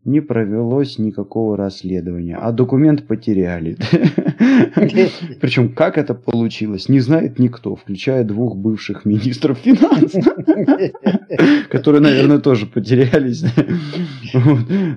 не 0.04 0.20
провелось 0.20 0.98
никакого 0.98 1.56
расследования, 1.56 2.36
а 2.36 2.52
документ 2.52 3.06
потеряли. 3.06 3.76
Причем 5.40 5.74
как 5.74 5.98
это 5.98 6.14
получилось, 6.14 6.88
не 6.88 7.00
знает 7.00 7.38
никто, 7.38 7.74
включая 7.76 8.24
двух 8.24 8.56
бывших 8.56 9.04
министров 9.04 9.58
финансов, 9.58 10.24
которые, 11.70 12.00
наверное, 12.02 12.38
тоже 12.38 12.66
потерялись. 12.66 13.44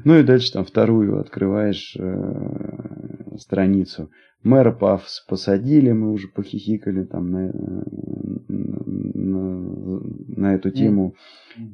Ну 0.03 0.19
и 0.19 0.23
дальше 0.23 0.51
там 0.53 0.65
вторую 0.65 1.19
открываешь 1.19 1.95
э, 1.97 3.37
страницу. 3.37 4.09
Мэра 4.43 4.71
Пафс 4.71 5.25
посадили, 5.27 5.91
мы 5.91 6.11
уже 6.11 6.27
похихикали 6.27 7.03
там 7.03 7.31
на, 7.31 7.51
на, 10.37 10.55
эту 10.55 10.71
тему 10.71 11.15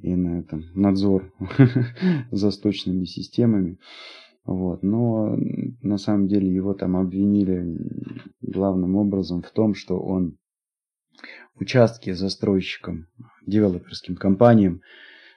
и 0.02 0.16
на 0.16 0.40
этом 0.40 0.66
надзор 0.74 1.32
за 2.32 2.52
сточными 2.52 3.06
системами. 3.06 3.78
Вот. 4.46 4.84
Но 4.84 5.38
на 5.82 5.98
самом 5.98 6.28
деле 6.28 6.54
его 6.54 6.74
там 6.74 6.98
обвинили 6.98 7.78
главным 8.42 8.96
образом 8.96 9.42
в 9.42 9.52
том, 9.52 9.74
что 9.74 10.00
он 10.00 10.38
участки 11.56 12.12
застройщикам, 12.12 13.08
девелоперским 13.46 14.16
компаниям 14.16 14.82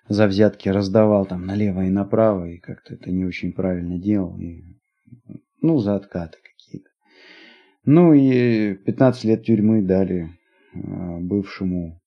за 0.09 0.27
взятки 0.27 0.69
раздавал 0.69 1.27
там 1.27 1.47
налево 1.47 1.85
и 1.85 1.91
направо, 1.91 2.49
и 2.49 2.59
как-то 2.59 2.95
это 2.95 3.11
не 3.11 3.25
очень 3.25 3.53
правильно 3.53 3.99
делал. 3.99 4.39
И 4.39 4.63
ну, 5.61 5.79
за 5.79 5.97
откаты 5.97 6.39
какие-то. 6.43 6.89
Ну 7.85 8.13
и 8.13 8.75
15 8.75 9.25
лет 9.25 9.45
тюрьмы 9.45 9.83
дали 9.83 10.31
а, 10.75 11.19
бывшему 11.19 12.01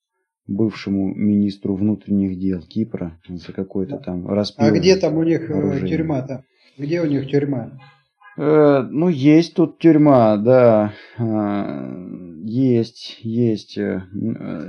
бывшему 0.49 1.13
министру 1.13 1.75
внутренних 1.75 2.37
дел 2.39 2.61
Кипра 2.61 3.19
за 3.27 3.53
какой-то 3.53 3.97
там 3.97 4.27
распил. 4.27 4.65
А 4.65 4.71
где 4.71 4.95
там 4.97 5.17
у 5.17 5.23
них 5.23 5.49
э, 5.49 5.87
тюрьма-то? 5.87 6.43
Где 6.77 7.01
у 7.01 7.05
них 7.05 7.29
тюрьма? 7.29 7.79
Э, 8.37 8.81
ну, 8.89 9.09
есть 9.09 9.53
тут 9.53 9.79
тюрьма, 9.79 10.37
да. 10.37 10.93
Э, 11.17 12.39
есть, 12.43 13.19
есть. 13.21 13.77
Э, 13.77 14.03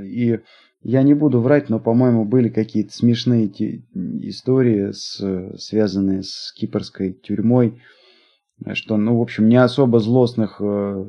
и 0.05 0.41
я 0.83 1.03
не 1.03 1.15
буду 1.15 1.41
врать, 1.41 1.69
но, 1.69 1.79
по-моему, 1.79 2.25
были 2.25 2.49
какие-то 2.49 2.93
смешные 2.93 3.47
истории, 3.47 4.93
с, 4.93 5.57
связанные 5.59 6.23
с 6.23 6.53
кипрской 6.55 7.13
тюрьмой, 7.13 7.81
что, 8.73 8.97
ну, 8.97 9.19
в 9.19 9.23
общем, 9.23 9.49
не 9.49 9.57
особо 9.57 10.01
злостных 10.01 10.57
э, 10.61 11.05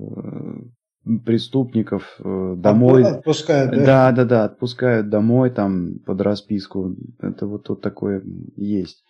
преступников 1.26 2.16
э, 2.20 2.56
домой. 2.58 3.04
Отпускают, 3.04 3.72
да? 3.72 3.86
Да, 3.86 4.12
да, 4.12 4.26
да, 4.26 4.44
отпускают 4.46 5.10
домой 5.10 5.50
там 5.50 6.00
под 6.06 6.22
расписку. 6.22 6.96
Это 7.20 7.48
вот 7.48 7.64
тут 7.64 7.82
такое 7.82 8.24
есть. 8.56 9.04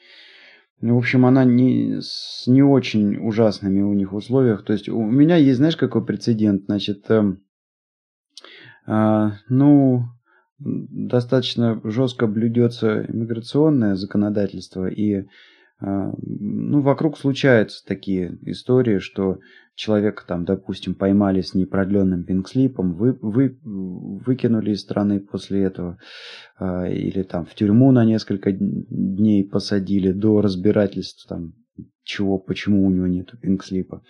Ну, 0.80 0.96
в 0.96 0.98
общем, 0.98 1.26
она 1.26 1.44
не, 1.44 2.00
с 2.02 2.46
не 2.48 2.64
очень 2.64 3.18
ужасными 3.18 3.82
у 3.82 3.94
них 3.94 4.14
условиях. 4.14 4.64
То 4.64 4.74
есть 4.74 4.90
у 4.90 5.04
меня 5.04 5.36
есть, 5.36 5.58
знаешь, 5.58 5.78
какой 5.78 6.04
прецедент? 6.04 6.64
Значит, 6.66 7.06
э, 7.10 7.36
э, 8.88 9.32
ну, 9.50 10.06
достаточно 10.60 11.82
жестко 11.84 12.26
блюдется 12.26 13.06
иммиграционное 13.06 13.96
законодательство, 13.96 14.88
и 14.88 15.26
ну, 15.82 16.82
вокруг 16.82 17.18
случаются 17.18 17.84
такие 17.86 18.38
истории, 18.44 19.00
что 19.00 19.40
человека 19.74 20.24
там, 20.28 20.46
допустим, 20.46 20.94
поймали 20.94 21.42
с 21.42 21.56
непродленным 21.56 22.24
пинкслипом, 22.24 22.94
вы, 22.94 23.18
вы, 23.22 23.58
выкинули 23.64 24.72
из 24.72 24.82
страны 24.82 25.20
после 25.20 25.64
этого, 25.64 25.98
а, 26.58 26.88
или 26.88 27.24
там 27.24 27.46
в 27.46 27.56
тюрьму 27.56 27.92
на 27.92 28.06
несколько 28.06 28.52
дней 28.52 29.44
посадили 29.44 30.12
до 30.12 30.42
разбирательства 30.42 31.38
там, 31.38 31.54
чего, 32.04 32.38
почему 32.38 32.86
у 32.86 32.92
него 32.92 33.08
нету 33.08 33.38
пинкслипа. 33.38 34.04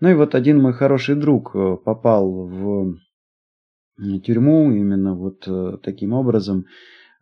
Ну 0.00 0.10
и 0.10 0.14
вот 0.14 0.34
один 0.34 0.60
мой 0.60 0.72
хороший 0.72 1.14
друг 1.14 1.54
э, 1.54 1.76
попал 1.84 2.48
в 2.48 2.96
тюрьму 4.24 4.72
именно 4.72 5.14
вот 5.14 5.44
э, 5.46 5.78
таким 5.82 6.12
образом. 6.12 6.66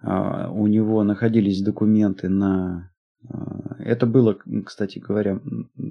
У 0.05 0.67
него 0.67 1.05
находились 1.05 1.63
документы 1.63 2.29
на 2.29 2.92
это 3.79 4.07
было, 4.07 4.37
кстати 4.65 4.99
говоря, 4.99 5.41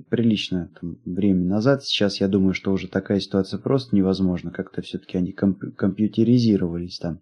приличное 0.10 0.70
там, 0.80 0.98
время 1.06 1.46
назад. 1.46 1.84
Сейчас 1.84 2.20
я 2.20 2.28
думаю, 2.28 2.54
что 2.54 2.72
уже 2.72 2.88
такая 2.88 3.20
ситуация 3.20 3.60
просто 3.60 3.96
невозможна. 3.96 4.52
Как-то 4.52 4.82
все-таки 4.82 5.17
они 5.17 5.32
комп- 5.32 5.76
компьютеризировались 5.76 7.00
там 7.00 7.20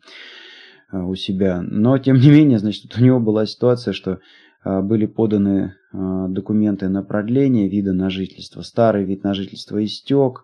а, 0.92 1.06
у 1.06 1.16
себя. 1.16 1.62
Но, 1.62 1.98
тем 1.98 2.18
не 2.18 2.30
менее, 2.30 2.60
значит, 2.60 2.96
у 2.98 3.04
него 3.04 3.20
была 3.20 3.46
ситуация, 3.46 3.94
что 3.94 4.20
а, 4.64 4.82
были 4.82 5.06
поданы 5.06 5.76
документы 5.92 6.88
на 6.88 7.02
продление 7.02 7.68
вида 7.68 7.94
на 7.94 8.12
жительство. 8.12 8.62
Старый 8.62 9.06
вид 9.06 9.24
на 9.24 9.34
жительство 9.34 9.84
истек. 9.84 10.44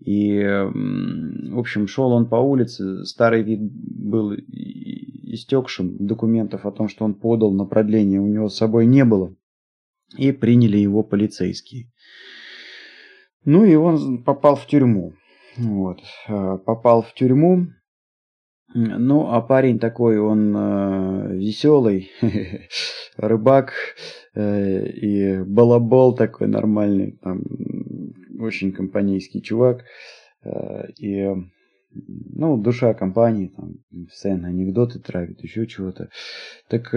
И, 0.00 0.40
в 0.40 1.58
общем, 1.58 1.88
шел 1.88 2.12
он 2.12 2.28
по 2.28 2.36
улице, 2.36 3.04
старый 3.04 3.42
вид 3.42 3.60
был 3.60 4.32
истекшим, 4.32 5.96
документов 5.98 6.66
о 6.66 6.70
том, 6.70 6.88
что 6.88 7.04
он 7.04 7.14
подал 7.14 7.52
на 7.52 7.64
продление, 7.64 8.20
у 8.20 8.26
него 8.26 8.48
с 8.48 8.56
собой 8.56 8.86
не 8.86 9.04
было. 9.04 9.34
И 10.16 10.32
приняли 10.32 10.78
его 10.78 11.02
полицейские. 11.02 11.90
Ну 13.44 13.64
и 13.64 13.74
он 13.74 14.22
попал 14.24 14.56
в 14.56 14.66
тюрьму. 14.66 15.14
Вот. 15.56 16.00
Э, 16.28 16.58
попал 16.64 17.02
в 17.02 17.12
тюрьму. 17.14 17.68
Ну, 18.74 19.28
а 19.30 19.40
парень 19.40 19.78
такой, 19.78 20.18
он 20.18 20.54
э, 20.54 21.36
веселый, 21.36 22.10
рыбак 23.16 23.72
э, 24.34 24.86
и 24.88 25.42
балабол 25.42 26.14
такой 26.14 26.48
нормальный, 26.48 27.12
там, 27.22 27.42
очень 28.38 28.72
компанейский 28.72 29.40
чувак. 29.40 29.84
Э, 30.44 30.90
и 30.98 31.34
ну, 31.90 32.56
душа 32.56 32.94
компании, 32.94 33.52
там, 33.56 33.76
постоянно 34.06 34.48
анекдоты 34.48 34.98
травит, 34.98 35.42
еще 35.42 35.66
чего-то. 35.66 36.10
Так, 36.68 36.94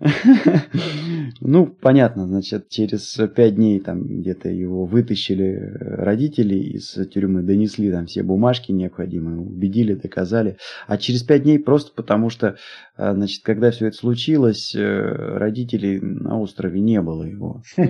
ну, 1.40 1.66
понятно, 1.66 2.26
значит, 2.26 2.68
через 2.68 3.20
пять 3.36 3.54
дней 3.54 3.80
там 3.80 4.04
где-то 4.04 4.48
его 4.48 4.86
вытащили 4.86 5.76
родители 5.78 6.56
из 6.56 6.94
тюрьмы, 7.12 7.42
донесли 7.42 7.90
там 7.92 8.06
все 8.06 8.22
бумажки 8.22 8.72
необходимые, 8.72 9.38
убедили, 9.38 9.94
доказали. 9.94 10.56
А 10.86 10.96
через 10.96 11.22
пять 11.22 11.42
дней 11.42 11.58
просто 11.58 11.92
потому 11.94 12.30
что, 12.30 12.56
а, 12.96 13.14
значит, 13.14 13.42
когда 13.44 13.70
все 13.70 13.88
это 13.88 13.96
случилось, 13.96 14.74
э, 14.74 14.80
родителей 14.80 16.00
на 16.00 16.40
острове 16.40 16.80
не 16.80 17.00
было 17.00 17.24
его. 17.24 17.62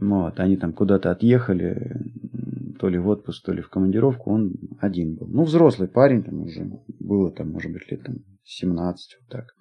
Вот, 0.00 0.38
они 0.38 0.56
там 0.56 0.72
куда-то 0.72 1.10
отъехали, 1.10 1.96
то 2.78 2.88
ли 2.88 2.98
в 2.98 3.08
отпуск, 3.08 3.44
то 3.44 3.52
ли 3.52 3.60
в 3.60 3.68
командировку, 3.68 4.30
он 4.30 4.54
один 4.80 5.16
был. 5.16 5.26
Ну, 5.28 5.42
взрослый 5.44 5.88
парень, 5.88 6.22
там 6.22 6.42
уже 6.42 6.70
было, 7.00 7.30
там, 7.30 7.50
может 7.50 7.72
быть, 7.72 7.90
лет 7.90 8.02
там, 8.04 8.16
17, 8.44 9.18
вот 9.20 9.28
так, 9.28 9.54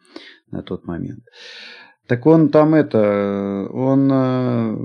на 0.52 0.62
тот 0.62 0.86
момент. 0.86 1.24
Так 2.08 2.26
он 2.26 2.50
там 2.50 2.74
это, 2.74 3.68
он 3.72 4.10
э, 4.12 4.78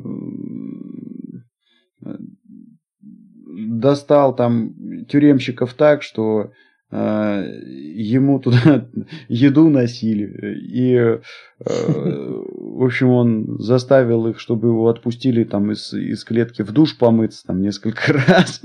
достал 3.80 4.34
там 4.34 4.74
тюремщиков 5.08 5.74
так, 5.74 6.02
что 6.02 6.40
э, 6.40 6.50
ему 6.92 8.38
туда 8.38 8.86
еду 9.28 9.70
носили. 9.70 10.58
И, 10.60 10.94
э, 10.94 11.20
в 11.64 12.84
общем, 12.84 13.08
он 13.08 13.58
заставил 13.58 14.26
их, 14.26 14.38
чтобы 14.38 14.68
его 14.68 14.88
отпустили 14.88 15.44
там 15.44 15.72
из, 15.72 15.94
из 15.94 16.22
клетки 16.24 16.62
в 16.62 16.72
душ 16.72 16.98
помыться 16.98 17.46
там 17.46 17.62
несколько 17.62 18.12
раз. 18.28 18.60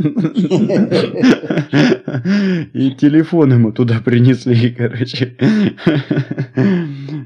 И 2.73 2.91
телефон 2.91 3.53
ему 3.53 3.71
туда 3.71 4.01
принесли, 4.03 4.71
короче. 4.71 5.37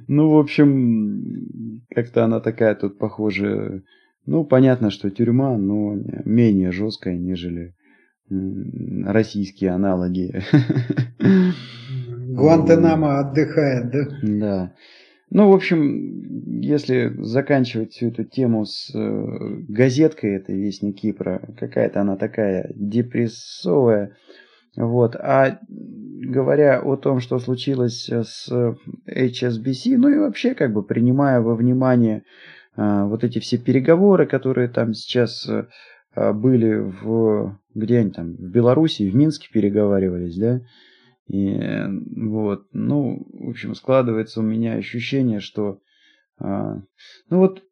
Ну, 0.08 0.30
в 0.30 0.38
общем, 0.38 1.82
как-то 1.90 2.26
она 2.26 2.40
такая 2.42 2.76
тут 2.76 3.00
похожая. 3.00 3.82
Ну, 4.28 4.44
понятно, 4.44 4.92
что 4.92 5.10
тюрьма, 5.10 5.58
но 5.58 5.98
менее 6.26 6.72
жесткая, 6.72 7.18
нежели 7.18 7.74
российские 9.06 9.72
аналоги. 9.72 10.42
Гуантанамо 12.32 13.20
отдыхает, 13.20 13.92
да? 13.92 14.08
Да. 14.22 14.74
Ну, 15.30 15.50
в 15.50 15.54
общем, 15.54 16.60
если 16.62 17.14
заканчивать 17.20 17.94
всю 17.94 18.08
эту 18.08 18.26
тему 18.26 18.66
с 18.66 18.92
э, 18.94 19.64
газеткой 19.70 20.36
этой 20.36 20.56
«Вестник 20.60 20.98
Кипра», 20.98 21.42
какая-то 21.58 22.02
она 22.02 22.18
такая 22.18 22.72
депрессовая, 22.76 24.18
вот. 24.76 25.16
А 25.16 25.60
говоря 25.70 26.82
о 26.82 26.96
том, 26.98 27.20
что 27.20 27.40
случилось 27.40 28.10
с 28.10 28.50
HSBC, 29.08 29.98
ну 29.98 30.10
и 30.10 30.18
вообще 30.18 30.54
как 30.54 30.74
бы 30.74 30.84
принимая 30.84 31.42
во 31.42 31.56
внимание 31.56 32.24
э, 32.76 33.04
вот 33.06 33.24
эти 33.24 33.40
все 33.40 33.58
переговоры, 33.58 34.26
которые 34.26 34.68
там 34.68 34.94
сейчас 34.94 35.48
э, 35.48 35.68
были 36.16 36.76
в 36.76 37.58
где 37.74 38.00
они 38.00 38.12
там 38.12 38.36
в 38.36 38.50
Беларуси, 38.50 39.10
в 39.10 39.16
Минске 39.16 39.50
переговаривались, 39.52 40.38
да, 40.38 40.62
и 41.28 41.58
вот, 42.18 42.68
ну, 42.74 43.26
в 43.32 43.50
общем, 43.50 43.76
складывается 43.76 44.42
у 44.42 44.44
меня 44.44 44.74
ощущение, 44.74 45.40
что, 45.40 45.80
а, 46.38 46.82
ну 47.30 47.38
вот, 47.38 47.64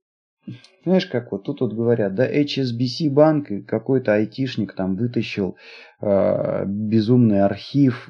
знаешь, 0.85 1.05
как 1.07 1.31
вот 1.31 1.43
тут 1.43 1.59
вот 1.61 1.73
говорят, 1.73 2.15
да, 2.15 2.29
HSBC 2.31 3.09
банк, 3.09 3.49
какой-то 3.67 4.13
айтишник 4.13 4.73
там 4.73 4.95
вытащил 4.95 5.57
а, 5.99 6.63
безумный 6.65 7.41
архив, 7.41 8.09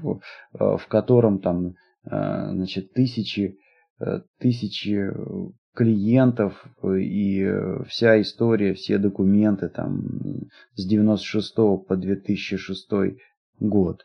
а, 0.54 0.78
в 0.78 0.86
котором 0.88 1.40
там, 1.40 1.76
а, 2.04 2.54
значит, 2.54 2.94
тысячи, 2.94 3.58
а, 4.00 4.22
тысячи 4.40 5.12
клиентов 5.80 6.66
и 6.84 7.50
вся 7.88 8.20
история, 8.20 8.74
все 8.74 8.98
документы 8.98 9.70
там 9.70 10.02
с 10.76 10.86
96 10.86 11.56
по 11.88 11.96
2006 11.96 12.90
год 13.62 14.04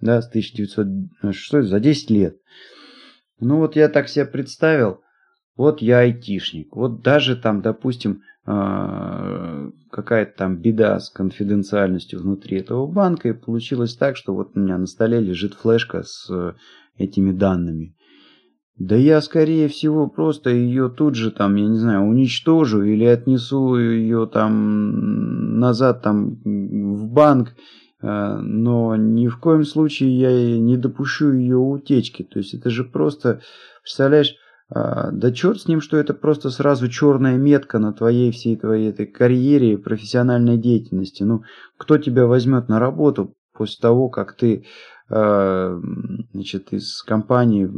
да, 0.00 0.22
с 0.22 0.28
1906 0.30 1.68
за 1.68 1.80
10 1.80 2.10
лет. 2.10 2.36
Ну 3.40 3.58
вот 3.58 3.76
я 3.76 3.90
так 3.90 4.08
себе 4.08 4.24
представил, 4.24 5.02
вот 5.54 5.82
я 5.82 5.98
айтишник, 5.98 6.74
вот 6.74 7.02
даже 7.02 7.36
там, 7.36 7.60
допустим, 7.60 8.22
а, 8.46 9.68
какая-то 9.90 10.32
там 10.34 10.56
беда 10.56 10.98
с 10.98 11.10
конфиденциальностью 11.10 12.20
внутри 12.20 12.58
этого 12.58 12.86
банка, 12.86 13.28
и 13.28 13.34
получилось 13.34 13.96
так, 13.96 14.16
что 14.16 14.34
вот 14.34 14.56
у 14.56 14.60
меня 14.60 14.78
на 14.78 14.86
столе 14.86 15.20
лежит 15.20 15.52
флешка 15.52 16.04
с 16.04 16.56
этими 16.96 17.32
данными. 17.32 17.94
Да 18.78 18.96
я, 18.96 19.20
скорее 19.20 19.68
всего, 19.68 20.08
просто 20.08 20.50
ее 20.50 20.88
тут 20.88 21.14
же 21.14 21.30
там, 21.30 21.54
я 21.56 21.68
не 21.68 21.78
знаю, 21.78 22.02
уничтожу 22.02 22.82
или 22.82 23.04
отнесу 23.04 23.76
ее 23.76 24.26
там 24.26 25.58
назад 25.60 26.02
там 26.02 26.36
в 26.44 27.06
банк, 27.08 27.50
э, 28.00 28.36
но 28.38 28.96
ни 28.96 29.28
в 29.28 29.38
коем 29.38 29.64
случае 29.64 30.18
я 30.18 30.58
не 30.58 30.76
допущу 30.76 31.32
ее 31.32 31.58
утечки. 31.58 32.22
То 32.22 32.38
есть 32.38 32.54
это 32.54 32.70
же 32.70 32.84
просто, 32.84 33.42
представляешь, 33.82 34.36
а, 34.74 35.10
да 35.10 35.32
черт 35.32 35.60
с 35.60 35.68
ним, 35.68 35.82
что 35.82 35.98
это 35.98 36.14
просто 36.14 36.48
сразу 36.48 36.88
черная 36.88 37.36
метка 37.36 37.78
на 37.78 37.92
твоей 37.92 38.32
всей 38.32 38.56
твоей 38.56 38.88
этой 38.88 39.06
карьере 39.06 39.74
и 39.74 39.76
профессиональной 39.76 40.56
деятельности. 40.56 41.24
Ну, 41.24 41.42
кто 41.76 41.98
тебя 41.98 42.26
возьмет 42.26 42.68
на 42.68 42.78
работу 42.78 43.34
после 43.52 43.82
того, 43.82 44.08
как 44.08 44.34
ты 44.34 44.64
значит, 45.08 46.72
из 46.72 47.02
компании 47.02 47.68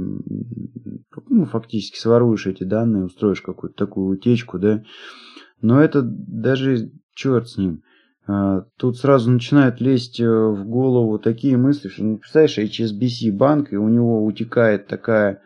ну, 1.28 1.46
фактически 1.46 1.98
своруешь 1.98 2.46
эти 2.46 2.64
данные, 2.64 3.04
устроишь 3.04 3.42
какую-то 3.42 3.76
такую 3.76 4.16
утечку, 4.16 4.58
да. 4.58 4.82
Но 5.60 5.80
это 5.82 6.02
даже 6.02 6.90
черт 7.14 7.48
с 7.48 7.56
ним. 7.56 7.82
А, 8.26 8.64
тут 8.78 8.98
сразу 8.98 9.30
начинают 9.30 9.80
лезть 9.80 10.20
э, 10.20 10.26
в 10.26 10.64
голову 10.64 11.18
такие 11.18 11.56
мысли, 11.56 11.88
что, 11.88 12.04
ну, 12.04 12.18
представляешь, 12.18 12.58
HSBC 12.58 13.32
банк, 13.32 13.72
и 13.72 13.76
у 13.76 13.88
него 13.88 14.24
утекает 14.24 14.86
такая 14.86 15.40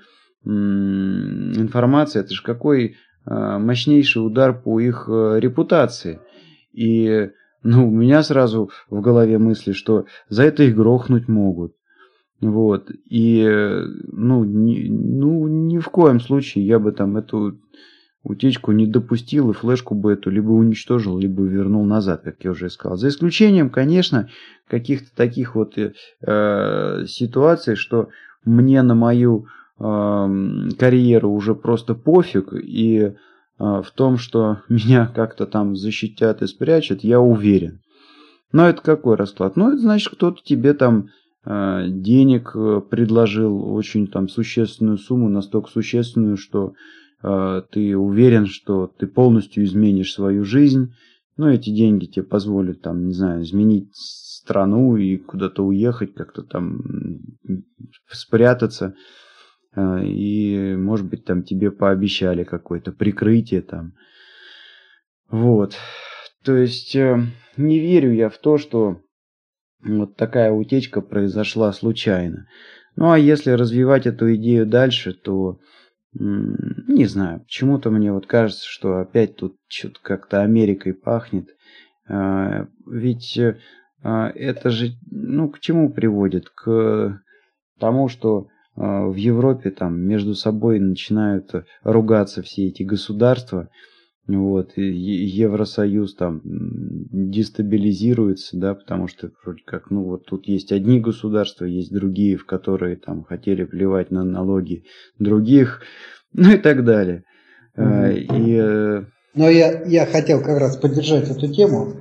информация, 0.44 2.22
это 2.22 2.32
же 2.32 2.42
какой 2.42 2.96
мощнейший 3.26 4.24
удар 4.24 4.58
по 4.58 4.80
их 4.80 5.06
э, 5.08 5.38
репутации. 5.40 6.20
И 6.72 7.30
ну, 7.62 7.88
у 7.88 7.90
меня 7.90 8.22
сразу 8.22 8.70
в 8.88 9.00
голове 9.00 9.38
мысли, 9.38 9.72
что 9.72 10.06
за 10.28 10.44
это 10.44 10.62
их 10.62 10.76
грохнуть 10.76 11.28
могут. 11.28 11.74
Вот. 12.40 12.90
И, 13.10 13.44
ну, 14.12 14.44
ни, 14.44 14.88
ну, 14.88 15.48
ни 15.48 15.78
в 15.78 15.88
коем 15.88 16.20
случае 16.20 16.66
я 16.66 16.78
бы 16.78 16.92
там 16.92 17.16
эту 17.16 17.58
утечку 18.22 18.72
не 18.72 18.86
допустил 18.86 19.50
и 19.50 19.54
флешку 19.54 19.94
бы 19.94 20.12
эту 20.12 20.30
либо 20.30 20.50
уничтожил, 20.50 21.18
либо 21.18 21.42
вернул 21.42 21.84
назад, 21.84 22.22
как 22.22 22.44
я 22.44 22.50
уже 22.50 22.68
сказал. 22.70 22.96
За 22.96 23.08
исключением, 23.08 23.70
конечно, 23.70 24.28
каких-то 24.68 25.14
таких 25.16 25.54
вот 25.54 25.76
э, 25.78 27.04
ситуаций, 27.06 27.74
что 27.74 28.08
мне 28.44 28.82
на 28.82 28.94
мою 28.94 29.46
э, 29.78 30.68
карьеру 30.78 31.30
уже 31.30 31.54
просто 31.54 31.94
пофиг, 31.94 32.52
и 32.52 33.14
в 33.58 33.86
том, 33.94 34.18
что 34.18 34.62
меня 34.68 35.06
как-то 35.06 35.46
там 35.46 35.76
защитят 35.76 36.42
и 36.42 36.46
спрячут, 36.46 37.04
я 37.04 37.20
уверен. 37.20 37.80
Но 38.52 38.68
это 38.68 38.80
какой 38.80 39.16
расклад? 39.16 39.56
Ну, 39.56 39.72
это 39.72 39.78
значит, 39.78 40.12
кто-то 40.14 40.42
тебе 40.42 40.72
там 40.72 41.10
Э, 41.50 41.86
денег 41.88 42.52
э, 42.54 42.82
предложил 42.90 43.72
очень 43.72 44.06
там 44.06 44.28
существенную 44.28 44.98
сумму, 44.98 45.30
настолько 45.30 45.70
существенную, 45.70 46.36
что 46.36 46.74
э, 47.22 47.62
ты 47.70 47.96
уверен, 47.96 48.46
что 48.46 48.86
ты 48.98 49.06
полностью 49.06 49.64
изменишь 49.64 50.12
свою 50.12 50.44
жизнь. 50.44 50.92
Ну, 51.38 51.48
эти 51.48 51.70
деньги 51.70 52.04
тебе 52.04 52.24
позволят 52.24 52.82
там, 52.82 53.06
не 53.06 53.14
знаю, 53.14 53.44
изменить 53.44 53.88
страну 53.94 54.96
и 54.96 55.16
куда-то 55.16 55.64
уехать, 55.64 56.12
как-то 56.12 56.42
там 56.42 56.80
спрятаться. 58.10 58.94
И, 60.04 60.74
может 60.76 61.06
быть, 61.06 61.24
там 61.24 61.42
тебе 61.42 61.70
пообещали 61.70 62.44
какое-то 62.44 62.92
прикрытие 62.92 63.62
там. 63.62 63.92
Вот. 65.30 65.76
То 66.44 66.56
есть, 66.56 66.94
не 66.94 67.78
верю 67.78 68.12
я 68.12 68.28
в 68.28 68.38
то, 68.38 68.58
что 68.58 69.00
вот 69.80 70.16
такая 70.16 70.50
утечка 70.50 71.00
произошла 71.00 71.72
случайно. 71.72 72.46
Ну 72.96 73.10
а 73.12 73.18
если 73.18 73.52
развивать 73.52 74.06
эту 74.06 74.34
идею 74.34 74.66
дальше, 74.66 75.12
то 75.12 75.58
не 76.12 77.04
знаю, 77.04 77.40
почему-то 77.40 77.90
мне 77.90 78.12
вот 78.12 78.26
кажется, 78.26 78.66
что 78.66 78.98
опять 78.98 79.36
тут 79.36 79.56
что-то 79.68 80.00
как-то 80.02 80.42
Америкой 80.42 80.94
пахнет. 80.94 81.50
А, 82.08 82.66
ведь 82.86 83.38
это 84.02 84.70
же, 84.70 84.92
ну, 85.10 85.50
к 85.50 85.60
чему 85.60 85.92
приводит? 85.92 86.48
К 86.48 87.20
тому, 87.78 88.08
что 88.08 88.48
в 88.78 89.16
Европе 89.16 89.70
там 89.70 90.00
между 90.00 90.34
собой 90.34 90.78
начинают 90.78 91.52
ругаться 91.82 92.42
все 92.42 92.68
эти 92.68 92.84
государства, 92.84 93.68
вот, 94.28 94.72
Евросоюз 94.76 96.14
там 96.14 96.42
дестабилизируется, 96.44 98.58
да, 98.58 98.74
потому 98.74 99.08
что 99.08 99.30
вроде 99.42 99.62
как, 99.64 99.90
ну 99.90 100.04
вот 100.04 100.26
тут 100.26 100.46
есть 100.46 100.70
одни 100.70 101.00
государства, 101.00 101.64
есть 101.64 101.90
другие, 101.90 102.36
в 102.36 102.44
которые 102.44 102.96
там 102.96 103.24
хотели 103.24 103.64
плевать 103.64 104.10
на 104.10 104.24
налоги 104.24 104.84
других, 105.18 105.80
ну 106.34 106.52
и 106.52 106.58
так 106.58 106.84
далее. 106.84 107.24
Mm-hmm. 107.74 108.14
И, 108.14 108.58
э, 108.60 109.04
Но 109.34 109.48
я, 109.48 109.82
я 109.84 110.04
хотел 110.04 110.42
как 110.42 110.58
раз 110.58 110.76
поддержать 110.76 111.30
эту 111.30 111.50
тему 111.50 111.94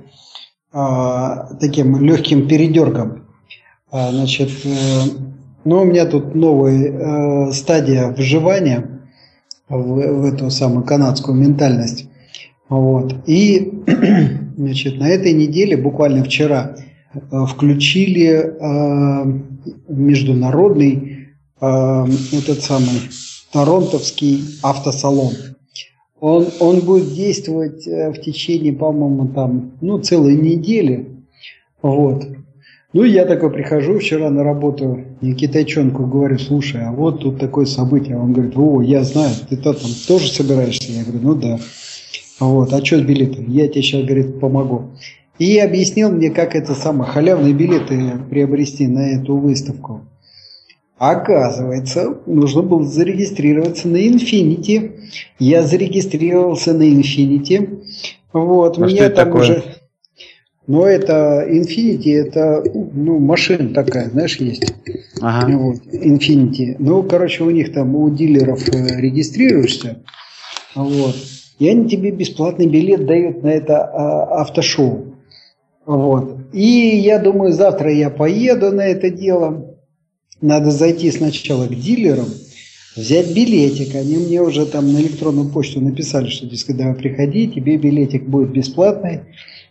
а, 0.70 1.54
таким 1.60 2.02
легким 2.02 2.46
передергом. 2.46 3.26
А, 3.90 4.10
значит, 4.10 4.50
э, 4.64 5.27
ну 5.68 5.82
у 5.82 5.84
меня 5.84 6.06
тут 6.06 6.34
новая 6.34 7.48
э, 7.48 7.52
стадия 7.52 8.08
вживания 8.08 9.02
в, 9.68 10.20
в 10.20 10.24
эту 10.24 10.48
самую 10.50 10.82
канадскую 10.84 11.36
ментальность. 11.36 12.08
Вот. 12.70 13.14
И 13.26 13.84
значит, 14.56 14.98
на 14.98 15.10
этой 15.10 15.34
неделе, 15.34 15.76
буквально 15.76 16.24
вчера, 16.24 16.74
э, 17.12 17.44
включили 17.46 18.28
э, 18.28 19.40
международный 19.88 21.28
э, 21.60 22.06
этот 22.32 22.62
самый 22.62 23.02
Торонтовский 23.52 24.44
автосалон. 24.62 25.34
Он, 26.18 26.46
он 26.60 26.80
будет 26.80 27.12
действовать 27.12 27.86
э, 27.86 28.10
в 28.10 28.22
течение, 28.22 28.72
по-моему, 28.72 29.28
там, 29.34 29.72
ну, 29.82 29.98
целой 29.98 30.34
недели. 30.34 31.10
Вот. 31.82 32.26
Ну, 32.94 33.04
я 33.04 33.26
такой 33.26 33.50
прихожу 33.50 33.98
вчера 33.98 34.30
на 34.30 34.42
работу, 34.42 35.04
и 35.20 35.34
китайчонку 35.34 36.06
говорю, 36.06 36.38
слушай, 36.38 36.82
а 36.84 36.92
вот 36.92 37.20
тут 37.20 37.38
такое 37.38 37.66
событие. 37.66 38.18
Он 38.18 38.32
говорит, 38.32 38.56
о, 38.56 38.80
я 38.82 39.02
знаю, 39.02 39.34
ты-то 39.48 39.72
там 39.72 39.90
тоже 40.06 40.30
собираешься? 40.30 40.92
Я 40.92 41.02
говорю, 41.02 41.20
ну 41.22 41.34
да. 41.34 41.58
Вот, 42.40 42.72
а 42.72 42.84
что 42.84 42.98
с 42.98 43.02
билетами? 43.02 43.50
Я 43.50 43.68
тебе 43.68 43.82
сейчас, 43.82 44.04
говорит, 44.04 44.38
помогу. 44.38 44.90
И 45.38 45.58
объяснил 45.58 46.10
мне, 46.10 46.30
как 46.30 46.54
это 46.54 46.74
самое 46.74 47.10
халявные 47.10 47.54
билеты 47.54 48.12
приобрести 48.30 48.86
на 48.86 49.10
эту 49.10 49.36
выставку. 49.36 50.02
Оказывается, 50.98 52.18
нужно 52.26 52.62
было 52.62 52.84
зарегистрироваться 52.84 53.86
на 53.88 53.96
Infinity. 53.96 55.00
Я 55.38 55.62
зарегистрировался 55.62 56.74
на 56.74 56.82
Infinity. 56.82 57.84
Вот, 58.32 58.78
а 58.78 58.80
меня 58.86 59.04
что 59.04 59.10
там 59.10 59.26
такое? 59.26 59.42
уже. 59.42 59.64
Но 60.66 60.86
это 60.86 61.46
Infinity, 61.48 62.14
это 62.14 62.62
ну, 62.92 63.18
машина 63.18 63.72
такая, 63.72 64.10
знаешь, 64.10 64.36
есть. 64.36 64.74
Ага. 65.20 65.56
Вот, 65.56 65.78
Infinity. 65.92 66.76
Ну, 66.78 67.02
короче, 67.02 67.44
у 67.44 67.50
них 67.50 67.72
там 67.72 67.94
у 67.96 68.08
дилеров 68.10 68.68
э, 68.68 69.00
регистрируешься. 69.00 70.02
Вот 70.74 71.16
и 71.58 71.68
они 71.68 71.88
тебе 71.88 72.10
бесплатный 72.10 72.66
билет 72.66 73.06
дают 73.06 73.42
на 73.42 73.48
это 73.48 73.84
а, 73.84 74.42
автошоу. 74.42 75.14
Вот. 75.86 76.38
И 76.52 76.62
я 76.62 77.18
думаю, 77.18 77.52
завтра 77.52 77.92
я 77.92 78.10
поеду 78.10 78.70
на 78.70 78.86
это 78.86 79.10
дело. 79.10 79.76
Надо 80.40 80.70
зайти 80.70 81.10
сначала 81.10 81.66
к 81.66 81.74
дилерам, 81.74 82.28
взять 82.94 83.34
билетик. 83.34 83.96
Они 83.96 84.18
мне 84.18 84.40
уже 84.40 84.66
там 84.66 84.92
на 84.92 84.98
электронную 84.98 85.48
почту 85.48 85.80
написали, 85.80 86.28
что, 86.28 86.46
дескать, 86.46 86.76
давай 86.76 86.94
приходи, 86.94 87.48
тебе 87.48 87.76
билетик 87.76 88.24
будет 88.24 88.50
бесплатный. 88.50 89.22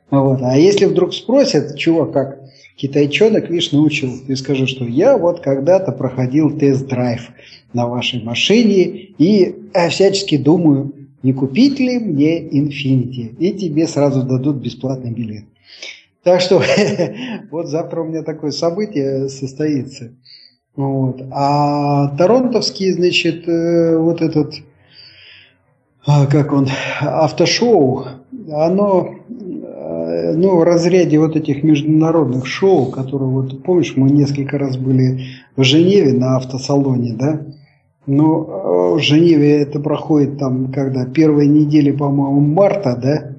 Вот. 0.10 0.40
А 0.42 0.58
если 0.58 0.86
вдруг 0.86 1.14
спросят, 1.14 1.78
чувак, 1.78 2.12
как 2.12 2.40
китайчонок, 2.78 3.50
видишь, 3.50 3.72
научил, 3.72 4.12
ты 4.26 4.36
скажи, 4.36 4.68
что 4.68 4.86
я 4.86 5.18
вот 5.18 5.42
когда-то 5.42 5.92
проходил 5.92 6.58
тест-драйв 6.58 7.32
на 7.74 7.88
вашей 7.88 8.24
машине 8.24 8.84
и 9.18 9.56
э, 9.74 9.90
всячески 9.90 10.38
думаю, 10.38 10.94
не 11.24 11.34
купить 11.34 11.80
ли 11.80 12.00
мне 12.00 12.40
Infinity? 12.40 13.36
И 13.40 13.52
тебе 13.54 13.88
сразу 13.88 14.24
дадут 14.24 14.58
бесплатный 14.58 15.12
билет. 15.12 15.46
Так 16.24 16.40
что 16.40 16.62
вот 17.52 17.68
завтра 17.68 18.02
у 18.02 18.06
меня 18.06 18.22
такое 18.22 18.52
событие 18.52 19.28
состоится. 19.28 20.14
Вот. 20.76 21.24
А 21.32 22.16
Торонтовский, 22.18 22.92
значит, 22.92 23.48
э, 23.48 23.98
вот 23.98 24.22
этот, 24.22 24.54
а, 26.06 26.28
как 26.28 26.54
он, 26.54 26.68
автошоу, 27.02 28.06
оно 28.52 29.16
ну, 30.36 30.58
в 30.58 30.64
разряде 30.64 31.20
вот 31.20 31.36
этих 31.36 31.64
международных 31.64 32.46
шоу, 32.46 32.86
которые, 32.88 33.30
вот 33.30 33.64
помнишь, 33.64 33.94
мы 33.96 34.10
несколько 34.10 34.58
раз 34.58 34.78
были 34.78 35.26
в 35.56 35.64
Женеве 35.64 36.14
на 36.14 36.38
автосалоне, 36.38 37.14
да, 37.14 37.42
но 38.08 38.94
э, 38.94 38.96
в 38.96 39.00
Женеве 39.00 39.62
это 39.62 39.80
проходит 39.80 40.40
там, 40.40 40.72
когда 40.72 41.06
первая 41.06 41.46
неделя, 41.46 41.96
по-моему, 41.96 42.40
марта, 42.40 42.96
да? 42.96 43.34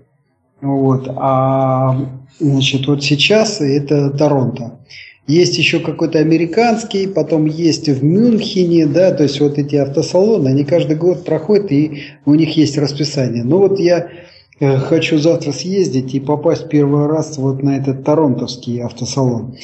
Вот. 0.61 1.09
А 1.17 1.97
значит, 2.39 2.87
вот 2.87 3.03
сейчас 3.03 3.61
это 3.61 4.11
Торонто. 4.11 4.79
есть 5.27 5.57
еще 5.57 5.81
какой-то 5.81 6.19
американский, 6.19 7.07
потом 7.07 7.47
есть 7.47 7.89
в 7.89 8.05
Мюнхене, 8.05 8.87
да, 8.87 9.13
то 9.13 9.23
есть 9.23 9.41
вот 9.41 9.57
эти 9.59 9.77
автосалоны, 9.77 10.49
они 10.49 10.65
каждый 10.65 10.97
год 10.97 11.25
проходят, 11.25 11.73
и 11.73 12.03
у 12.27 12.35
них 12.35 12.57
есть 12.57 12.77
расписание. 12.77 13.45
Ну 13.45 13.59
вот 13.59 13.81
я 13.81 13.99
э, 14.01 14.07
хочу 14.61 15.19
завтра 15.19 15.53
съездить 15.53 16.15
и 16.15 16.21
попасть 16.21 16.69
первый 16.69 17.07
раз 17.07 17.39
вот 17.39 17.63
на 17.63 17.77
этот 17.77 18.05
торонтовский 18.05 18.83
автосалон. 18.83 19.57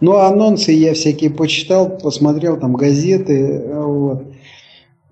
Ну, 0.00 0.12
а 0.12 0.28
анонсы 0.28 0.72
я 0.72 0.94
всякие 0.94 1.30
почитал, 1.30 1.98
посмотрел 1.98 2.58
там 2.58 2.74
газеты, 2.74 3.64
вот. 3.72 4.24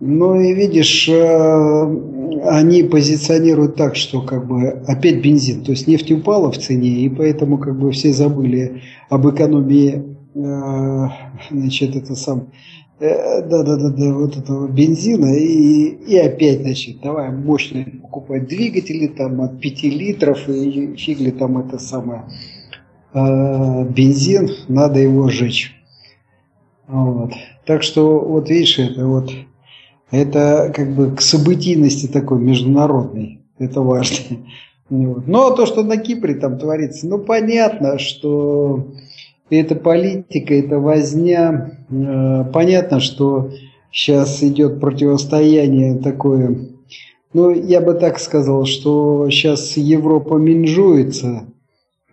Ну 0.01 0.41
и 0.41 0.55
видишь, 0.55 1.09
э, 1.09 1.83
они 2.45 2.85
позиционируют 2.85 3.75
так, 3.75 3.97
что 3.97 4.23
как 4.23 4.47
бы 4.47 4.69
опять 4.87 5.21
бензин, 5.23 5.65
то 5.65 5.73
есть 5.73 5.89
нефть 5.89 6.13
упала 6.13 6.53
в 6.53 6.59
цене, 6.59 6.89
и 6.89 7.09
поэтому 7.09 7.59
как 7.59 7.77
бы 7.77 7.91
все 7.91 8.13
забыли 8.13 8.83
об 9.09 9.29
экономии, 9.29 10.17
э, 10.35 11.09
значит, 11.51 11.97
это 11.97 12.15
сам, 12.15 12.49
э, 13.01 14.13
вот 14.13 14.37
этого 14.37 14.69
бензина, 14.69 15.35
и, 15.35 15.85
и 16.07 16.17
опять, 16.17 16.63
значит, 16.63 17.01
давай 17.01 17.31
мощные 17.31 17.87
покупать 17.87 18.49
двигатели 18.49 19.07
там 19.07 19.41
от 19.41 19.61
5 19.61 19.83
литров, 19.85 20.49
и 20.49 20.97
фигли 20.97 21.31
там 21.31 21.59
это 21.59 21.79
самое, 21.79 22.25
бензин, 23.15 24.51
надо 24.69 25.01
его 25.01 25.29
сжечь. 25.29 25.75
Вот. 26.87 27.33
Так 27.67 27.83
что, 27.83 28.19
вот 28.19 28.49
видишь, 28.49 28.79
это 28.79 29.07
вот 29.07 29.31
это 30.11 30.73
как 30.75 30.95
бы 30.95 31.15
к 31.15 31.21
событийности 31.21 32.07
такой 32.07 32.41
международной. 32.41 33.41
Это 33.59 33.81
важно. 33.81 34.39
Вот. 34.91 35.27
Но 35.27 35.51
то, 35.51 35.67
что 35.67 35.83
на 35.83 35.99
Кипре 35.99 36.35
там 36.35 36.59
творится, 36.59 37.07
ну 37.07 37.19
понятно, 37.19 37.99
что 37.99 38.95
это 39.51 39.75
политика, 39.75 40.55
это 40.55 40.79
возня. 40.79 41.79
Э, 41.91 42.45
понятно, 42.53 43.01
что 43.01 43.51
сейчас 43.91 44.43
идет 44.43 44.81
противостояние 44.81 45.97
такое. 45.97 46.57
Ну, 47.35 47.51
я 47.51 47.81
бы 47.81 47.95
так 47.95 48.19
сказал, 48.19 48.65
что 48.65 49.29
сейчас 49.31 49.77
Европа 49.77 50.37
менжуется 50.37 51.45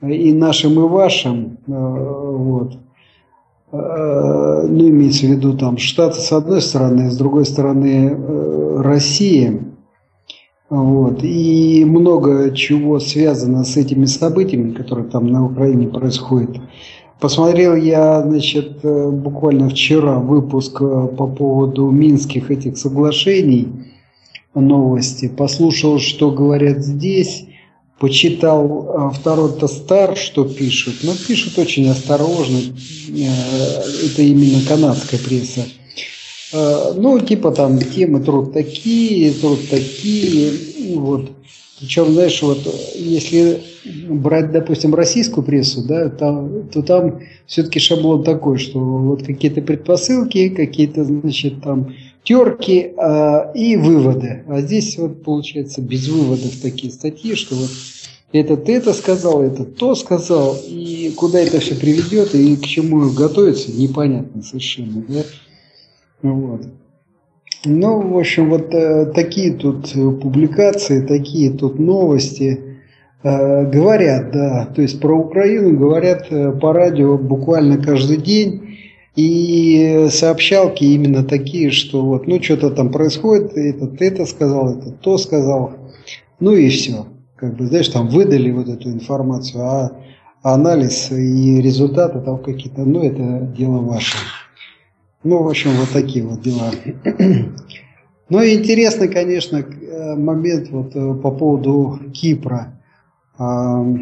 и 0.01 0.33
нашим, 0.33 0.73
и 0.73 0.87
вашим. 0.87 1.57
Э, 1.67 1.71
вот. 1.71 2.77
Э, 3.71 4.65
ну, 4.67 4.89
имеется 4.89 5.25
в 5.25 5.29
виду 5.29 5.57
там 5.57 5.77
Штаты 5.77 6.19
с 6.19 6.31
одной 6.31 6.61
стороны, 6.61 7.09
с 7.09 7.17
другой 7.17 7.45
стороны 7.45 8.11
э, 8.11 8.81
Россия. 8.81 9.59
Вот. 10.69 11.23
И 11.23 11.85
много 11.85 12.51
чего 12.51 12.99
связано 12.99 13.63
с 13.63 13.77
этими 13.77 14.05
событиями, 14.05 14.73
которые 14.73 15.07
там 15.07 15.27
на 15.27 15.45
Украине 15.45 15.87
происходят. 15.87 16.57
Посмотрел 17.19 17.75
я, 17.75 18.21
значит, 18.21 18.79
э, 18.83 19.09
буквально 19.09 19.69
вчера 19.69 20.19
выпуск 20.19 20.79
по 20.79 21.27
поводу 21.27 21.89
минских 21.89 22.51
этих 22.51 22.77
соглашений, 22.77 23.67
новости, 24.53 25.27
послушал, 25.27 25.99
что 25.99 26.31
говорят 26.31 26.83
здесь, 26.83 27.45
почитал 27.99 28.89
а, 28.89 29.09
второй-то 29.09 29.67
стар, 29.67 30.17
что 30.17 30.45
пишут, 30.45 30.95
но 31.03 31.13
пишут 31.27 31.57
очень 31.57 31.89
осторожно, 31.89 32.57
э, 32.57 33.25
это 34.05 34.21
именно 34.21 34.61
канадская 34.67 35.19
пресса. 35.19 35.65
Э, 36.51 36.93
ну, 36.95 37.19
типа 37.19 37.51
там 37.51 37.79
темы 37.79 38.21
труд 38.21 38.53
такие, 38.53 39.31
труд 39.33 39.59
такие, 39.69 40.51
вот. 40.95 41.31
Причем, 41.79 42.13
знаешь, 42.13 42.41
вот 42.41 42.59
если 42.95 43.61
брать, 44.09 44.51
допустим, 44.51 44.95
российскую 44.95 45.45
прессу, 45.45 45.83
да, 45.85 46.09
там, 46.09 46.69
то 46.69 46.81
там 46.81 47.19
все-таки 47.47 47.79
шаблон 47.79 48.23
такой, 48.23 48.57
что 48.57 48.79
вот 48.79 49.23
какие-то 49.23 49.61
предпосылки, 49.61 50.49
какие-то, 50.49 51.03
значит, 51.03 51.61
там 51.61 51.93
терки 52.23 52.93
а, 52.97 53.51
и 53.53 53.75
выводы. 53.75 54.43
А 54.47 54.61
здесь 54.61 54.97
вот 54.97 55.21
получается 55.23 55.81
без 55.81 56.07
выводов 56.07 56.55
такие 56.61 56.93
статьи, 56.93 57.35
что 57.35 57.55
вот 57.55 57.69
этот 58.31 58.69
это 58.69 58.93
сказал, 58.93 59.43
этот 59.43 59.77
то 59.77 59.95
сказал, 59.95 60.57
и 60.65 61.13
куда 61.15 61.39
это 61.39 61.59
все 61.59 61.75
приведет 61.75 62.33
и 62.35 62.55
к 62.55 62.65
чему 62.65 63.11
готовится, 63.11 63.71
непонятно 63.71 64.41
совершенно. 64.41 65.03
Да? 65.07 65.23
Вот. 66.21 66.61
Ну, 67.65 67.99
в 68.01 68.17
общем, 68.17 68.49
вот 68.49 68.73
э, 68.73 69.07
такие 69.07 69.53
тут 69.53 69.91
публикации, 70.21 71.05
такие 71.05 71.51
тут 71.51 71.79
новости 71.79 72.59
э, 73.23 73.65
говорят, 73.65 74.31
да, 74.31 74.67
то 74.73 74.81
есть 74.81 74.99
про 74.99 75.17
Украину 75.17 75.77
говорят 75.77 76.27
э, 76.29 76.51
по 76.51 76.73
радио 76.73 77.17
буквально 77.17 77.81
каждый 77.81 78.17
день. 78.17 78.61
И 79.15 80.07
сообщалки 80.11 80.83
именно 80.83 81.23
такие, 81.23 81.71
что 81.71 82.03
вот, 82.03 82.27
ну, 82.27 82.41
что-то 82.43 82.69
там 82.69 82.91
происходит, 82.91 83.53
этот 83.57 84.01
это 84.01 84.25
сказал, 84.25 84.77
этот 84.77 84.99
то 84.99 85.17
сказал, 85.17 85.71
ну 86.41 86.51
и 86.51 86.67
все. 86.67 87.05
Как 87.37 87.55
бы, 87.55 87.65
знаешь, 87.65 87.87
там 87.87 88.09
выдали 88.09 88.51
вот 88.51 88.67
эту 88.67 88.89
информацию, 88.89 89.63
а 89.63 89.91
анализ 90.43 91.11
и 91.11 91.61
результаты 91.61 92.19
там 92.19 92.39
какие-то, 92.39 92.81
ну, 92.81 93.03
это 93.03 93.47
дело 93.57 93.79
ваше. 93.79 94.17
Ну, 95.25 95.43
в 95.43 95.49
общем, 95.49 95.71
вот 95.71 95.89
такие 95.89 96.23
вот 96.25 96.41
дела. 96.41 96.71
Ну, 98.27 98.41
и 98.41 98.55
интересный, 98.55 99.07
конечно, 99.07 99.63
момент 100.17 100.71
вот 100.71 100.95
э, 100.95 101.13
по 101.13 101.29
поводу 101.29 101.99
Кипра. 102.11 102.81
То 103.37 103.99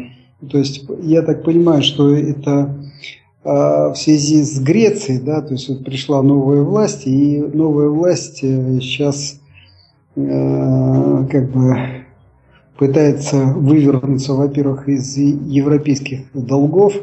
есть, 0.50 0.86
я 1.02 1.20
так 1.20 1.44
понимаю, 1.44 1.82
что 1.82 2.16
это 2.16 2.74
а, 3.44 3.92
в 3.92 3.96
связи 3.96 4.42
с 4.42 4.58
Грецией, 4.58 5.20
да, 5.20 5.42
то 5.42 5.52
есть 5.52 5.68
вот 5.68 5.84
пришла 5.84 6.22
новая 6.22 6.62
власть, 6.62 7.06
и 7.06 7.38
новая 7.38 7.88
власть 7.88 8.38
сейчас 8.38 9.38
э, 10.16 10.22
э, 10.22 11.26
как 11.30 11.50
бы 11.50 11.76
пытается 12.78 13.36
вывернуться, 13.36 14.32
во-первых, 14.32 14.88
из 14.88 15.18
европейских 15.18 16.20
долгов, 16.32 16.94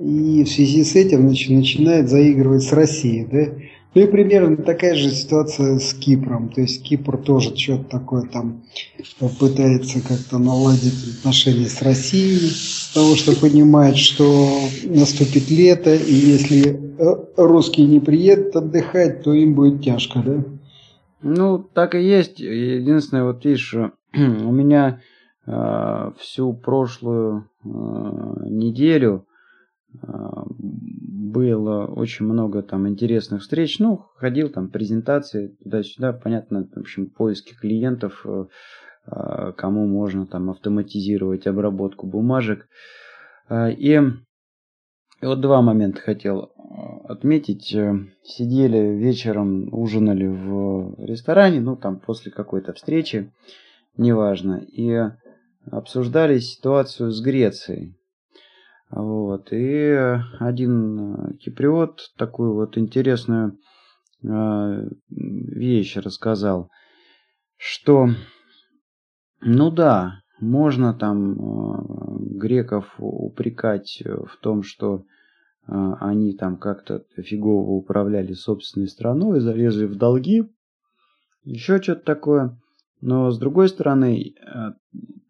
и 0.00 0.44
в 0.44 0.48
связи 0.48 0.82
с 0.82 0.96
этим 0.96 1.20
значит, 1.20 1.50
начинает 1.50 2.08
заигрывать 2.08 2.62
с 2.62 2.72
Россией. 2.72 3.26
Да? 3.30 3.52
Ну 3.94 4.02
и 4.02 4.06
примерно 4.06 4.56
такая 4.56 4.94
же 4.94 5.10
ситуация 5.10 5.78
с 5.78 5.92
Кипром. 5.92 6.48
То 6.48 6.62
есть 6.62 6.82
Кипр 6.82 7.18
тоже 7.18 7.56
что-то 7.56 7.84
такое 7.84 8.22
там 8.22 8.62
пытается 9.38 10.00
как-то 10.00 10.38
наладить 10.38 11.18
отношения 11.18 11.66
с 11.66 11.82
Россией, 11.82 12.52
потому 12.94 13.16
что 13.16 13.38
понимает, 13.38 13.96
что 13.96 14.48
наступит 14.84 15.50
лето, 15.50 15.94
и 15.94 16.14
если 16.14 16.80
э, 16.98 17.16
русские 17.36 17.88
не 17.88 18.00
приедут 18.00 18.56
отдыхать, 18.56 19.22
то 19.22 19.34
им 19.34 19.54
будет 19.54 19.82
тяжко, 19.82 20.22
да? 20.24 20.44
Ну, 21.22 21.58
так 21.58 21.94
и 21.94 22.02
есть. 22.02 22.38
Единственное, 22.38 23.24
вот 23.24 23.44
видишь, 23.44 23.74
у 24.14 24.18
меня 24.52 25.00
э, 25.46 26.12
всю 26.18 26.54
прошлую 26.54 27.50
э, 27.64 27.68
неделю 28.48 29.26
было 31.30 31.86
очень 31.86 32.26
много 32.26 32.62
там 32.62 32.88
интересных 32.88 33.42
встреч. 33.42 33.78
Ну, 33.78 34.06
ходил 34.16 34.50
там 34.50 34.68
презентации 34.68 35.56
туда-сюда, 35.62 36.12
понятно, 36.12 36.68
в 36.74 36.78
общем, 36.78 37.06
поиски 37.06 37.54
клиентов, 37.54 38.24
э, 38.24 38.46
э, 39.06 39.52
кому 39.56 39.86
можно 39.86 40.26
там 40.26 40.50
автоматизировать 40.50 41.46
обработку 41.46 42.06
бумажек. 42.06 42.68
Э, 43.48 43.72
и 43.72 44.00
вот 45.22 45.40
два 45.40 45.62
момента 45.62 46.00
хотел 46.00 46.52
отметить. 47.04 47.76
Сидели 48.22 48.96
вечером, 48.96 49.72
ужинали 49.72 50.26
в 50.26 50.94
ресторане, 51.04 51.60
ну 51.60 51.76
там 51.76 52.00
после 52.00 52.32
какой-то 52.32 52.72
встречи, 52.72 53.32
неважно, 53.96 54.56
и 54.56 54.98
обсуждали 55.70 56.38
ситуацию 56.38 57.10
с 57.10 57.20
Грецией. 57.20 57.99
Вот. 58.90 59.52
И 59.52 59.96
один 60.40 61.14
э, 61.14 61.36
киприот 61.38 62.10
такую 62.16 62.54
вот 62.54 62.76
интересную 62.76 63.58
э, 64.24 64.88
вещь 65.08 65.96
рассказал, 65.96 66.70
что, 67.56 68.08
ну 69.40 69.70
да, 69.70 70.22
можно 70.40 70.92
там 70.92 71.34
э, 71.34 72.38
греков 72.38 72.92
упрекать 72.98 74.02
в 74.04 74.36
том, 74.40 74.62
что 74.62 75.04
они 75.66 76.32
там 76.36 76.56
как-то 76.56 77.04
фигово 77.16 77.70
управляли 77.70 78.32
собственной 78.32 78.88
страной, 78.88 79.38
залезли 79.38 79.84
в 79.84 79.94
долги, 79.94 80.42
еще 81.44 81.80
что-то 81.80 82.00
такое. 82.00 82.58
Но 83.00 83.30
с 83.30 83.38
другой 83.38 83.68
стороны, 83.68 84.34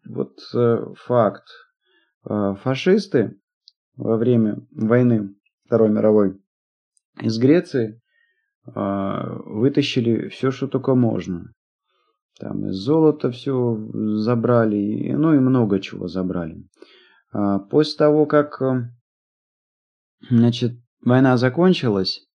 вот 0.05 0.39
факт, 0.95 1.43
фашисты 2.23 3.40
во 4.01 4.17
время 4.17 4.57
войны 4.71 5.35
Второй 5.65 5.89
мировой 5.89 6.41
из 7.21 7.37
Греции 7.37 8.01
а, 8.65 9.35
вытащили 9.45 10.27
все, 10.29 10.49
что 10.51 10.67
только 10.67 10.95
можно. 10.95 11.53
Там 12.39 12.67
из 12.67 12.75
золота 12.77 13.29
все 13.29 13.77
забрали, 13.93 15.13
ну 15.13 15.35
и 15.35 15.39
много 15.39 15.79
чего 15.79 16.07
забрали. 16.07 16.67
А, 17.31 17.59
после 17.59 17.97
того, 17.97 18.25
как 18.25 18.61
значит, 20.29 20.73
война 21.05 21.37
закончилась, 21.37 22.27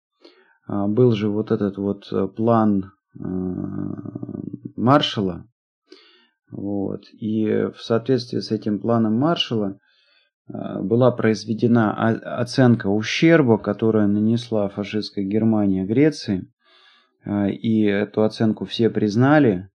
был 0.68 1.12
же 1.12 1.30
вот 1.30 1.52
этот 1.52 1.78
вот 1.78 2.12
план 2.36 2.92
Маршала, 4.76 5.48
вот, 6.52 7.02
и 7.12 7.70
в 7.76 7.82
соответствии 7.82 8.40
с 8.40 8.52
этим 8.52 8.80
планом 8.80 9.20
Маршала 9.20 9.80
была 10.48 11.12
произведена 11.12 11.94
оценка 12.40 12.88
ущерба, 12.88 13.58
которая 13.58 14.08
нанесла 14.08 14.70
фашистская 14.70 15.24
Германия 15.24 15.86
Греции, 15.86 16.52
и 17.28 17.84
эту 17.84 18.24
оценку 18.24 18.66
все 18.66 18.90
признали, 18.92 19.70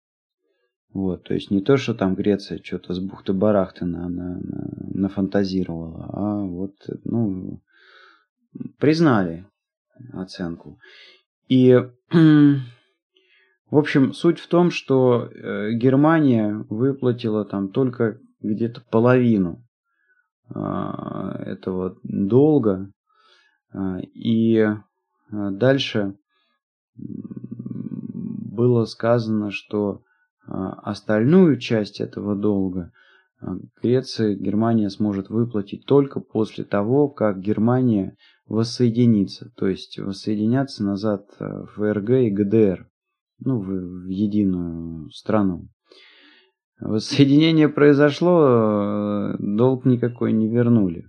вот, 0.96 1.24
то 1.24 1.34
есть 1.34 1.50
не 1.50 1.60
то, 1.60 1.76
что 1.76 1.94
там 1.94 2.14
Греция 2.14 2.58
что-то 2.62 2.94
с 2.94 3.00
бухты-барахты 3.00 3.84
на, 3.84 4.08
на, 4.08 4.40
на, 4.40 4.68
нафантазировала, 4.94 6.08
а 6.10 6.40
вот, 6.40 6.74
ну, 7.04 7.60
признали 8.78 9.46
оценку. 10.14 10.78
И, 11.48 11.74
в 12.10 12.56
общем, 13.70 14.14
суть 14.14 14.38
в 14.38 14.48
том, 14.48 14.70
что 14.70 15.26
э, 15.26 15.72
Германия 15.74 16.64
выплатила 16.70 17.44
там 17.44 17.68
только 17.72 18.18
где-то 18.40 18.82
половину 18.90 19.65
этого 20.50 21.96
долга, 22.02 22.90
а, 23.72 23.98
и 24.00 24.58
а, 24.58 24.80
дальше 25.50 26.16
было 26.94 28.84
сказано, 28.84 29.50
что 29.50 30.02
остальную 30.46 31.58
часть 31.58 32.00
этого 32.00 32.36
долга 32.36 32.92
Греция, 33.82 34.34
Германия 34.34 34.88
сможет 34.88 35.28
выплатить 35.28 35.84
только 35.84 36.20
после 36.20 36.64
того, 36.64 37.08
как 37.08 37.40
Германия 37.40 38.16
воссоединится, 38.46 39.52
то 39.56 39.66
есть 39.66 39.98
воссоединятся 39.98 40.84
назад 40.84 41.26
в 41.38 41.66
ФРГ 41.74 42.10
и 42.10 42.30
ГДР, 42.30 42.88
ну, 43.40 43.58
в 43.58 44.06
единую 44.06 45.10
страну. 45.10 45.68
Воссоединение 46.80 47.68
произошло, 47.68 49.34
долг 49.38 49.84
никакой 49.84 50.32
не 50.32 50.48
вернули. 50.48 51.06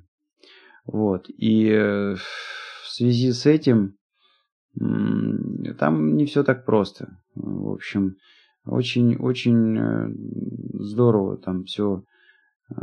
Вот. 0.85 1.25
И 1.29 1.67
э, 1.69 2.15
в 2.15 2.87
связи 2.89 3.33
с 3.33 3.45
этим 3.45 3.97
там 5.79 6.15
не 6.15 6.25
все 6.25 6.43
так 6.43 6.65
просто. 6.65 7.17
В 7.35 7.71
общем, 7.73 8.15
очень-очень 8.65 9.77
э, 9.77 10.09
здорово 10.73 11.37
там 11.37 11.63
все 11.63 12.03
э, 12.69 12.73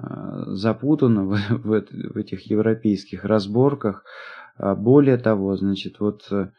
запутано 0.49 1.25
в, 1.25 1.37
в, 1.51 1.65
в 1.65 2.17
этих 2.17 2.51
европейских 2.51 3.25
разборках. 3.25 4.05
А 4.57 4.75
более 4.75 5.19
того, 5.19 5.57
значит, 5.57 6.01
вот 6.01 6.27
э, 6.31 6.51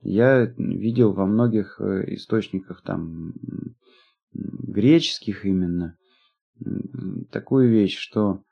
я 0.00 0.44
видел 0.58 1.12
во 1.12 1.26
многих 1.26 1.80
источниках 1.80 2.82
там 2.82 3.32
греческих 4.34 5.44
именно 5.44 5.96
такую 7.30 7.70
вещь, 7.70 7.98
что 7.98 8.42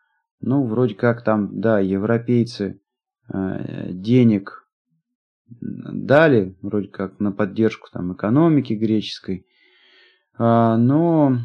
ну 0.41 0.65
вроде 0.65 0.95
как 0.95 1.23
там, 1.23 1.61
да, 1.61 1.79
европейцы 1.81 2.81
денег 3.29 4.63
дали, 5.61 6.57
вроде 6.63 6.89
как 6.89 7.21
на 7.21 7.33
поддержку 7.33 7.89
там 7.93 8.15
экономики 8.15 8.73
греческой, 8.73 9.47
а, 10.39 10.77
но 10.77 11.39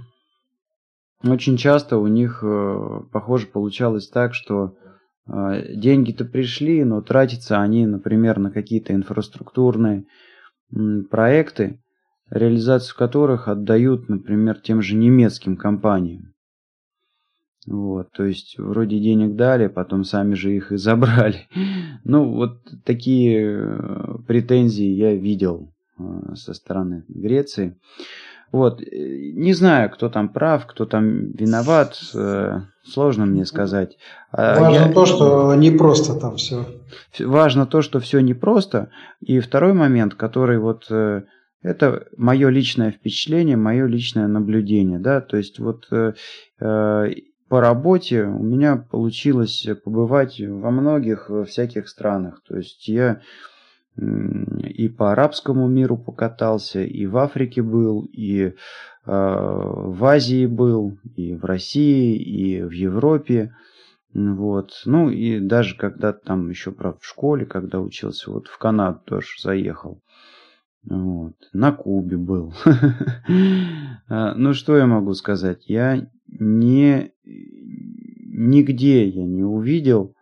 очень 1.24 1.58
часто 1.58 1.98
у 1.98 2.08
них, 2.08 2.40
э, 2.44 3.02
похоже, 3.12 3.48
получалось 3.48 4.08
так, 4.08 4.34
что 4.34 4.78
а, 5.26 5.62
деньги-то 5.62 6.26
пришли, 6.26 6.84
но 6.84 7.02
тратятся 7.02 7.62
они, 7.62 7.86
например, 7.86 8.40
на 8.40 8.52
какие-то 8.52 8.94
инфраструктурные 8.94 10.06
проекты, 11.10 11.82
реализацию 12.30 12.98
которых 12.98 13.48
отдают, 13.48 14.10
например, 14.10 14.60
тем 14.60 14.82
же 14.82 14.96
немецким 14.96 15.58
компаниям. 15.58 16.34
Вот, 17.68 18.12
то 18.14 18.24
есть 18.24 18.58
вроде 18.58 18.98
денег 19.00 19.36
дали, 19.36 19.68
потом 19.68 20.06
сами 20.06 20.36
же 20.36 20.56
их 20.56 20.72
и 20.72 20.78
забрали. 20.78 21.48
Ну, 22.06 22.34
вот 22.34 22.60
такие 22.86 23.60
э, 23.60 24.18
претензии 24.26 24.88
я 24.88 25.14
видел 25.14 25.74
э, 26.00 26.36
со 26.36 26.54
стороны 26.54 27.04
Греции. 27.10 27.78
Вот. 28.52 28.82
Не 28.82 29.54
знаю, 29.54 29.90
кто 29.90 30.10
там 30.10 30.30
прав, 30.30 30.66
кто 30.66 30.86
там 30.86 31.32
виноват. 31.32 32.00
Э, 32.16 32.62
сложно 32.86 33.26
мне 33.26 33.46
сказать. 33.46 33.98
А 34.32 34.60
важно 34.60 34.88
Я... 34.88 34.94
то, 34.94 35.06
что 35.06 35.54
не 35.56 35.72
просто 35.72 36.18
там 36.18 36.38
все. 36.38 36.66
Важно 37.20 37.66
то, 37.66 37.82
что 37.82 38.00
все 38.00 38.22
непросто. 38.22 38.90
И 39.20 39.40
второй 39.40 39.74
момент, 39.74 40.14
который 40.14 40.60
вот 40.60 40.86
э, 40.90 41.24
это 41.62 42.08
мое 42.18 42.50
личное 42.50 42.92
впечатление, 42.92 43.58
мое 43.58 43.86
личное 43.88 44.28
наблюдение, 44.28 45.00
да, 45.00 45.22
то 45.22 45.38
есть 45.38 45.60
вот 45.60 45.88
э, 45.92 46.14
по 46.60 47.62
работе 47.62 48.24
у 48.24 48.44
меня 48.44 48.78
получилось 48.78 49.68
побывать 49.84 50.40
во 50.40 50.72
многих 50.72 51.30
всяких 51.48 51.88
странах, 51.88 52.42
то 52.48 52.58
есть 52.58 52.88
я 52.88 53.22
и 53.98 54.90
по 54.90 55.12
арабскому 55.12 55.68
миру 55.68 55.98
покатался, 55.98 56.82
и 56.84 57.08
в 57.08 57.18
Африке 57.18 57.64
был, 57.64 58.08
и 58.14 58.44
э, 58.44 58.54
в 59.06 60.06
Азии 60.06 60.46
был, 60.46 61.00
и 61.16 61.34
в 61.34 61.44
России, 61.46 62.16
и 62.16 62.62
в 62.62 62.72
Европе. 62.72 63.56
Вот. 64.14 64.82
Ну 64.86 65.10
и 65.10 65.40
даже 65.40 65.76
когда 65.76 66.14
там 66.14 66.50
еще, 66.50 66.72
правда, 66.72 67.00
в 67.02 67.06
школе, 67.08 67.46
когда 67.48 67.80
учился, 67.80 68.30
вот 68.30 68.48
в 68.48 68.58
Канаду 68.60 69.02
тоже 69.04 69.28
заехал. 69.42 70.00
Вот. 70.90 71.36
На 71.54 71.72
Кубе 71.72 72.18
был. 72.18 72.54
А, 74.10 74.34
ну 74.36 74.54
что 74.54 74.78
я 74.78 74.86
могу 74.88 75.14
сказать? 75.16 75.66
Я 75.68 76.08
не 76.30 77.12
нигде 77.26 79.06
я 79.06 79.26
не 79.26 79.44
увидел 79.44 80.16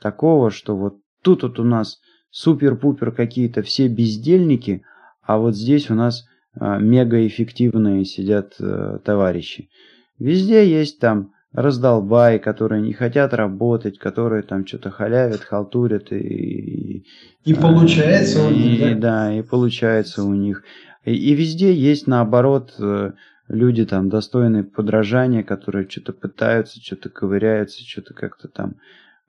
такого, 0.00 0.50
что 0.50 0.76
вот 0.76 0.96
тут 1.22 1.44
вот 1.44 1.60
у 1.60 1.62
нас 1.62 2.00
супер-пупер 2.30 3.12
какие-то 3.12 3.62
все 3.62 3.86
бездельники, 3.86 4.82
а 5.22 5.38
вот 5.38 5.54
здесь 5.54 5.88
у 5.88 5.94
нас 5.94 6.26
а, 6.54 6.78
мегаэффективные 6.78 8.04
сидят 8.04 8.56
а, 8.58 8.98
товарищи. 8.98 9.70
Везде 10.18 10.68
есть 10.68 10.98
там 10.98 11.32
раздолбаи, 11.52 12.38
которые 12.38 12.82
не 12.82 12.92
хотят 12.92 13.32
работать, 13.34 13.98
которые 13.98 14.42
там 14.42 14.66
что-то 14.66 14.90
халявят, 14.90 15.40
халтурят 15.40 16.12
и... 16.12 17.04
И 17.44 17.54
получается 17.54 18.46
у 18.46 18.50
них, 18.50 19.00
да? 19.00 19.28
Да, 19.28 19.34
и 19.34 19.42
получается 19.42 20.24
у 20.24 20.34
них. 20.34 20.62
И, 21.04 21.14
и 21.14 21.34
везде 21.34 21.72
есть 21.72 22.06
наоборот 22.06 22.74
э, 22.78 23.12
люди 23.48 23.86
там 23.86 24.08
достойные 24.08 24.64
подражания, 24.64 25.42
которые 25.42 25.88
что-то 25.88 26.12
пытаются, 26.12 26.80
что-то 26.80 27.08
ковыряются, 27.08 27.82
что-то 27.82 28.14
как-то 28.14 28.48
там 28.48 28.76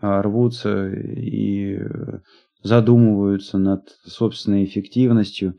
рвутся 0.01 0.89
и 0.89 1.77
э, 1.77 2.19
задумываются 2.63 3.57
над 3.57 3.89
собственной 4.05 4.65
эффективностью. 4.65 5.55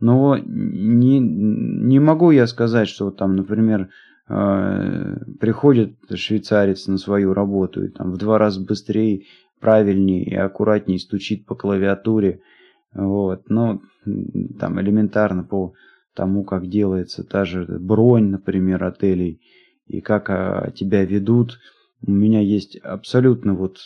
Но 0.00 0.36
не, 0.38 1.18
не 1.18 1.98
могу 2.00 2.30
я 2.30 2.46
сказать, 2.46 2.88
что 2.88 3.10
там, 3.10 3.36
например, 3.36 3.82
э, 3.82 3.88
приходит 4.28 5.96
швейцарец 6.12 6.88
на 6.88 6.98
свою 6.98 7.32
работу 7.32 7.84
и 7.84 7.88
там 7.88 8.12
в 8.12 8.16
два 8.16 8.38
раза 8.38 8.60
быстрее, 8.60 9.24
правильнее 9.60 10.24
и 10.24 10.34
аккуратнее 10.34 10.98
стучит 10.98 11.46
по 11.46 11.54
клавиатуре. 11.54 12.40
Вот. 12.92 13.48
Но 13.48 13.80
там 14.58 14.80
элементарно 14.80 15.44
по 15.44 15.74
тому, 16.14 16.44
как 16.44 16.68
делается 16.68 17.22
та 17.24 17.44
же 17.44 17.66
бронь, 17.78 18.30
например, 18.30 18.82
отелей, 18.84 19.40
и 19.86 20.00
как 20.00 20.30
а, 20.30 20.72
тебя 20.72 21.04
ведут– 21.04 21.58
у 22.06 22.10
меня 22.10 22.40
есть 22.40 22.76
абсолютно 22.76 23.54
вот 23.54 23.78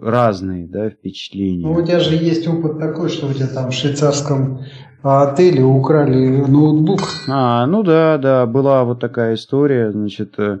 разные 0.00 0.66
да, 0.66 0.90
впечатления. 0.90 1.66
Ну, 1.66 1.72
у 1.72 1.84
тебя 1.84 2.00
же 2.00 2.14
есть 2.14 2.46
опыт 2.46 2.78
такой, 2.78 3.08
что 3.08 3.28
у 3.28 3.32
тебя 3.32 3.48
там 3.48 3.70
в 3.70 3.74
швейцарском 3.74 4.60
отеле 5.04 5.62
украли 5.62 6.44
ноутбук. 6.48 7.00
А, 7.28 7.66
ну 7.66 7.82
да, 7.82 8.16
да, 8.16 8.46
была 8.46 8.84
вот 8.84 9.00
такая 9.00 9.34
история, 9.34 9.92
значит, 9.92 10.38
э, 10.38 10.60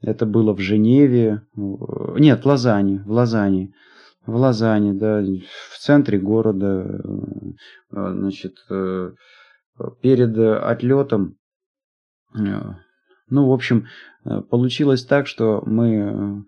это 0.00 0.24
было 0.24 0.54
в 0.54 0.60
Женеве, 0.60 1.42
нет, 1.54 2.42
в 2.42 2.46
Лозанне, 2.46 3.02
в 3.04 3.10
Лозанне, 3.10 3.74
в 4.24 4.34
Лозанне, 4.34 4.94
да, 4.94 5.22
в 5.22 5.78
центре 5.78 6.18
города, 6.18 6.66
э, 6.66 8.12
значит, 8.14 8.54
э, 8.70 9.12
перед 10.00 10.38
отлетом 10.38 11.36
ну, 12.34 13.48
в 13.48 13.52
общем, 13.52 13.88
получилось 14.50 15.04
так, 15.04 15.26
что 15.26 15.62
мы 15.66 16.44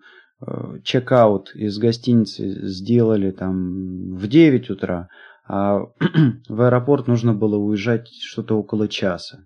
чек-аут 0.83 1.55
из 1.55 1.77
гостиницы 1.77 2.67
сделали 2.67 3.29
там 3.29 4.15
в 4.15 4.27
9 4.27 4.69
утра, 4.71 5.09
а 5.47 5.79
в 6.49 6.61
аэропорт 6.61 7.07
нужно 7.07 7.33
было 7.33 7.57
уезжать 7.57 8.09
что-то 8.09 8.57
около 8.57 8.87
часа. 8.87 9.45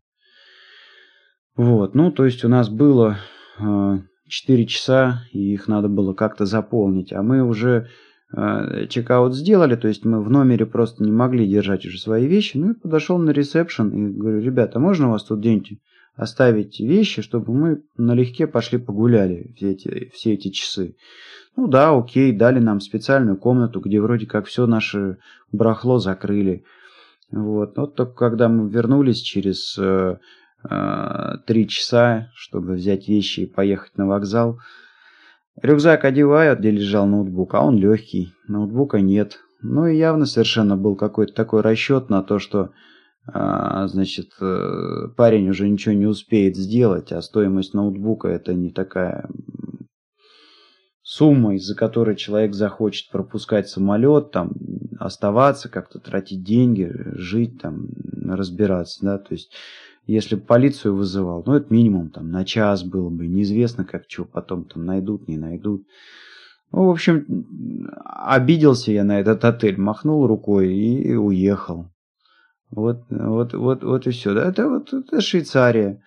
Вот, 1.55 1.93
ну, 1.93 2.11
то 2.11 2.25
есть 2.25 2.45
у 2.45 2.47
нас 2.47 2.69
было 2.69 3.17
4 3.57 4.63
э, 4.63 4.65
часа, 4.65 5.23
и 5.33 5.53
их 5.53 5.67
надо 5.67 5.89
было 5.89 6.13
как-то 6.13 6.45
заполнить, 6.45 7.11
а 7.11 7.21
мы 7.21 7.43
уже 7.43 7.89
э, 8.33 8.87
чекаут 8.87 9.35
сделали, 9.35 9.75
то 9.75 9.89
есть 9.89 10.05
мы 10.05 10.23
в 10.23 10.29
номере 10.29 10.65
просто 10.65 11.03
не 11.03 11.11
могли 11.11 11.45
держать 11.45 11.85
уже 11.85 11.99
свои 11.99 12.27
вещи. 12.27 12.55
Ну 12.55 12.71
и 12.71 12.79
подошел 12.79 13.17
на 13.17 13.31
ресепшн 13.31 13.89
и 13.89 14.17
говорю, 14.17 14.39
ребята, 14.39 14.79
можно 14.79 15.09
у 15.09 15.11
вас 15.11 15.25
тут 15.25 15.39
где-нибудь 15.39 15.79
оставить 16.19 16.81
вещи, 16.81 17.21
чтобы 17.21 17.53
мы 17.53 17.81
налегке 17.95 18.45
пошли 18.45 18.77
погуляли 18.77 19.53
все 19.55 19.71
эти, 19.71 20.11
все 20.13 20.33
эти 20.33 20.49
часы. 20.49 20.97
Ну 21.55 21.67
да, 21.67 21.97
окей, 21.97 22.33
дали 22.33 22.59
нам 22.59 22.81
специальную 22.81 23.37
комнату, 23.37 23.79
где 23.79 24.01
вроде 24.01 24.25
как 24.25 24.45
все 24.45 24.67
наше 24.67 25.17
барахло 25.53 25.97
закрыли. 25.97 26.65
Вот. 27.31 27.77
Но 27.77 27.87
только 27.87 28.13
когда 28.13 28.49
мы 28.49 28.69
вернулись 28.69 29.21
через 29.21 29.77
э, 29.77 30.17
э, 30.69 31.31
три 31.47 31.69
часа, 31.69 32.31
чтобы 32.35 32.73
взять 32.73 33.07
вещи 33.07 33.41
и 33.41 33.45
поехать 33.45 33.97
на 33.97 34.05
вокзал, 34.05 34.59
рюкзак 35.61 36.03
одевают, 36.03 36.59
где 36.59 36.71
лежал 36.71 37.07
ноутбук, 37.07 37.53
а 37.53 37.61
он 37.61 37.77
легкий, 37.77 38.33
ноутбука 38.49 38.99
нет. 38.99 39.39
Ну 39.61 39.87
и 39.87 39.95
явно 39.95 40.25
совершенно 40.25 40.75
был 40.75 40.97
какой-то 40.97 41.33
такой 41.33 41.61
расчет 41.61 42.09
на 42.09 42.23
то, 42.23 42.39
что 42.39 42.71
значит, 43.87 44.31
э, 44.41 45.07
парень 45.15 45.49
уже 45.49 45.69
ничего 45.69 45.93
не 45.93 46.05
успеет 46.05 46.55
сделать, 46.55 47.11
а 47.11 47.21
стоимость 47.21 47.73
ноутбука 47.73 48.27
это 48.27 48.53
не 48.53 48.69
такая 48.71 49.29
сумма, 51.03 51.55
из-за 51.55 51.75
которой 51.75 52.15
человек 52.15 52.53
захочет 52.53 53.09
пропускать 53.09 53.67
самолет, 53.67 54.31
там, 54.31 54.51
оставаться, 54.99 55.67
как-то 55.67 55.99
тратить 55.99 56.43
деньги, 56.43 56.91
жить, 57.15 57.59
там, 57.61 57.89
разбираться, 58.25 58.99
да, 59.03 59.17
то 59.17 59.33
есть, 59.33 59.51
если 60.05 60.35
бы 60.35 60.41
полицию 60.41 60.95
вызывал, 60.95 61.43
ну, 61.45 61.55
это 61.55 61.73
минимум, 61.73 62.09
там, 62.09 62.31
на 62.31 62.45
час 62.45 62.83
было 62.83 63.09
бы, 63.09 63.27
неизвестно, 63.27 63.85
как 63.85 64.03
что 64.07 64.25
потом 64.25 64.65
там 64.65 64.85
найдут, 64.85 65.27
не 65.27 65.37
найдут. 65.37 65.85
Ну, 66.71 66.85
в 66.85 66.91
общем, 66.91 67.87
обиделся 68.05 68.91
я 68.91 69.03
на 69.03 69.19
этот 69.19 69.43
отель, 69.45 69.79
махнул 69.79 70.27
рукой 70.27 70.73
и 70.73 71.15
уехал. 71.15 71.87
Вот, 72.71 73.03
вот, 73.09 73.53
вот, 73.53 73.83
вот 73.83 74.07
и 74.07 74.11
все. 74.11 74.33
Да? 74.33 74.49
Это 74.49 74.69
вот 74.69 74.93
это 74.93 75.21
Швейцария. 75.21 76.01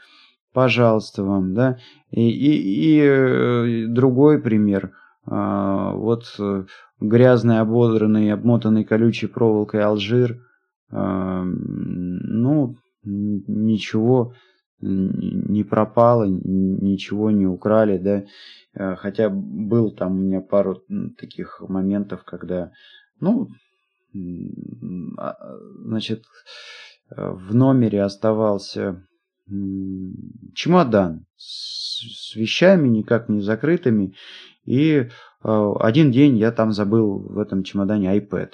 Пожалуйста 0.53 1.25
вам, 1.25 1.55
да. 1.55 1.79
И, 2.11 2.29
и, 2.29 2.97
и 2.97 3.01
э, 3.01 3.87
другой 3.89 4.41
пример. 4.41 4.93
А, 5.25 5.93
вот 5.93 6.25
э, 6.39 6.65
грязный, 7.01 7.61
ободранный, 7.61 8.33
обмотанный 8.33 8.85
колючей 8.85 9.29
проволокой 9.29 9.83
Алжир. 9.83 10.41
А, 10.91 11.43
ну, 11.45 12.77
ничего 13.05 14.35
не 14.83 15.63
пропало, 15.65 16.25
ничего 16.25 17.31
не 17.31 17.47
украли, 17.47 17.99
да. 17.99 18.25
А, 18.75 18.97
хотя 18.97 19.31
был 19.31 19.91
там 19.91 20.19
у 20.19 20.23
меня 20.23 20.41
пару 20.41 20.83
таких 21.19 21.63
моментов, 21.67 22.25
когда, 22.25 22.73
ну, 23.21 23.49
значит, 24.13 26.25
в 27.09 27.55
номере 27.55 28.03
оставался 28.03 29.07
чемодан 30.55 31.27
с 31.37 32.35
вещами 32.35 32.89
никак 32.89 33.29
не 33.29 33.41
закрытыми. 33.41 34.15
И 34.65 35.09
а, 35.43 35.75
один 35.81 36.11
день 36.11 36.39
я 36.39 36.53
там 36.53 36.73
забыл 36.73 37.19
в 37.19 37.39
этом 37.39 37.65
чемодане 37.65 38.17
iPad. 38.17 38.51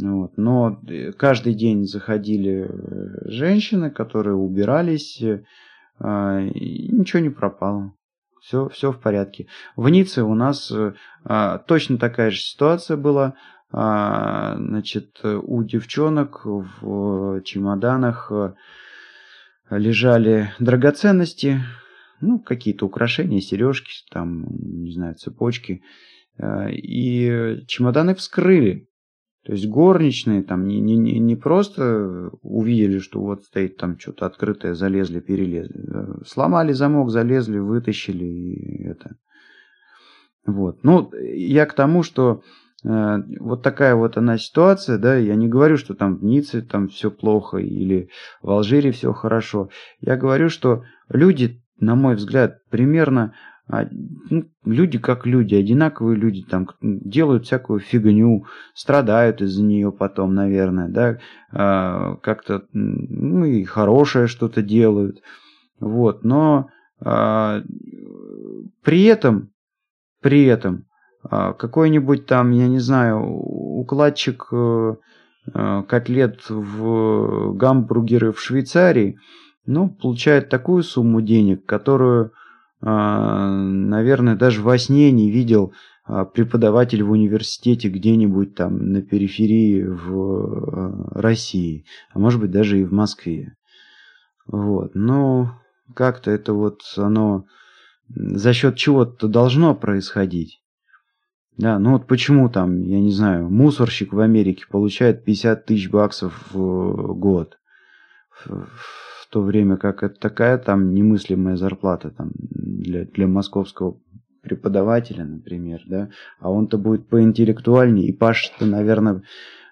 Вот. 0.00 0.36
Но 0.36 0.80
э, 0.88 1.12
каждый 1.12 1.54
день 1.54 1.84
заходили 1.84 2.68
э, 2.68 3.30
женщины, 3.30 3.90
которые 3.90 4.36
убирались, 4.36 5.22
а, 5.98 6.40
и 6.40 6.88
ничего 6.88 7.20
не 7.20 7.30
пропало. 7.30 7.92
Все, 8.40 8.68
все 8.70 8.90
в 8.90 9.00
порядке. 9.00 9.48
В 9.76 9.86
Ницце 9.90 10.22
у 10.22 10.34
нас 10.34 10.72
точно 11.66 11.98
такая 11.98 12.30
же 12.30 12.40
ситуация 12.40 12.96
была. 12.96 13.34
А, 13.72 14.56
значит, 14.56 15.20
у 15.22 15.62
девчонок 15.62 16.42
в 16.44 17.40
чемоданах 17.42 18.32
э, 18.32 18.54
лежали 19.70 20.50
драгоценности, 20.58 21.60
ну, 22.20 22.40
какие-то 22.40 22.86
украшения, 22.86 23.40
сережки, 23.40 23.92
там, 24.10 24.46
не 24.50 24.92
знаю, 24.92 25.14
цепочки. 25.14 25.82
Э, 26.36 26.70
и 26.72 27.64
чемоданы 27.66 28.14
вскрыли. 28.14 28.88
То 29.44 29.52
есть 29.52 29.66
горничные 29.68 30.42
там 30.42 30.66
не, 30.66 30.80
не, 30.80 30.96
не 30.96 31.36
просто 31.36 32.30
увидели, 32.42 32.98
что 32.98 33.20
вот 33.20 33.44
стоит 33.44 33.78
там 33.78 33.98
что-то 33.98 34.26
открытое, 34.26 34.74
залезли, 34.74 35.20
перелезли. 35.20 35.80
Э, 35.88 36.24
сломали 36.26 36.72
замок, 36.72 37.10
залезли, 37.10 37.58
вытащили 37.58 38.24
и 38.24 38.84
это. 38.84 39.16
Вот. 40.44 40.82
Ну, 40.82 41.10
я 41.14 41.66
к 41.66 41.74
тому, 41.74 42.02
что 42.02 42.42
вот 42.82 43.62
такая 43.62 43.94
вот 43.94 44.16
она 44.16 44.38
ситуация, 44.38 44.96
да, 44.96 45.16
я 45.16 45.34
не 45.34 45.48
говорю, 45.48 45.76
что 45.76 45.94
там 45.94 46.16
в 46.16 46.24
Ницце 46.24 46.62
там 46.62 46.88
все 46.88 47.10
плохо 47.10 47.58
или 47.58 48.08
в 48.42 48.50
Алжире 48.50 48.92
все 48.92 49.12
хорошо. 49.12 49.68
Я 50.00 50.16
говорю, 50.16 50.48
что 50.48 50.84
люди, 51.08 51.62
на 51.78 51.94
мой 51.94 52.14
взгляд, 52.14 52.58
примерно 52.70 53.34
а, 53.72 53.86
ну, 54.30 54.46
люди 54.64 54.98
как 54.98 55.26
люди, 55.26 55.54
одинаковые 55.54 56.16
люди, 56.16 56.42
там 56.42 56.68
делают 56.80 57.44
всякую 57.44 57.78
фигню, 57.78 58.44
страдают 58.74 59.40
из-за 59.42 59.62
нее 59.62 59.92
потом, 59.92 60.34
наверное, 60.34 60.88
да, 60.88 61.18
а, 61.52 62.16
как-то, 62.16 62.64
ну 62.72 63.44
и 63.44 63.62
хорошее 63.62 64.26
что-то 64.26 64.62
делают, 64.62 65.22
вот, 65.78 66.24
но 66.24 66.68
а, 67.00 67.62
при 68.82 69.04
этом, 69.04 69.50
при 70.20 70.46
этом 70.46 70.86
какой-нибудь 71.28 72.26
там, 72.26 72.50
я 72.52 72.68
не 72.68 72.78
знаю, 72.78 73.22
укладчик 73.22 74.46
э, 74.52 74.94
э, 75.52 75.82
котлет 75.88 76.48
в 76.48 77.52
гамбургеры 77.54 78.32
в 78.32 78.40
Швейцарии, 78.40 79.18
ну, 79.66 79.88
получает 79.88 80.48
такую 80.48 80.82
сумму 80.82 81.20
денег, 81.20 81.64
которую, 81.66 82.32
а, 82.80 83.50
наверное, 83.50 84.34
даже 84.34 84.62
во 84.62 84.78
сне 84.78 85.12
не 85.12 85.30
видел 85.30 85.72
а, 86.04 86.24
преподаватель 86.24 87.02
в 87.02 87.10
университете 87.10 87.88
где-нибудь 87.88 88.54
там 88.54 88.92
на 88.92 89.02
периферии 89.02 89.82
в 89.82 91.14
э, 91.14 91.20
России, 91.20 91.84
а 92.12 92.18
может 92.18 92.40
быть 92.40 92.50
даже 92.50 92.80
и 92.80 92.84
в 92.84 92.92
Москве. 92.92 93.54
Вот, 94.46 94.94
но 94.94 95.60
как-то 95.94 96.30
это 96.30 96.52
вот 96.52 96.80
оно 96.96 97.44
за 98.08 98.52
счет 98.52 98.76
чего-то 98.76 99.28
должно 99.28 99.74
происходить. 99.74 100.59
Да, 101.56 101.78
ну 101.78 101.92
вот 101.92 102.06
почему 102.06 102.48
там, 102.48 102.82
я 102.82 103.00
не 103.00 103.12
знаю, 103.12 103.50
мусорщик 103.50 104.12
в 104.12 104.20
Америке 104.20 104.64
получает 104.70 105.24
50 105.24 105.66
тысяч 105.66 105.90
баксов 105.90 106.48
в 106.52 107.14
год, 107.14 107.58
в 108.46 109.28
то 109.30 109.42
время 109.42 109.76
как 109.76 110.02
это 110.02 110.18
такая 110.18 110.58
там 110.58 110.94
немыслимая 110.94 111.56
зарплата 111.56 112.10
там 112.10 112.30
для, 112.34 113.04
для 113.04 113.26
московского 113.26 113.98
преподавателя, 114.42 115.24
например, 115.24 115.82
да, 115.86 116.08
а 116.38 116.50
он-то 116.50 116.78
будет 116.78 117.08
поинтеллектуальнее, 117.08 118.08
и 118.08 118.12
Паш-то, 118.12 118.64
наверное, 118.64 119.22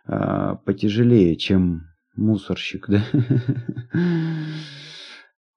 а, 0.06 0.56
потяжелее, 0.56 1.36
чем 1.36 1.88
мусорщик, 2.16 2.86
да. 2.88 3.02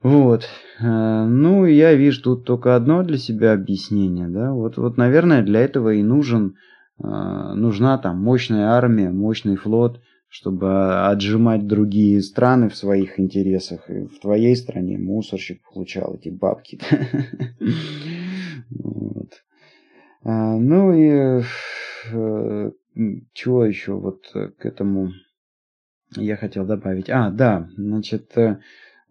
Вот. 0.04 0.50
Э, 0.80 1.26
ну, 1.26 1.66
я 1.66 1.94
вижу 1.94 2.24
тут 2.24 2.46
только 2.46 2.76
одно 2.76 3.04
для 3.04 3.18
себя 3.18 3.54
объяснение, 3.54 4.28
да. 4.28 4.52
Вот, 4.52 4.78
вот 4.78 4.98
наверное, 4.98 5.44
для 5.44 5.62
этого 5.62 5.94
и 5.94 6.02
нужен, 6.02 6.56
э, 7.04 7.08
нужна 7.08 7.98
там 7.98 8.22
мощная 8.22 8.70
армия, 8.70 9.12
мощный 9.12 9.56
флот, 9.58 10.02
чтобы 10.28 11.06
отжимать 11.08 11.68
другие 11.68 12.22
страны 12.22 12.70
в 12.70 12.76
своих 12.76 13.20
интересах. 13.20 13.90
И 13.90 14.06
в 14.06 14.20
твоей 14.20 14.56
стране 14.56 14.98
мусорщик 14.98 15.62
получал 15.64 16.16
эти 16.16 16.30
бабки. 16.30 16.80
А, 20.24 20.56
ну 20.56 20.94
и 20.94 21.42
э, 22.12 22.72
чего 23.34 23.66
еще 23.66 23.94
вот 23.94 24.22
к 24.32 24.64
этому 24.64 25.14
я 26.16 26.36
хотел 26.36 26.64
добавить? 26.64 27.10
А, 27.10 27.32
да, 27.32 27.68
значит, 27.76 28.32
а, 28.38 28.60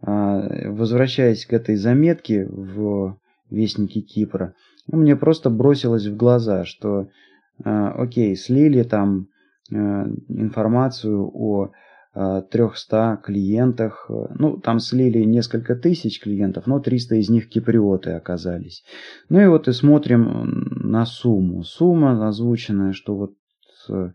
возвращаясь 0.03 1.46
к 1.46 1.53
этой 1.53 1.76
заметке 1.76 2.46
в 2.46 3.18
Вестнике 3.51 4.01
Кипра, 4.01 4.55
ну, 4.86 4.98
мне 4.98 5.16
просто 5.16 5.51
бросилось 5.51 6.07
в 6.07 6.16
глаза, 6.16 6.64
что, 6.64 7.09
а, 7.64 7.90
окей, 7.90 8.36
слили 8.36 8.82
там 8.82 9.28
а, 9.72 10.07
информацию 10.28 11.30
о 11.32 11.70
300 12.12 13.20
клиентах, 13.22 14.11
ну, 14.11 14.57
там 14.57 14.80
слили 14.80 15.20
несколько 15.20 15.76
тысяч 15.76 16.20
клиентов, 16.20 16.66
но 16.66 16.80
300 16.80 17.14
из 17.14 17.30
них 17.30 17.48
киприоты 17.48 18.11
оказались. 18.11 18.82
Ну 19.28 19.40
и 19.40 19.46
вот 19.46 19.68
и 19.68 19.72
смотрим 19.72 20.80
на 20.90 21.07
сумму. 21.07 21.62
Сумма 21.62 22.26
озвученная, 22.26 22.94
что 22.94 23.14
вот 23.14 23.34
а, 23.88 24.11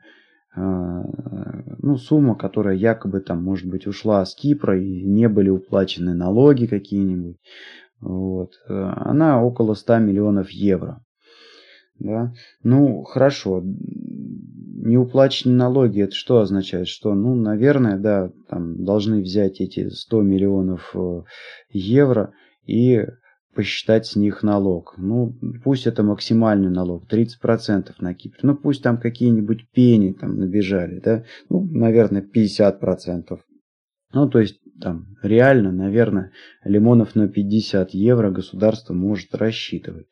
ну, 0.56 1.98
сумма, 1.98 2.36
которая 2.36 2.76
якобы 2.76 3.20
там, 3.20 3.44
может 3.44 3.70
быть, 3.70 3.88
ушла 3.88 4.26
с 4.26 4.36
Кипра 4.36 4.80
и 4.80 5.04
не 5.04 5.28
были 5.28 5.50
уплачены 5.50 6.14
налоги 6.14 6.66
какие-нибудь, 6.66 7.38
вот, 8.00 8.52
она 8.68 9.44
около 9.44 9.74
100 9.74 10.00
миллионов 10.00 10.50
евро. 10.50 11.02
Да? 12.00 12.34
Ну, 12.64 13.04
хорошо. 13.04 13.64
Неуплаченные 13.64 15.58
налоги, 15.58 16.02
это 16.02 16.14
что 16.14 16.40
означает? 16.40 16.88
Что, 16.88 17.16
ну, 17.16 17.34
наверное, 17.34 17.98
да, 17.98 18.32
там 18.50 18.84
должны 18.84 19.22
взять 19.22 19.60
эти 19.60 19.90
100 19.90 20.22
миллионов 20.22 20.92
э, 20.94 21.22
евро 21.72 22.34
и 22.68 23.08
посчитать 23.56 24.06
с 24.06 24.16
них 24.16 24.44
налог. 24.44 24.96
Ну, 24.98 25.34
пусть 25.64 25.88
это 25.88 26.04
максимальный 26.04 26.70
налог, 26.70 27.06
30% 27.12 27.94
на 28.00 28.14
Кипре. 28.14 28.40
Ну, 28.44 28.56
пусть 28.56 28.84
там 28.84 28.98
какие-нибудь 28.98 29.70
пени 29.72 30.14
там 30.14 30.38
набежали, 30.38 31.00
да, 31.00 31.24
ну, 31.50 31.66
наверное, 31.72 32.22
50%. 32.22 33.40
Ну, 34.14 34.30
то 34.30 34.40
есть, 34.40 34.60
там, 34.82 35.08
реально, 35.24 35.72
наверное, 35.72 36.32
лимонов 36.64 37.16
на 37.16 37.28
50 37.28 37.92
евро 37.92 38.30
государство 38.30 38.94
может 38.94 39.34
рассчитывать. 39.34 40.08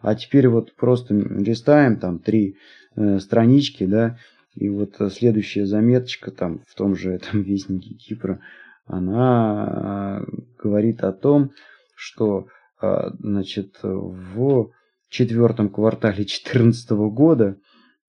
А 0.00 0.14
теперь 0.14 0.48
вот 0.48 0.74
просто 0.74 1.14
листаем 1.14 1.98
там 1.98 2.18
три 2.18 2.56
э, 2.96 3.18
странички, 3.20 3.86
да, 3.86 4.18
и 4.54 4.68
вот 4.68 4.96
следующая 5.12 5.66
заметочка 5.66 6.30
там 6.30 6.62
в 6.66 6.74
том 6.74 6.96
же 6.96 7.12
этом 7.12 7.42
вестнике 7.42 7.94
Кипра, 7.94 8.40
она 8.86 10.20
э, 10.20 10.30
говорит 10.62 11.04
о 11.04 11.12
том, 11.12 11.52
что 11.94 12.46
значит, 12.80 13.78
в 13.82 14.70
четвертом 15.08 15.68
квартале 15.68 16.16
2014 16.16 16.90
года 16.90 17.56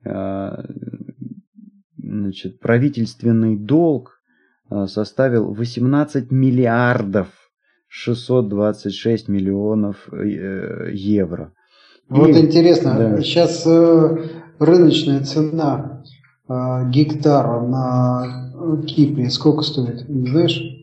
а, 0.05 0.63
значит, 1.97 2.59
правительственный 2.59 3.57
долг 3.57 4.21
а, 4.69 4.87
составил 4.87 5.53
18 5.53 6.31
миллиардов 6.31 7.27
626 7.87 9.29
миллионов 9.29 10.07
э, 10.13 10.91
евро. 10.93 11.53
Вот 12.07 12.29
И, 12.29 12.39
интересно, 12.39 12.95
да. 12.95 13.21
сейчас 13.21 13.65
э, 13.65 14.17
рыночная 14.59 15.23
цена 15.23 16.03
гектара 16.47 17.61
на 17.61 18.83
Кипре 18.87 19.29
сколько 19.29 19.63
стоит, 19.63 20.05
знаешь? 20.07 20.78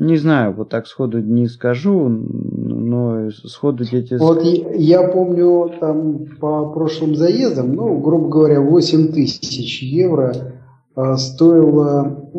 Не 0.00 0.16
знаю, 0.16 0.54
вот 0.54 0.70
так 0.70 0.86
сходу 0.86 1.20
не 1.20 1.46
скажу, 1.46 2.08
но 2.08 3.30
сходу 3.30 3.84
эти... 3.84 4.14
Вот 4.14 4.42
я 4.42 5.06
помню 5.06 5.72
там 5.78 6.24
по 6.40 6.70
прошлым 6.70 7.14
заездам, 7.14 7.74
ну, 7.74 7.98
грубо 7.98 8.28
говоря, 8.28 8.62
8 8.62 9.12
тысяч 9.12 9.82
евро 9.82 10.34
а, 10.96 11.18
стоила 11.18 12.30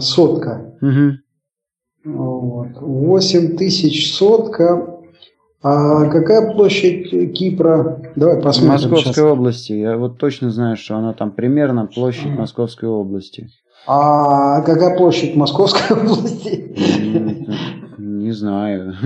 сотка. 0.00 0.76
Угу. 0.82 2.16
Вот. 2.16 2.80
8 2.80 3.56
тысяч 3.58 4.12
сотка. 4.12 4.98
А 5.62 6.06
какая 6.06 6.52
площадь 6.52 7.32
Кипра? 7.32 8.12
Давай 8.16 8.42
посмотрим. 8.42 8.90
Московской 8.90 9.12
сейчас. 9.14 9.24
области. 9.24 9.72
Я 9.72 9.96
вот 9.96 10.18
точно 10.18 10.50
знаю, 10.50 10.76
что 10.76 10.96
она 10.96 11.12
там 11.12 11.30
примерно 11.30 11.86
площадь 11.86 12.36
Московской 12.36 12.88
области. 12.88 13.48
А 13.86 14.62
какая 14.62 14.96
площадь 14.96 15.36
Московской 15.36 15.96
области? 16.00 16.74
Не 17.98 18.32
знаю. 18.32 18.94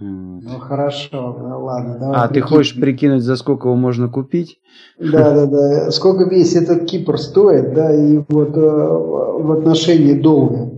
Ну 0.00 0.58
хорошо, 0.58 1.38
ну, 1.40 1.64
ладно. 1.64 1.96
Давай 1.98 2.16
а 2.16 2.26
прикинь. 2.26 2.42
ты 2.42 2.48
хочешь 2.48 2.74
прикинуть, 2.74 3.22
за 3.22 3.36
сколько 3.36 3.68
его 3.68 3.76
можно 3.76 4.08
купить? 4.08 4.58
Да, 4.98 5.32
да, 5.32 5.46
да. 5.46 5.92
Сколько 5.92 6.28
весь 6.28 6.56
этот 6.56 6.86
Кипр 6.86 7.16
стоит, 7.16 7.74
да, 7.74 7.94
и 7.94 8.20
вот 8.28 8.56
э, 8.56 8.60
в 8.60 9.52
отношении 9.52 10.14
долга. 10.14 10.72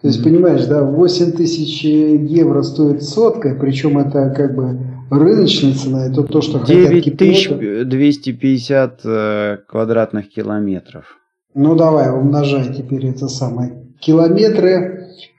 То 0.00 0.08
есть, 0.08 0.20
mm-hmm. 0.20 0.24
понимаешь, 0.24 0.64
да, 0.66 0.84
8 0.84 1.32
тысяч 1.32 1.84
евро 1.84 2.62
стоит 2.62 3.02
сотка, 3.02 3.54
причем 3.60 3.98
это 3.98 4.30
как 4.30 4.54
бы 4.54 4.78
рыночная 5.10 5.74
цена, 5.74 6.06
это 6.06 6.22
то, 6.22 6.40
что 6.40 6.60
9250 6.60 9.00
э, 9.04 9.58
квадратных 9.68 10.30
километров. 10.30 11.18
Ну 11.54 11.74
давай, 11.74 12.10
умножай 12.10 12.72
теперь 12.74 13.04
это 13.06 13.28
самое. 13.28 13.84
Километры 14.00 14.96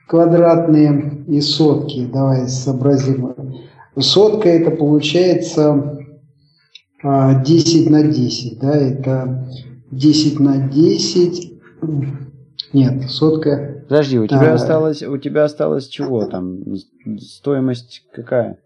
квадратные 0.08 1.24
и 1.28 1.40
сотки. 1.40 2.06
Давай 2.06 2.48
сообразим. 2.48 3.34
Сотка 3.96 4.48
это 4.48 4.70
получается 4.70 5.98
10 7.02 7.86
а, 7.86 7.90
на 7.90 8.02
10. 8.02 8.58
Да, 8.58 8.74
это 8.74 9.48
10 9.90 10.40
на 10.40 10.68
10. 10.68 11.52
Нет, 12.72 13.10
сотка. 13.10 13.84
Подожди, 13.88 14.18
у 14.18 14.26
тебя 14.26 14.52
а, 14.52 14.54
осталось, 14.54 15.02
у 15.02 15.16
тебя 15.18 15.44
осталось 15.44 15.88
чего 15.88 16.24
там? 16.26 16.62
Стоимость 17.18 18.04
какая? 18.12 18.58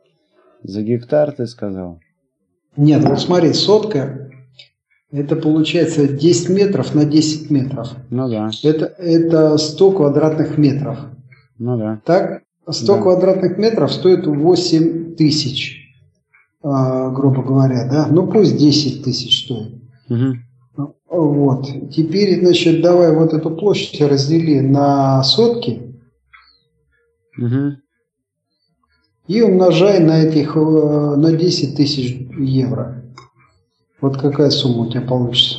За 0.62 0.82
гектар 0.82 1.32
ты 1.32 1.46
сказал? 1.46 2.00
Нет, 2.76 3.04
вот 3.04 3.20
смотри, 3.20 3.52
сотка 3.52 4.30
это 5.10 5.36
получается 5.36 6.08
10 6.08 6.48
метров 6.50 6.94
на 6.94 7.04
10 7.04 7.50
метров. 7.50 7.88
Ну 8.10 8.28
да. 8.28 8.50
Это, 8.62 8.86
это 8.86 9.58
100 9.58 9.92
квадратных 9.92 10.56
метров. 10.56 10.98
Ну 11.58 11.78
да. 11.78 12.00
Так, 12.04 12.42
100 12.68 12.96
да. 12.96 13.02
квадратных 13.02 13.58
метров 13.58 13.92
стоит 13.92 14.26
8 14.26 15.14
тысяч, 15.16 15.94
э, 16.62 17.10
грубо 17.12 17.42
говоря, 17.42 17.88
да? 17.88 18.06
Ну 18.10 18.26
пусть 18.26 18.56
10 18.56 19.04
тысяч 19.04 19.44
стоит. 19.44 19.74
Угу. 20.08 20.88
Вот. 21.08 21.66
Теперь, 21.90 22.40
значит, 22.40 22.80
давай 22.80 23.14
вот 23.14 23.34
эту 23.34 23.50
площадь 23.50 24.00
раздели 24.00 24.60
на 24.60 25.22
сотки. 25.22 26.00
Угу. 27.38 27.76
И 29.28 29.42
умножай 29.42 30.00
на 30.00 30.22
этих, 30.22 30.56
э, 30.56 30.60
на 30.60 31.32
10 31.32 31.76
тысяч 31.76 32.28
евро. 32.38 33.04
Вот 34.00 34.16
какая 34.16 34.50
сумма 34.50 34.86
у 34.86 34.90
тебя 34.90 35.02
получится? 35.02 35.58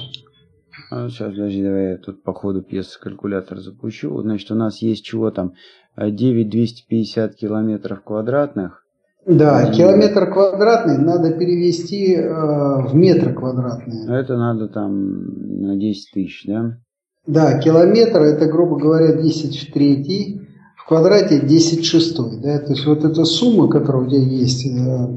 А, 0.96 1.10
сейчас, 1.10 1.32
подожди, 1.32 1.64
давай 1.64 1.92
я 1.92 1.98
тут 1.98 2.22
по 2.22 2.34
ходу 2.34 2.62
пьесы 2.62 3.00
калькулятор 3.00 3.60
запущу. 3.60 4.22
Значит, 4.22 4.52
у 4.52 4.56
нас 4.56 4.80
есть 4.84 5.04
чего 5.04 5.32
там? 5.32 5.54
9250 5.98 7.36
километров 7.36 8.04
квадратных. 8.04 8.86
Да, 9.26 9.64
и... 9.64 9.74
километр 9.74 10.32
квадратный 10.32 11.00
надо 11.00 11.32
перевести 11.32 12.14
э, 12.14 12.30
в 12.30 12.94
метр 12.94 13.34
квадратный. 13.34 14.08
Это 14.08 14.38
надо 14.38 14.68
там 14.68 15.62
на 15.62 15.78
10 15.78 16.12
тысяч, 16.14 16.44
да? 16.46 16.78
Да, 17.26 17.58
километр 17.58 18.22
это, 18.22 18.46
грубо 18.46 18.78
говоря, 18.78 19.14
10 19.14 19.58
в 19.58 19.74
третий, 19.74 20.42
в 20.78 20.88
квадрате 20.88 21.40
10 21.40 21.80
в 21.80 21.90
шестой. 21.90 22.40
Да? 22.40 22.60
То 22.60 22.74
есть 22.74 22.86
вот 22.86 23.04
эта 23.04 23.26
сумма, 23.26 23.68
которая 23.68 24.04
у 24.04 24.08
тебя 24.08 24.20
есть, 24.20 24.64
э, 24.68 25.08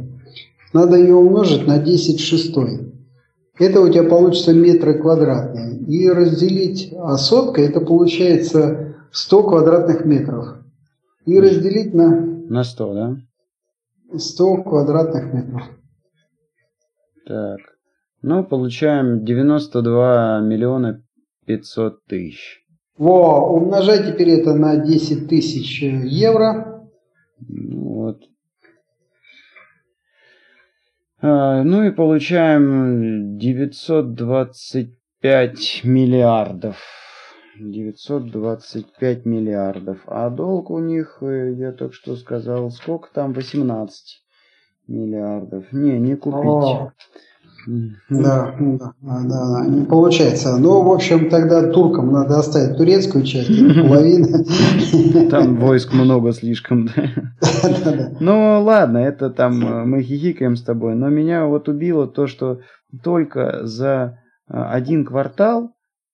надо 0.72 0.96
ее 0.96 1.16
умножить 1.16 1.66
на 1.66 1.78
10 1.78 2.18
в 2.18 2.24
шестой. 2.24 2.85
Это 3.58 3.80
у 3.80 3.88
тебя 3.88 4.04
получится 4.04 4.52
метры 4.52 4.94
квадратные. 5.00 5.78
И 5.78 6.08
разделить, 6.08 6.92
а 6.98 7.16
сотка 7.16 7.62
это 7.62 7.80
получается 7.80 8.96
100 9.12 9.42
квадратных 9.44 10.04
метров. 10.04 10.58
И 11.24 11.40
разделить 11.40 11.94
на... 11.94 12.20
На 12.48 12.64
100, 12.64 12.94
да? 12.94 13.16
100 14.16 14.62
квадратных 14.62 15.32
метров. 15.32 15.62
Так. 17.26 17.58
Ну, 18.22 18.44
получаем 18.44 19.24
92 19.24 20.40
миллиона 20.40 21.02
500 21.46 22.04
тысяч. 22.04 22.62
Во, 22.98 23.52
умножай 23.52 24.10
теперь 24.10 24.30
это 24.30 24.54
на 24.54 24.76
10 24.76 25.28
тысяч 25.28 25.82
евро. 25.82 26.82
Вот. 27.48 27.85
Ну 31.26 31.84
и 31.84 31.90
получаем 31.90 33.38
925 33.38 35.84
миллиардов. 35.84 36.76
925 37.58 39.24
миллиардов. 39.24 39.98
А 40.06 40.30
долг 40.30 40.70
у 40.70 40.78
них, 40.78 41.18
э, 41.20 41.54
я 41.54 41.72
только 41.72 41.94
что 41.94 42.14
сказал, 42.16 42.70
сколько 42.70 43.08
там? 43.12 43.32
18 43.32 44.22
миллиардов. 44.86 45.72
Не, 45.72 45.98
не 45.98 46.16
купить. 46.16 46.44
О, 46.44 46.92
да, 47.66 48.54
да, 48.58 48.92
да, 49.00 49.22
да, 49.24 49.66
не 49.66 49.84
получается. 49.84 50.56
Ну, 50.56 50.82
в 50.82 50.92
общем, 50.92 51.28
тогда 51.28 51.70
туркам 51.70 52.12
надо 52.12 52.38
оставить 52.38 52.76
турецкую 52.76 53.24
часть, 53.24 53.48
половину. 53.88 54.44
Там 55.28 55.56
войск 55.60 55.92
много 55.92 56.32
слишком, 56.32 56.86
да. 56.86 58.10
Ну, 58.20 58.62
ладно, 58.62 58.98
это 58.98 59.30
там 59.30 59.66
э, 59.66 59.84
мы 59.84 60.02
хихикаем 60.02 60.56
с 60.56 60.62
тобой, 60.62 60.94
но 60.94 61.08
меня 61.08 61.46
вот 61.46 61.68
убило 61.68 62.06
то, 62.06 62.26
что 62.26 62.60
только 63.02 63.66
за 63.66 64.18
э, 64.48 64.54
один 64.54 65.04
квартал, 65.04 65.72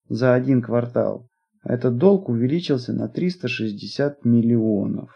за 0.09 0.35
один 0.35 0.63
квартал, 0.63 1.29
этот 1.65 1.97
долг 1.99 2.29
увеличился 2.29 2.93
на 2.93 3.09
360 3.09 4.25
миллионов. 4.25 5.11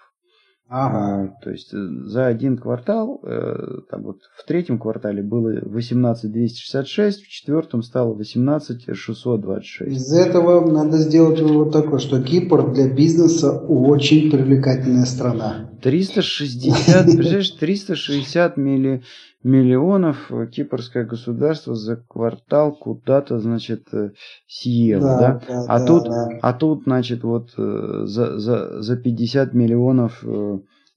Ага. 0.69 0.99
А, 0.99 1.43
то 1.43 1.51
есть 1.51 1.73
э, 1.73 1.77
за 2.07 2.27
один 2.27 2.59
квартал, 2.59 3.21
э, 3.23 3.83
там 3.89 4.03
вот 4.03 4.23
в 4.37 4.45
третьем 4.45 4.81
квартале 4.81 5.23
было 5.23 5.61
18 5.63 6.33
266, 6.33 7.23
в 7.23 7.29
четвертом 7.29 7.83
стало 7.83 8.15
18 8.15 8.97
626. 8.97 9.97
Из 9.97 10.13
этого 10.13 10.69
надо 10.69 10.99
сделать 10.99 11.41
вот 11.41 11.71
такое, 11.71 12.01
что 12.01 12.21
Кипр 12.21 12.73
для 12.73 12.93
бизнеса 12.93 13.53
очень 13.53 14.29
привлекательная 14.29 15.05
страна. 15.05 15.71
360, 15.83 17.05
представляешь, 17.05 17.51
360 17.53 18.57
милли, 18.57 19.03
миллионов 19.45 20.33
кипрское 20.51 21.05
государство 21.05 21.77
за 21.77 21.97
квартал 22.09 22.75
куда-то, 22.75 23.39
значит, 23.39 23.87
э, 23.93 24.11
съело, 24.49 25.03
да? 25.03 25.19
да? 25.19 25.43
да 25.47 25.65
а, 25.69 25.79
да, 25.79 25.87
тут, 25.87 26.05
да. 26.07 26.29
а 26.43 26.53
тут, 26.55 26.83
значит, 26.87 27.23
вот 27.23 27.53
за, 27.57 28.39
за, 28.41 28.83
за 28.83 28.97
50 28.97 29.55
миллионов 29.55 30.25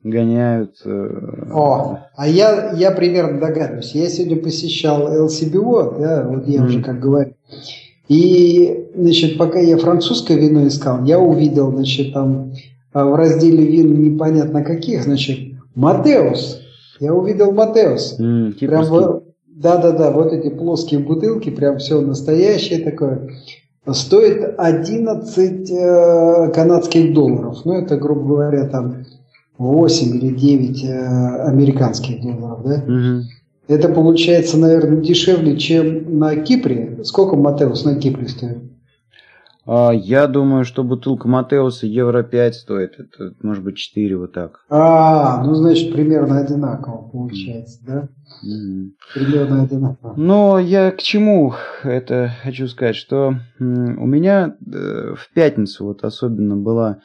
гоняют. 0.04 0.82
О, 0.86 2.00
а 2.16 2.28
я, 2.28 2.72
я 2.72 2.92
примерно 2.92 3.40
догадываюсь. 3.40 3.94
Я 3.94 4.10
сегодня 4.10 4.38
посещал 4.38 5.26
LCBO, 5.28 6.00
да, 6.00 6.28
вот 6.28 6.48
я 6.48 6.62
mm. 6.62 6.66
уже 6.66 6.82
как 6.82 7.00
говорю. 7.00 7.34
И, 8.08 8.88
значит, 8.96 9.38
пока 9.38 9.60
я 9.60 9.78
французское 9.78 10.38
вино 10.38 10.68
искал, 10.68 11.04
я 11.06 11.20
увидел, 11.20 11.72
значит, 11.72 12.14
там 12.14 12.54
в 12.94 13.16
разделе 13.16 13.66
вин 13.66 14.02
непонятно 14.02 14.64
каких, 14.64 15.04
значит, 15.04 15.38
Матеус. 15.76 16.62
Я 17.00 17.14
увидел 17.14 17.52
Матеус. 17.52 18.20
Mm, 18.20 18.54
прям 18.54 19.22
да-да-да, 19.48 20.12
вот 20.12 20.32
эти 20.32 20.50
плоские 20.50 21.02
бутылки, 21.02 21.50
прям 21.50 21.78
все 21.78 22.00
настоящее 22.02 22.80
такое. 22.80 23.30
Стоит 23.92 24.56
11 24.58 25.72
э, 25.72 26.52
канадских 26.54 27.14
долларов. 27.14 27.58
Ну, 27.66 27.74
это, 27.74 27.98
грубо 27.98 28.28
говоря, 28.28 28.68
там 28.68 29.06
8 29.60 30.16
или 30.16 30.34
9 30.34 30.84
э, 30.86 31.44
американских 31.48 32.22
долларов, 32.22 32.64
да? 32.64 32.76
Угу. 32.76 33.24
Это 33.68 33.90
получается, 33.90 34.58
наверное, 34.58 35.02
дешевле, 35.02 35.58
чем 35.58 36.18
на 36.18 36.36
Кипре. 36.38 36.98
Сколько 37.04 37.36
Матеус 37.36 37.84
на 37.86 38.00
Кипре 38.00 38.30
стоит? 38.30 38.64
А, 39.68 39.92
я 39.92 40.28
думаю, 40.28 40.64
что 40.64 40.84
бутылка 40.84 41.28
Матеуса 41.28 41.86
евро 41.86 42.24
5 42.24 42.56
стоит. 42.56 42.94
Это 43.00 43.36
может 43.44 43.64
быть 43.64 43.76
4 43.76 44.18
вот 44.18 44.32
так. 44.32 44.62
А, 44.70 45.44
ну 45.44 45.54
значит 45.54 45.92
примерно 45.92 46.40
одинаково 46.40 47.10
получается, 47.10 47.80
да? 47.86 48.08
Mm-hmm. 48.44 48.90
Примерно 49.14 49.64
одинаково. 49.64 50.14
Но 50.16 50.58
я 50.58 50.90
к 50.92 51.02
чему 51.02 51.54
это 51.84 52.32
хочу 52.44 52.68
сказать, 52.68 52.96
что 52.96 53.36
у 53.60 53.64
меня 53.64 54.56
э, 54.66 55.14
в 55.16 55.34
пятницу 55.36 55.86
вот 55.86 56.04
особенно 56.04 56.56
была 56.56 57.00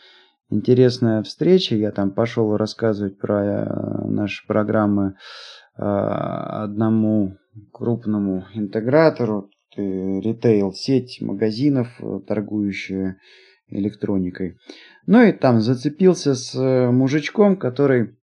интересная 0.50 1.22
встреча. 1.22 1.74
Я 1.74 1.90
там 1.90 2.10
пошел 2.10 2.56
рассказывать 2.56 3.18
про 3.18 3.44
э, 3.44 4.08
наши 4.08 4.46
программы 4.46 5.16
а, 5.76 6.64
одному 6.64 7.36
крупному 7.72 8.44
интегратору 8.54 9.50
ритейл-сеть 9.76 11.20
магазинов, 11.20 11.88
э, 12.00 12.20
торгующая 12.26 13.18
электроникой. 13.68 14.56
Ну 15.06 15.22
и 15.22 15.32
там 15.32 15.60
зацепился 15.60 16.34
с 16.34 16.54
э, 16.54 16.90
мужичком, 16.90 17.56
который 17.56 18.16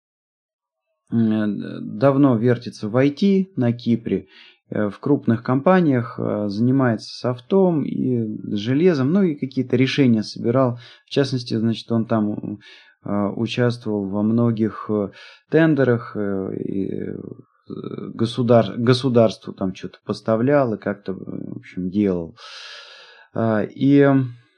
давно 1.10 2.36
вертится 2.36 2.86
в 2.90 2.96
IT 2.96 3.52
на 3.56 3.72
Кипре, 3.72 4.18
э, 4.18 4.26
в 4.70 4.94
крупных 5.00 5.42
компаниях, 5.42 6.18
занимается 6.18 7.16
софтом 7.18 7.84
и 7.84 8.26
железом, 8.54 9.12
ну 9.12 9.22
и 9.22 9.34
какие-то 9.34 9.76
решения 9.76 10.22
собирал. 10.22 10.78
В 11.06 11.10
частности, 11.10 11.54
значит, 11.54 11.90
он 11.90 12.06
там 12.06 12.58
участвовал 13.02 14.08
во 14.08 14.22
многих 14.22 14.90
тендерах 15.50 16.16
государ, 17.68 18.74
государству 18.76 19.52
там 19.52 19.74
что-то 19.74 19.98
поставлял 20.04 20.74
и 20.74 20.78
как-то, 20.78 21.14
в 21.14 21.56
общем, 21.58 21.90
делал. 21.90 22.36
А, 23.34 23.62
и, 23.62 24.06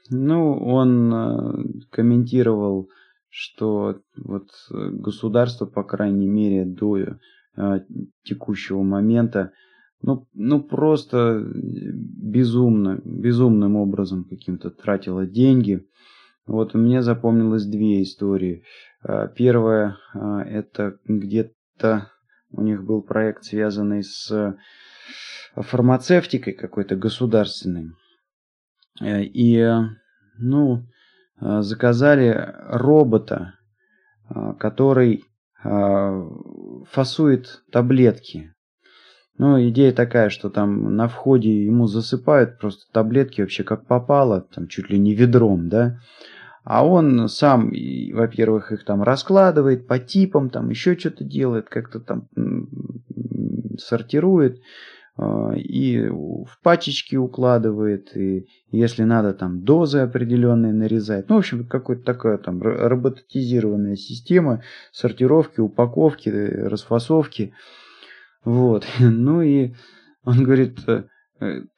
ну, 0.09 0.57
он 0.57 1.13
э, 1.13 1.63
комментировал, 1.91 2.89
что 3.29 3.99
вот 4.17 4.49
государство, 4.69 5.65
по 5.65 5.83
крайней 5.83 6.27
мере, 6.27 6.65
до 6.65 6.97
э, 6.97 7.13
текущего 8.23 8.81
момента, 8.81 9.51
ну, 10.01 10.27
ну 10.33 10.61
просто 10.61 11.43
безумно, 11.43 13.01
безумным 13.03 13.75
образом 13.75 14.23
каким-то 14.23 14.69
тратило 14.69 15.25
деньги. 15.25 15.87
Вот 16.47 16.75
у 16.75 16.77
меня 16.77 17.01
запомнилось 17.01 17.65
две 17.65 18.01
истории. 18.01 18.63
А, 19.03 19.27
первая 19.27 19.97
это 20.13 20.97
где-то 21.05 22.11
у 22.51 22.61
них 22.61 22.83
был 22.83 23.01
проект, 23.01 23.45
связанный 23.45 24.03
с 24.03 24.29
э, 24.31 24.55
фармацевтикой 25.55 26.53
какой-то 26.53 26.95
государственной. 26.95 27.91
Э, 29.01 29.23
и, 29.23 29.57
э, 29.57 29.79
ну, 30.37 30.85
заказали 31.39 32.53
робота, 32.67 33.55
который 34.59 35.23
фасует 36.91 37.63
таблетки. 37.71 38.53
Ну, 39.41 39.59
идея 39.69 39.91
такая, 39.91 40.29
что 40.29 40.51
там 40.51 40.95
на 40.95 41.07
входе 41.07 41.65
ему 41.65 41.87
засыпают 41.87 42.59
просто 42.59 42.83
таблетки 42.91 43.41
вообще 43.41 43.63
как 43.63 43.87
попало, 43.87 44.45
там 44.53 44.67
чуть 44.67 44.91
ли 44.91 44.99
не 44.99 45.15
ведром, 45.15 45.67
да. 45.67 45.99
А 46.63 46.85
он 46.85 47.27
сам, 47.27 47.71
во-первых, 48.13 48.71
их 48.71 48.85
там 48.85 49.01
раскладывает 49.01 49.87
по 49.87 49.97
типам, 49.97 50.51
там 50.51 50.69
еще 50.69 50.95
что-то 50.95 51.23
делает, 51.23 51.69
как-то 51.69 51.99
там 51.99 52.27
сортирует 53.79 54.61
а, 55.17 55.53
и 55.55 56.07
в 56.07 56.59
пачечки 56.61 57.15
укладывает, 57.15 58.15
и 58.15 58.45
если 58.69 59.05
надо, 59.05 59.33
там 59.33 59.63
дозы 59.63 60.01
определенные 60.01 60.71
нарезает. 60.71 61.29
Ну, 61.29 61.37
в 61.37 61.39
общем, 61.39 61.65
какая-то 61.65 62.03
такая 62.03 62.37
там 62.37 62.61
роботизированная 62.61 63.95
система 63.95 64.61
сортировки, 64.91 65.61
упаковки, 65.61 66.29
расфасовки. 66.29 67.55
Вот. 68.43 68.85
Ну 68.99 69.41
и 69.41 69.73
он 70.23 70.43
говорит, 70.43 70.79
э, 70.87 71.03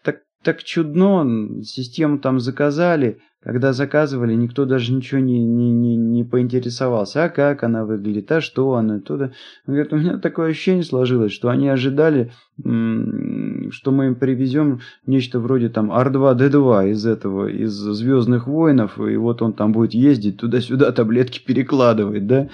так, 0.04 0.22
так 0.44 0.64
чудно, 0.64 1.64
систему 1.64 2.20
там 2.20 2.40
заказали, 2.40 3.20
когда 3.44 3.74
заказывали, 3.74 4.34
никто 4.36 4.66
даже 4.66 4.94
ничего 4.94 5.20
не, 5.20 5.44
не, 5.44 5.72
не, 5.72 5.98
не 5.98 6.24
поинтересовался, 6.24 7.26
а 7.26 7.30
как 7.30 7.64
она 7.64 7.84
выглядит, 7.84 8.32
а 8.32 8.40
что 8.40 8.74
она, 8.74 9.00
туда. 9.00 9.32
Он 9.68 9.74
говорит, 9.74 9.92
у 9.92 9.98
меня 9.98 10.18
такое 10.18 10.52
ощущение 10.52 10.84
сложилось, 10.84 11.34
что 11.34 11.50
они 11.50 11.68
ожидали, 11.68 12.32
что 12.58 13.92
мы 13.92 14.08
им 14.08 14.16
привезем 14.16 14.80
нечто 15.06 15.40
вроде 15.40 15.68
там 15.68 15.92
R2-D2 15.92 16.92
из 16.92 17.06
этого, 17.06 17.48
из 17.48 17.74
Звездных 17.74 18.48
воинов, 18.48 18.98
и 18.98 19.18
вот 19.18 19.42
он 19.42 19.52
там 19.54 19.74
будет 19.74 19.94
ездить 19.94 20.38
туда-сюда, 20.38 20.94
таблетки 20.94 21.44
перекладывать, 21.46 22.26
да. 22.26 22.50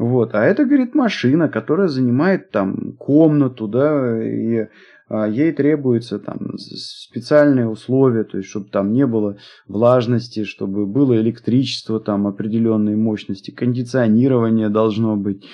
Вот, 0.00 0.34
а 0.34 0.42
это, 0.46 0.64
говорит, 0.64 0.94
машина, 0.94 1.50
которая 1.50 1.86
занимает 1.86 2.50
там 2.50 2.94
комнату, 2.94 3.68
да, 3.68 4.18
и 4.24 4.66
а, 5.10 5.28
ей 5.28 5.52
требуются 5.52 6.18
там 6.18 6.56
специальные 6.56 7.68
условия, 7.68 8.24
то 8.24 8.38
есть 8.38 8.48
чтобы 8.48 8.70
там 8.70 8.94
не 8.94 9.06
было 9.06 9.36
влажности, 9.68 10.44
чтобы 10.44 10.86
было 10.86 11.20
электричество 11.20 12.00
там 12.00 12.26
определенной 12.26 12.96
мощности, 12.96 13.50
кондиционирование 13.50 14.70
должно 14.70 15.16
быть. 15.16 15.44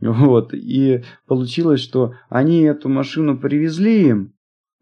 Вот. 0.00 0.52
И 0.52 1.02
получилось, 1.26 1.80
что 1.80 2.12
они 2.28 2.64
эту 2.64 2.90
машину 2.90 3.38
привезли 3.38 4.08
им 4.08 4.34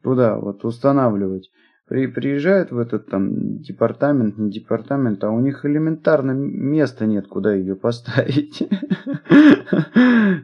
туда 0.03 0.37
вот 0.37 0.65
устанавливать 0.65 1.49
при, 1.89 2.09
приезжают 2.09 2.73
в 2.73 2.79
этот 2.79 3.07
там 3.07 3.59
департамент, 3.59 4.39
не 4.39 4.51
департамент, 4.51 5.23
а 5.23 5.31
у 5.31 5.41
них 5.41 5.65
элементарно 5.65 6.33
места 6.33 7.07
нет, 7.07 7.29
куда 7.29 7.55
ее 7.55 7.77
поставить. 7.77 8.69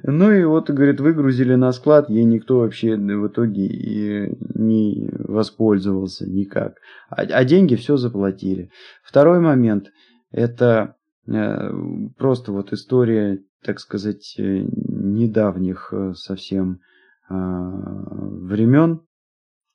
Ну 0.05 0.30
и 0.30 0.45
вот, 0.45 0.70
говорит, 0.70 1.01
выгрузили 1.01 1.55
на 1.55 1.72
склад, 1.72 2.09
ей 2.09 2.24
никто 2.24 2.59
вообще 2.59 2.97
в 2.97 3.26
итоге 3.26 3.66
и 3.66 4.36
не 4.55 5.11
воспользовался 5.18 6.28
никак. 6.28 6.78
А, 7.09 7.22
а 7.22 7.45
деньги 7.45 7.74
все 7.74 7.97
заплатили. 7.97 8.70
Второй 9.03 9.40
момент, 9.40 9.90
это 10.30 10.97
э, 11.26 11.70
просто 12.16 12.53
вот 12.53 12.72
история, 12.72 13.43
так 13.64 13.80
сказать, 13.80 14.34
э, 14.38 14.64
недавних 14.74 15.93
э, 15.93 16.12
совсем 16.14 16.80
времен, 17.28 19.01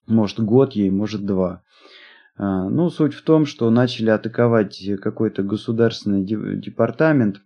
может 0.08 0.40
год 0.40 0.74
ей, 0.74 0.90
может 0.90 1.26
два. 1.26 1.64
А, 2.38 2.70
ну, 2.70 2.90
суть 2.90 3.14
в 3.14 3.24
том, 3.24 3.46
что 3.46 3.70
начали 3.70 4.10
атаковать 4.10 4.82
какой-то 5.02 5.44
государственный 5.44 6.24
департамент 6.24 7.42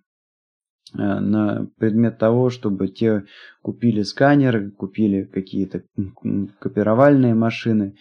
а, 0.94 1.20
на 1.20 1.68
предмет 1.78 2.18
того, 2.18 2.50
чтобы 2.50 2.88
те 2.88 3.26
купили 3.62 4.04
сканеры, 4.04 4.72
купили 4.72 5.24
какие-то 5.24 5.84
копировальные 6.60 7.34
машины. 7.34 7.96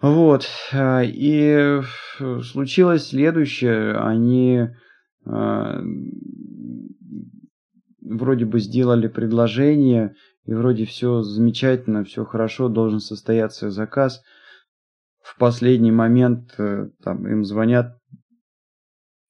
Вот. 0.00 0.46
А, 0.72 1.02
и 1.04 1.80
случилось 2.42 3.08
следующее. 3.08 3.96
Они 3.98 4.68
вроде 8.00 8.44
бы 8.44 8.60
сделали 8.60 9.08
предложение 9.08 10.14
и 10.46 10.54
вроде 10.54 10.84
все 10.84 11.22
замечательно, 11.22 12.04
все 12.04 12.24
хорошо, 12.24 12.68
должен 12.68 13.00
состояться 13.00 13.70
заказ. 13.70 14.22
В 15.22 15.36
последний 15.38 15.90
момент 15.90 16.54
э, 16.58 16.88
там, 17.02 17.26
им 17.26 17.44
звонят 17.44 17.98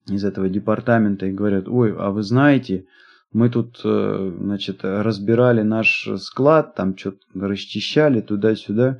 из 0.08 0.24
этого 0.24 0.48
департамента 0.48 1.26
и 1.26 1.32
говорят, 1.32 1.68
ой, 1.68 1.96
а 1.96 2.10
вы 2.10 2.22
знаете, 2.22 2.86
мы 3.32 3.48
тут, 3.48 3.80
э, 3.82 4.32
значит, 4.40 4.80
разбирали 4.82 5.62
наш 5.62 6.08
склад, 6.18 6.74
там 6.74 6.96
что-то 6.96 7.18
расчищали 7.34 8.20
туда-сюда. 8.20 8.98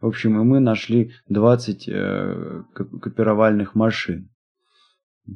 В 0.00 0.06
общем, 0.06 0.40
и 0.40 0.44
мы 0.44 0.60
нашли 0.60 1.12
20 1.28 1.88
э, 1.88 2.62
копировальных 2.72 3.74
машин. 3.74 4.30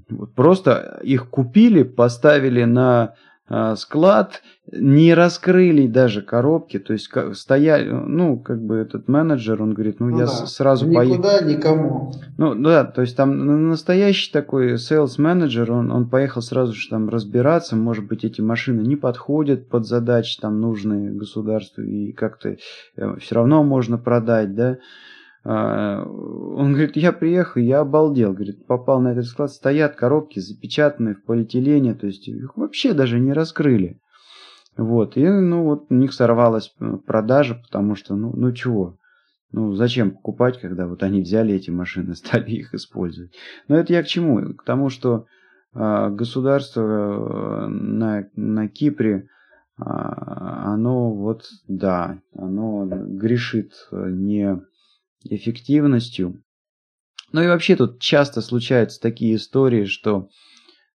Вот 0.08 0.34
просто 0.34 1.00
их 1.02 1.28
купили, 1.28 1.82
поставили 1.82 2.62
на 2.64 3.14
склад, 3.76 4.42
не 4.70 5.12
раскрыли 5.12 5.86
даже 5.86 6.22
коробки, 6.22 6.78
то 6.78 6.92
есть 6.92 7.10
стояли, 7.34 7.90
ну, 7.90 8.38
как 8.38 8.62
бы 8.62 8.76
этот 8.76 9.08
менеджер, 9.08 9.62
он 9.62 9.74
говорит, 9.74 10.00
ну, 10.00 10.08
ну 10.08 10.18
я 10.20 10.26
да. 10.26 10.46
сразу 10.46 10.86
поехал. 10.86 11.18
Никуда, 11.18 11.40
никому. 11.40 12.12
Ну, 12.38 12.54
да, 12.54 12.84
то 12.84 13.02
есть 13.02 13.16
там 13.16 13.68
настоящий 13.68 14.32
такой 14.32 14.74
sales 14.74 15.14
менеджер, 15.18 15.72
он, 15.72 15.90
он 15.90 16.08
поехал 16.08 16.42
сразу 16.42 16.72
же 16.74 16.88
там 16.88 17.08
разбираться, 17.08 17.76
может 17.76 18.06
быть, 18.06 18.24
эти 18.24 18.40
машины 18.40 18.80
не 18.82 18.96
подходят 18.96 19.68
под 19.68 19.86
задачи 19.86 20.38
там 20.40 20.60
нужные 20.60 21.10
государству, 21.10 21.82
и 21.82 22.12
как-то 22.12 22.56
э, 22.96 23.16
все 23.18 23.34
равно 23.34 23.64
можно 23.64 23.98
продать, 23.98 24.54
да, 24.54 24.78
он 25.44 26.72
говорит, 26.72 26.96
я 26.96 27.12
приехал, 27.12 27.60
я 27.60 27.80
обалдел. 27.80 28.32
Говорит, 28.32 28.66
попал 28.66 29.00
на 29.00 29.08
этот 29.08 29.26
склад, 29.26 29.50
стоят 29.50 29.96
коробки 29.96 30.38
запечатанные 30.38 31.16
в 31.16 31.24
полиэтилене, 31.24 31.94
то 31.94 32.06
есть 32.06 32.28
их 32.28 32.56
вообще 32.56 32.92
даже 32.92 33.18
не 33.18 33.32
раскрыли. 33.32 34.00
Вот, 34.76 35.16
и 35.16 35.28
ну 35.28 35.64
вот 35.64 35.86
у 35.90 35.94
них 35.94 36.14
сорвалась 36.14 36.74
э, 36.80 36.96
продажа, 37.06 37.54
потому 37.56 37.94
что, 37.94 38.16
ну, 38.16 38.32
ну 38.34 38.52
чего, 38.52 38.96
ну 39.50 39.74
зачем 39.74 40.12
покупать, 40.12 40.58
когда 40.60 40.86
вот 40.86 41.02
они 41.02 41.20
взяли 41.20 41.54
эти 41.54 41.70
машины, 41.70 42.14
стали 42.14 42.50
их 42.50 42.74
использовать. 42.74 43.32
Но 43.68 43.76
это 43.76 43.92
я 43.92 44.02
к 44.02 44.06
чему? 44.06 44.54
К 44.54 44.64
тому, 44.64 44.88
что 44.88 45.26
э, 45.74 46.08
государство 46.10 46.80
э, 46.80 47.66
на, 47.66 48.28
на 48.34 48.68
Кипре, 48.68 49.14
э, 49.14 49.82
оно 49.84 51.12
вот, 51.12 51.44
да, 51.68 52.20
оно 52.34 52.86
грешит 52.86 53.72
не 53.92 54.58
эффективностью. 55.24 56.42
Ну 57.32 57.42
и 57.42 57.46
вообще 57.46 57.76
тут 57.76 58.00
часто 58.00 58.42
случаются 58.42 59.00
такие 59.00 59.36
истории, 59.36 59.84
что, 59.84 60.28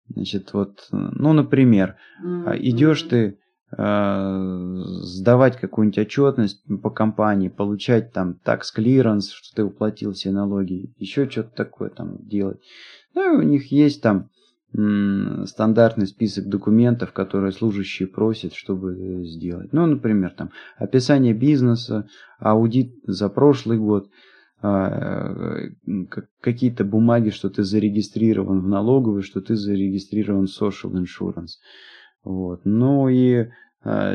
значит, 0.08 0.52
вот, 0.54 0.86
ну, 0.90 1.32
например, 1.32 1.96
mm-hmm. 2.24 2.56
идешь 2.60 3.02
ты 3.02 3.38
э, 3.76 4.82
сдавать 5.02 5.58
какую-нибудь 5.58 5.98
отчетность 5.98 6.62
по 6.82 6.90
компании, 6.90 7.48
получать 7.48 8.12
там 8.12 8.34
такс 8.34 8.72
клиренс, 8.72 9.30
что 9.30 9.54
ты 9.54 9.64
уплатил 9.64 10.12
все 10.12 10.30
налоги, 10.30 10.94
еще 10.96 11.28
что-то 11.28 11.50
такое 11.54 11.90
там 11.90 12.26
делать. 12.26 12.60
Ну, 13.14 13.34
и 13.34 13.36
у 13.36 13.42
них 13.42 13.70
есть 13.70 14.02
там 14.02 14.30
стандартный 14.74 16.06
список 16.06 16.46
документов, 16.48 17.12
которые 17.12 17.52
служащие 17.52 18.08
просят, 18.08 18.54
чтобы 18.54 19.24
сделать. 19.24 19.72
Ну, 19.72 19.86
например, 19.86 20.30
там 20.30 20.50
описание 20.78 21.34
бизнеса, 21.34 22.08
аудит 22.38 22.94
за 23.06 23.28
прошлый 23.28 23.78
год, 23.78 24.08
а, 24.62 25.68
какие-то 26.40 26.84
бумаги, 26.84 27.30
что 27.30 27.50
ты 27.50 27.64
зарегистрирован 27.64 28.60
в 28.60 28.68
налоговой, 28.68 29.22
что 29.22 29.40
ты 29.40 29.56
зарегистрирован 29.56 30.46
в 30.46 30.62
social 30.62 30.92
insurance. 30.92 31.58
Вот. 32.22 32.60
Ну 32.64 33.08
и 33.08 33.48
а, 33.84 34.14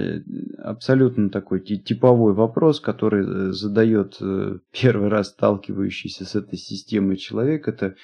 абсолютно 0.60 1.30
такой 1.30 1.60
типовой 1.60 2.34
вопрос, 2.34 2.80
который 2.80 3.26
э, 3.26 3.52
задает 3.52 4.16
э, 4.22 4.60
первый 4.72 5.10
раз 5.10 5.30
сталкивающийся 5.30 6.24
с 6.24 6.36
этой 6.36 6.58
системой 6.58 7.18
человек, 7.18 7.68
это 7.68 7.96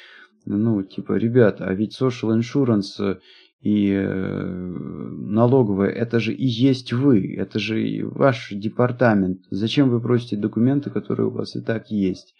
ну, 0.45 0.83
типа, 0.83 1.13
ребята, 1.13 1.65
а 1.65 1.73
ведь 1.73 1.99
social 1.99 2.37
insurance 2.37 3.19
и 3.61 3.91
э, 3.91 4.45
налоговая, 4.45 5.89
это 5.89 6.19
же 6.19 6.33
и 6.33 6.45
есть 6.45 6.91
вы, 6.91 7.35
это 7.35 7.59
же 7.59 7.87
и 7.87 8.03
ваш 8.03 8.49
департамент. 8.51 9.41
Зачем 9.49 9.89
вы 9.89 10.01
просите 10.01 10.35
документы, 10.35 10.89
которые 10.89 11.27
у 11.27 11.31
вас 11.31 11.55
и 11.55 11.61
так 11.61 11.89
есть? 11.89 12.35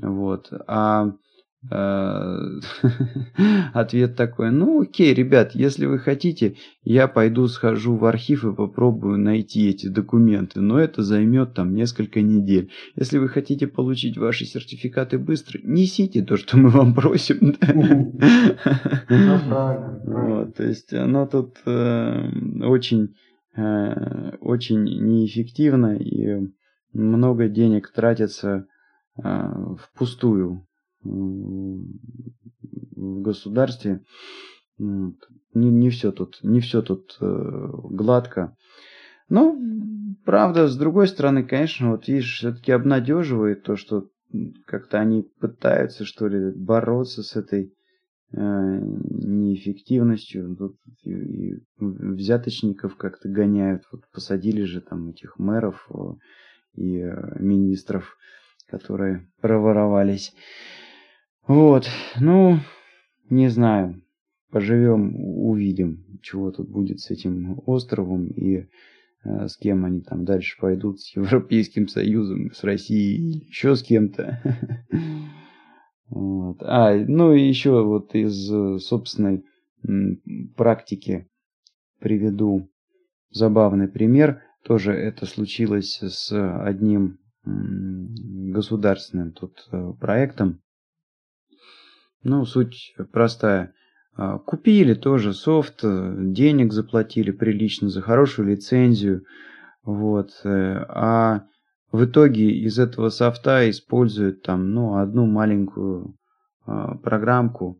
Вот. 0.00 0.52
А 0.66 1.06
Э, 1.06 1.23
ответ 3.72 4.16
такой, 4.16 4.50
ну 4.50 4.82
окей, 4.82 5.14
ребят, 5.14 5.54
если 5.54 5.86
вы 5.86 5.98
хотите, 5.98 6.56
я 6.82 7.08
пойду 7.08 7.48
схожу 7.48 7.96
в 7.96 8.04
архив 8.04 8.44
и 8.44 8.54
попробую 8.54 9.18
найти 9.18 9.70
эти 9.70 9.86
документы, 9.86 10.60
но 10.60 10.78
это 10.78 11.02
займет 11.02 11.54
там 11.54 11.74
несколько 11.74 12.20
недель. 12.20 12.70
Если 12.96 13.16
вы 13.18 13.28
хотите 13.28 13.66
получить 13.66 14.18
ваши 14.18 14.44
сертификаты 14.44 15.18
быстро, 15.18 15.58
несите 15.62 16.22
то, 16.22 16.36
что 16.36 16.58
мы 16.58 16.68
вам 16.68 16.94
просим. 16.94 17.56
Ну, 20.06 20.52
то 20.52 20.62
есть 20.62 20.92
оно 20.92 21.26
тут 21.26 21.56
э, 21.66 22.30
очень, 22.62 23.14
э, 23.56 24.36
очень 24.40 24.84
неэффективно 24.84 25.96
и 25.96 26.48
много 26.92 27.48
денег 27.48 27.90
тратится 27.90 28.66
впустую 29.16 30.66
в 31.04 31.84
государстве 33.20 34.00
не, 34.78 35.14
не 35.54 35.90
все 35.90 36.12
тут, 36.12 36.38
не 36.42 36.60
все 36.60 36.82
тут 36.82 37.16
э, 37.20 37.68
гладко. 37.90 38.56
Но, 39.28 39.56
правда, 40.24 40.68
с 40.68 40.76
другой 40.76 41.08
стороны, 41.08 41.44
конечно, 41.44 41.90
вот 41.92 42.08
видишь, 42.08 42.38
все-таки 42.38 42.72
обнадеживает 42.72 43.62
то, 43.62 43.76
что 43.76 44.08
как-то 44.66 44.98
они 44.98 45.22
пытаются, 45.40 46.04
что 46.04 46.26
ли, 46.26 46.50
бороться 46.50 47.22
с 47.22 47.36
этой 47.36 47.72
э, 48.32 48.36
неэффективностью. 48.36 50.56
Тут 50.56 50.76
и, 51.04 51.12
и 51.12 51.62
взяточников 51.78 52.96
как-то 52.96 53.28
гоняют. 53.28 53.84
Вот 53.92 54.02
посадили 54.12 54.64
же 54.64 54.80
там 54.80 55.10
этих 55.10 55.38
мэров 55.38 55.88
и 56.74 56.98
э, 56.98 57.38
министров, 57.38 58.16
которые 58.66 59.30
проворовались. 59.40 60.34
Вот, 61.46 61.86
ну, 62.18 62.58
не 63.28 63.48
знаю. 63.48 64.02
Поживем, 64.50 65.14
увидим, 65.16 66.18
чего 66.22 66.50
тут 66.50 66.70
будет 66.70 67.00
с 67.00 67.10
этим 67.10 67.60
островом 67.66 68.28
и 68.28 68.68
э, 69.24 69.48
с 69.48 69.56
кем 69.56 69.84
они 69.84 70.00
там 70.00 70.24
дальше 70.24 70.56
пойдут, 70.58 71.00
с 71.00 71.14
Европейским 71.16 71.88
Союзом, 71.88 72.52
с 72.52 72.62
Россией, 72.64 73.46
еще 73.48 73.74
с 73.76 73.82
кем-то. 73.82 74.40
Вот. 76.06 76.58
А, 76.60 76.94
ну 76.94 77.32
и 77.32 77.48
еще 77.48 77.82
вот 77.82 78.14
из 78.14 78.50
э, 78.52 78.78
собственной 78.78 79.42
практики 80.54 81.26
приведу 81.98 82.70
забавный 83.30 83.88
пример. 83.88 84.42
Тоже 84.62 84.92
это 84.92 85.26
случилось 85.26 85.98
с 86.00 86.30
одним 86.62 87.18
государственным 87.44 89.32
тут 89.32 89.66
э, 89.72 89.92
проектом. 89.98 90.60
Ну, 92.24 92.46
суть 92.46 92.94
простая. 93.12 93.74
А, 94.16 94.38
купили 94.38 94.94
тоже 94.94 95.34
софт, 95.34 95.80
э, 95.84 96.14
денег 96.18 96.72
заплатили 96.72 97.30
прилично 97.30 97.90
за 97.90 98.00
хорошую 98.00 98.48
лицензию. 98.48 99.24
Вот. 99.84 100.30
Э, 100.44 100.84
а 100.88 101.42
в 101.92 102.04
итоге 102.06 102.50
из 102.50 102.78
этого 102.78 103.10
софта 103.10 103.68
используют 103.68 104.42
там, 104.42 104.72
ну, 104.72 104.96
одну 104.96 105.26
маленькую 105.26 106.16
а, 106.66 106.96
программку, 106.96 107.78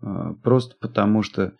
а, 0.00 0.34
просто 0.44 0.76
потому 0.80 1.22
что 1.22 1.54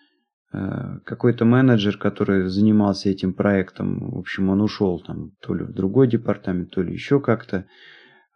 э, 0.52 0.98
какой-то 1.04 1.44
менеджер, 1.44 1.96
который 1.96 2.48
занимался 2.48 3.08
этим 3.08 3.32
проектом, 3.32 4.10
в 4.10 4.18
общем, 4.18 4.50
он 4.50 4.60
ушел 4.60 5.00
там 5.00 5.30
то 5.40 5.54
ли 5.54 5.64
в 5.64 5.72
другой 5.72 6.08
департамент, 6.08 6.70
то 6.70 6.82
ли 6.82 6.92
еще 6.92 7.20
как-то. 7.20 7.66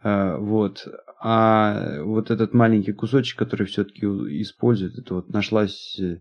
Вот. 0.03 0.89
А 1.25 2.03
вот 2.03 2.33
этот 2.33 2.53
маленький 2.53 2.93
кусочек, 2.93 3.39
который 3.39 3.65
все-таки 3.65 4.07
использует, 4.43 4.99
это 4.99 5.15
вот 5.15 5.33
нашлась 5.33 5.97
э, 6.01 6.19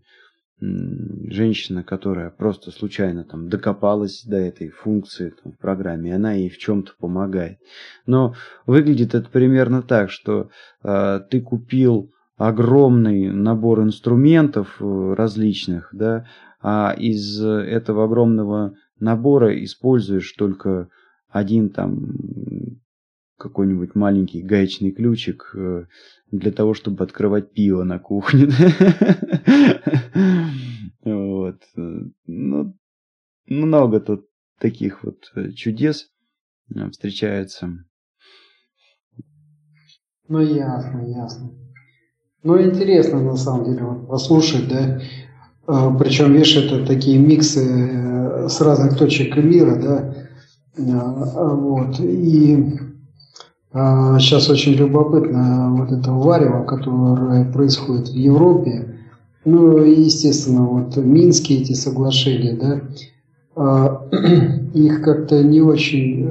женщина, 0.60 1.82
которая 1.82 2.30
просто 2.30 2.70
случайно 2.70 3.24
там 3.24 3.48
докопалась 3.48 4.22
до 4.24 4.36
этой 4.36 4.68
функции 4.68 5.34
там, 5.42 5.54
в 5.54 5.58
программе, 5.58 6.10
и 6.10 6.14
она 6.14 6.34
ей 6.34 6.48
в 6.48 6.56
чем-то 6.56 6.92
помогает. 7.00 7.58
Но 8.06 8.36
выглядит 8.64 9.16
это 9.16 9.28
примерно 9.28 9.82
так, 9.82 10.12
что 10.12 10.50
э, 10.84 11.20
ты 11.28 11.40
купил 11.40 12.12
огромный 12.36 13.32
набор 13.32 13.82
инструментов 13.82 14.76
э, 14.78 15.14
различных, 15.18 15.88
да, 15.92 16.28
а 16.60 16.94
из 16.96 17.44
этого 17.44 18.04
огромного 18.04 18.76
набора 19.00 19.64
используешь 19.64 20.30
только 20.34 20.86
один 21.28 21.70
там 21.70 22.14
какой-нибудь 23.42 23.96
маленький 23.96 24.40
гаечный 24.40 24.92
ключик 24.92 25.52
э, 25.56 25.86
для 26.30 26.52
того, 26.52 26.74
чтобы 26.74 27.02
открывать 27.02 27.52
пиво 27.52 27.82
на 27.82 27.98
кухне. 27.98 28.48
Вот. 31.04 31.60
Ну, 31.74 32.76
много 33.48 33.98
тут 33.98 34.28
таких 34.60 35.02
вот 35.02 35.16
э, 35.34 35.50
чудес 35.50 36.10
э, 36.72 36.90
встречается. 36.90 37.70
Ну, 40.28 40.38
ясно, 40.38 41.00
ясно. 41.08 41.50
Ну, 42.44 42.62
интересно, 42.62 43.20
на 43.20 43.36
самом 43.36 43.64
деле, 43.64 43.82
вот 43.82 44.06
послушать, 44.06 44.68
да, 44.68 45.00
Причем, 45.98 46.32
видишь, 46.32 46.56
это 46.56 46.86
такие 46.86 47.18
миксы 47.18 48.48
с 48.48 48.60
разных 48.60 48.96
точек 48.96 49.36
мира, 49.36 49.74
да, 49.74 50.14
вот, 50.76 51.98
и 51.98 52.78
сейчас 53.72 54.50
очень 54.50 54.72
любопытно 54.72 55.74
вот 55.76 55.92
это 55.92 56.12
варево, 56.12 56.64
которое 56.64 57.44
происходит 57.46 58.08
в 58.08 58.14
Европе, 58.14 58.98
ну, 59.44 59.78
естественно, 59.78 60.66
вот 60.66 60.96
Минские 60.96 61.62
эти 61.62 61.72
соглашения, 61.72 62.52
да, 62.52 62.80
а, 63.56 64.08
их 64.74 65.02
как-то 65.02 65.42
не 65.42 65.60
очень 65.62 66.28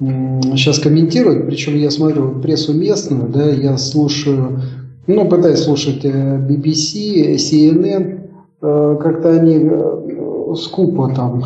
сейчас 0.00 0.78
комментируют, 0.78 1.46
причем 1.46 1.76
я 1.76 1.90
смотрю 1.90 2.40
прессу 2.40 2.74
местную, 2.74 3.28
да, 3.28 3.48
я 3.48 3.78
слушаю, 3.78 4.60
ну, 5.06 5.28
пытаюсь 5.28 5.60
слушать 5.60 6.04
э, 6.04 6.38
BBC, 6.38 7.36
CNN, 7.36 8.28
как-то 8.60 9.30
они 9.30 9.60
э, 9.62 10.54
скупо 10.56 11.12
там, 11.14 11.42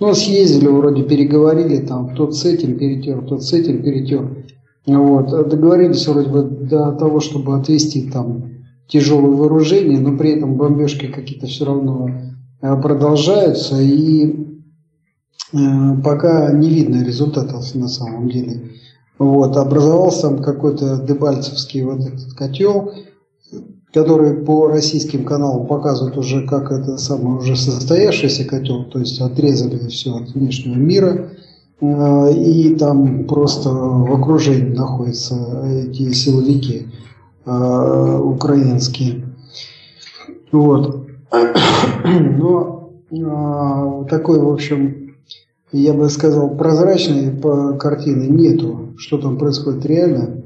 ну, 0.00 0.14
съездили, 0.14 0.68
вроде 0.68 1.02
переговорили, 1.02 1.78
там, 1.78 2.14
тот 2.14 2.34
с 2.34 2.44
этим 2.44 2.78
перетер, 2.78 3.22
тот 3.22 3.42
с 3.42 3.52
этим 3.52 3.82
перетер, 3.82 4.46
вот, 4.86 5.48
договорились 5.48 6.06
вроде 6.08 6.28
бы 6.28 6.42
до 6.42 6.92
того, 6.92 7.20
чтобы 7.20 7.56
отвести 7.56 8.10
там 8.10 8.52
тяжелое 8.88 9.30
вооружение, 9.30 10.00
но 10.00 10.16
при 10.16 10.32
этом 10.32 10.56
бомбежки 10.56 11.06
какие-то 11.06 11.46
все 11.46 11.64
равно 11.64 12.10
э, 12.60 12.80
продолжаются, 12.82 13.80
и 13.80 14.58
э, 15.52 15.56
пока 16.04 16.52
не 16.52 16.68
видно 16.68 17.04
результатов 17.04 17.74
на 17.74 17.88
самом 17.88 18.28
деле. 18.28 18.72
Вот, 19.18 19.56
образовался 19.56 20.22
там 20.22 20.42
какой-то 20.42 20.96
дебальцевский 21.06 21.82
вот 21.84 22.00
этот 22.00 22.32
котел, 22.34 22.92
который 23.92 24.34
по 24.34 24.68
российским 24.68 25.24
каналам 25.24 25.66
показывает 25.66 26.16
уже 26.16 26.46
как 26.46 26.72
это 26.72 26.96
самый 26.96 27.38
уже 27.38 27.56
состоявшийся 27.56 28.44
котел, 28.44 28.84
то 28.84 28.98
есть 28.98 29.20
отрезали 29.20 29.88
все 29.88 30.16
от 30.16 30.30
внешнего 30.30 30.76
мира, 30.76 31.30
э, 31.80 32.32
и 32.34 32.74
там 32.76 33.24
просто 33.24 33.68
в 33.70 34.12
окружении 34.12 34.74
находятся 34.74 35.66
эти 35.66 36.12
силовики. 36.12 36.86
Э, 37.44 38.18
украинские. 38.22 39.24
Вот. 40.52 41.06
Но 42.04 42.90
э, 43.10 44.04
такой, 44.08 44.38
в 44.38 44.48
общем, 44.48 45.16
я 45.72 45.92
бы 45.92 46.08
сказал, 46.08 46.50
прозрачной 46.50 47.36
картины 47.78 48.24
нету. 48.28 48.94
Что 48.96 49.18
там 49.18 49.38
происходит 49.38 49.84
реально, 49.86 50.42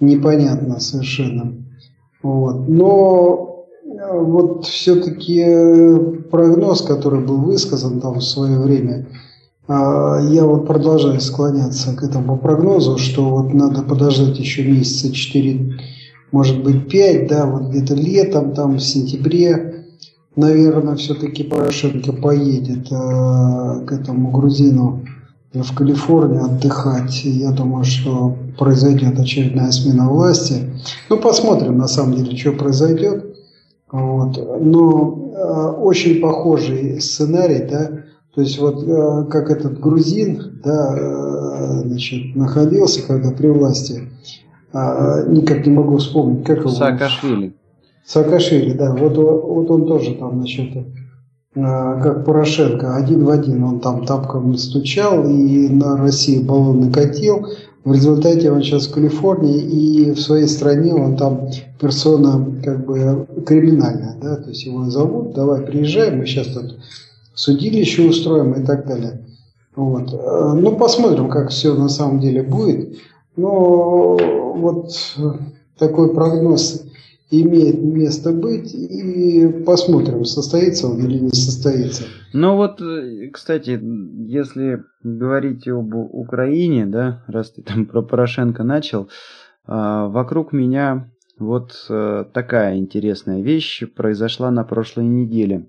непонятно 0.00 0.80
совершенно. 0.80 1.52
Вот. 2.22 2.68
Но 2.68 3.66
э, 3.84 4.20
вот 4.20 4.66
все-таки 4.66 5.44
прогноз, 6.30 6.82
который 6.82 7.20
был 7.20 7.38
высказан 7.38 8.00
там 8.00 8.18
в 8.18 8.24
свое 8.24 8.58
время, 8.58 9.06
я 9.70 10.46
вот 10.46 10.66
продолжаю 10.66 11.20
склоняться 11.20 11.94
к 11.94 12.02
этому 12.02 12.38
прогнозу, 12.38 12.96
что 12.96 13.28
вот 13.28 13.52
надо 13.52 13.82
подождать 13.82 14.38
еще 14.38 14.64
месяца 14.64 15.12
4 15.12 15.74
может 16.32 16.62
быть 16.62 16.88
5, 16.88 17.28
да, 17.28 17.46
вот 17.46 17.70
где-то 17.70 17.94
летом, 17.94 18.54
там 18.54 18.76
в 18.76 18.80
сентябре, 18.80 19.86
наверное, 20.36 20.96
все-таки 20.96 21.42
Порошенко 21.42 22.12
поедет 22.12 22.90
э, 22.90 23.84
к 23.86 23.92
этому 23.92 24.30
грузину 24.30 25.04
в 25.52 25.74
Калифорнию 25.74 26.44
отдыхать. 26.44 27.24
Я 27.24 27.52
думаю, 27.52 27.84
что 27.84 28.36
произойдет 28.58 29.18
очередная 29.18 29.70
смена 29.70 30.08
власти. 30.08 30.70
Ну, 31.08 31.18
посмотрим, 31.18 31.78
на 31.78 31.88
самом 31.88 32.14
деле, 32.14 32.36
что 32.36 32.52
произойдет. 32.52 33.36
Вот. 33.90 34.36
Но 34.60 35.32
э, 35.34 35.70
очень 35.80 36.20
похожий 36.20 37.00
сценарий, 37.00 37.66
да, 37.66 37.90
то 38.34 38.42
есть 38.42 38.58
вот 38.58 38.84
э, 38.86 39.24
как 39.30 39.50
этот 39.50 39.80
грузин, 39.80 40.60
да, 40.62 40.94
э, 40.94 41.80
значит, 41.86 42.36
находился, 42.36 43.06
когда 43.06 43.30
при 43.30 43.48
власти, 43.48 44.02
а, 44.72 45.22
никак 45.26 45.66
не 45.66 45.72
могу 45.72 45.96
вспомнить, 45.96 46.44
как 46.44 46.58
его. 46.58 46.68
Саакашвили. 46.68 47.54
Саакашвили, 48.04 48.74
да. 48.74 48.94
Вот, 48.94 49.16
вот 49.16 49.70
он 49.70 49.86
тоже 49.86 50.14
там, 50.14 50.38
значит, 50.38 50.86
как 51.54 52.24
Порошенко, 52.24 52.96
один 52.96 53.24
в 53.24 53.30
один 53.30 53.64
он 53.64 53.80
там 53.80 54.04
тапком 54.04 54.56
стучал 54.56 55.24
и 55.24 55.68
на 55.68 55.96
Россию 55.96 56.44
баллон 56.44 56.80
накатил. 56.80 57.46
В 57.84 57.92
результате 57.92 58.52
он 58.52 58.62
сейчас 58.62 58.86
в 58.86 58.92
Калифорнии 58.92 59.60
и 59.60 60.10
в 60.10 60.20
своей 60.20 60.46
стране 60.46 60.94
он 60.94 61.16
там 61.16 61.48
персона 61.80 62.44
как 62.62 62.84
бы 62.84 63.26
криминальная, 63.46 64.16
да, 64.20 64.36
то 64.36 64.50
есть 64.50 64.66
его 64.66 64.90
зовут, 64.90 65.32
давай 65.32 65.62
приезжай, 65.62 66.14
мы 66.14 66.26
сейчас 66.26 66.48
тут 66.48 66.76
судилище 67.34 68.08
устроим 68.08 68.52
и 68.52 68.64
так 68.64 68.86
далее. 68.86 69.24
Вот. 69.74 70.12
А, 70.12 70.54
ну, 70.54 70.76
посмотрим, 70.76 71.30
как 71.30 71.50
все 71.50 71.74
на 71.74 71.88
самом 71.88 72.18
деле 72.20 72.42
будет. 72.42 72.98
Но 73.36 74.18
вот 74.56 74.92
такой 75.78 76.12
прогноз 76.12 76.82
имеет 77.30 77.82
место 77.82 78.32
быть, 78.32 78.74
и 78.74 79.48
посмотрим, 79.66 80.24
состоится 80.24 80.88
он 80.88 81.04
или 81.04 81.18
не 81.18 81.30
состоится. 81.30 82.04
Ну 82.32 82.56
вот, 82.56 82.80
э, 82.80 83.28
кстати, 83.32 83.80
если 84.26 84.84
говорить 85.02 85.68
об 85.68 85.94
Украине, 85.94 86.86
да, 86.86 87.24
раз 87.26 87.50
ты 87.50 87.62
там 87.62 87.86
про 87.86 88.02
Порошенко 88.02 88.64
начал, 88.64 89.08
а, 89.66 90.08
вокруг 90.08 90.52
меня 90.52 91.10
вот 91.38 91.86
э, 91.88 92.24
такая 92.32 92.78
интересная 92.78 93.42
вещь 93.42 93.84
произошла 93.94 94.50
на 94.50 94.64
прошлой 94.64 95.04
неделе. 95.04 95.68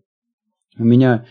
У 0.78 0.84
меня 0.84 1.26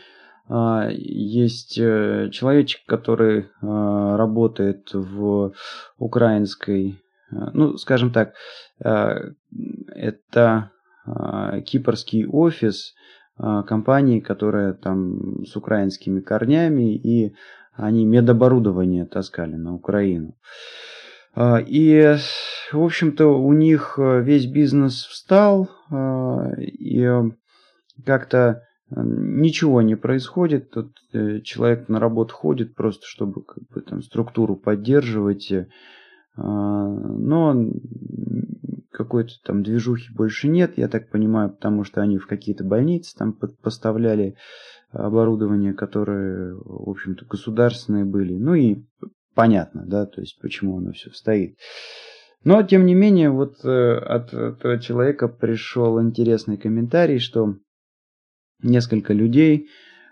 а, 0.48 0.88
есть 0.90 1.78
э, 1.78 2.30
человечек, 2.32 2.82
который 2.86 3.48
а, 3.60 4.16
работает 4.16 4.90
в 4.92 5.52
украинской, 5.98 7.00
ну, 7.30 7.76
скажем 7.76 8.12
так, 8.12 8.34
это 8.78 10.70
кипрский 11.66 12.26
офис 12.26 12.94
компании, 13.36 14.20
которая 14.20 14.72
там 14.72 15.44
с 15.44 15.56
украинскими 15.56 16.20
корнями, 16.20 16.96
и 16.96 17.34
они 17.74 18.04
медоборудование 18.04 19.06
таскали 19.06 19.54
на 19.54 19.74
Украину. 19.74 20.36
И, 21.38 22.16
в 22.72 22.82
общем-то, 22.82 23.26
у 23.26 23.52
них 23.52 23.98
весь 23.98 24.46
бизнес 24.46 25.04
встал, 25.04 25.68
и 26.56 27.10
как-то 28.04 28.62
Ничего 28.90 29.82
не 29.82 29.96
происходит, 29.96 30.70
тут 30.70 30.96
э, 31.12 31.40
человек 31.40 31.90
на 31.90 32.00
работу 32.00 32.34
ходит 32.34 32.74
просто, 32.74 33.04
чтобы 33.06 33.44
как 33.44 33.62
бы, 33.68 33.82
там, 33.82 34.02
структуру 34.02 34.56
поддерживать, 34.56 35.52
э, 35.52 35.68
но 36.38 37.70
какой-то 38.90 39.32
там 39.44 39.62
движухи 39.62 40.12
больше 40.12 40.48
нет, 40.48 40.76
я 40.76 40.88
так 40.88 41.10
понимаю, 41.10 41.50
потому 41.50 41.84
что 41.84 42.00
они 42.00 42.18
в 42.18 42.26
какие-то 42.26 42.64
больницы 42.64 43.16
там 43.16 43.32
поставляли 43.32 44.36
оборудование, 44.90 45.74
которое, 45.74 46.54
в 46.54 46.88
общем-то, 46.90 47.24
государственные 47.26 48.04
были. 48.04 48.34
Ну 48.34 48.54
и 48.54 48.84
понятно, 49.34 49.84
да, 49.86 50.06
то 50.06 50.20
есть 50.20 50.40
почему 50.40 50.78
оно 50.78 50.92
все 50.92 51.10
стоит. 51.10 51.56
Но, 52.44 52.62
тем 52.62 52.86
не 52.86 52.94
менее, 52.94 53.30
вот 53.30 53.64
э, 53.64 53.98
от 53.98 54.32
этого 54.32 54.80
человека 54.80 55.28
пришел 55.28 56.00
интересный 56.00 56.56
комментарий, 56.56 57.18
что 57.18 57.56
несколько 58.62 59.12
людей 59.12 59.68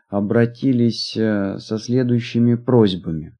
обратились 0.09 1.17
э, 1.17 1.59
со 1.59 1.79
следующими 1.79 2.57
просьбами. 2.57 3.37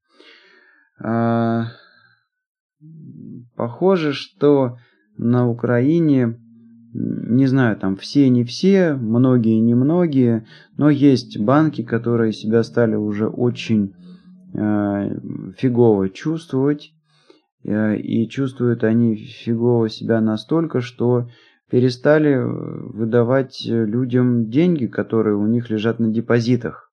Похоже, 3.57 4.13
что 4.13 4.79
на 5.17 5.49
Украине, 5.49 6.39
не 6.93 7.47
знаю, 7.47 7.77
там 7.77 7.97
все 7.97 8.29
не 8.29 8.45
все, 8.45 8.95
многие 8.95 9.59
не 9.61 9.75
многие, 9.75 10.47
но 10.77 10.91
есть 10.91 11.39
банки, 11.39 11.83
которые 11.83 12.33
себя 12.33 12.63
стали 12.63 12.97
уже 12.97 13.29
очень 13.29 13.95
э, 14.55 15.53
фигово 15.57 16.11
чувствовать. 16.11 16.93
Э, 17.65 17.97
и 17.97 18.29
чувствуют 18.29 18.85
они 18.85 19.17
фигово 19.17 19.89
себя 19.89 20.21
настолько, 20.21 20.81
что 20.81 21.29
перестали 21.71 22.35
э, 22.35 22.45
выдавать 22.45 23.63
людям 23.67 24.51
деньги, 24.51 24.87
которые 24.87 25.37
у 25.37 25.47
них 25.47 25.71
лежат 25.71 25.99
на 25.99 26.09
депозитах. 26.09 26.86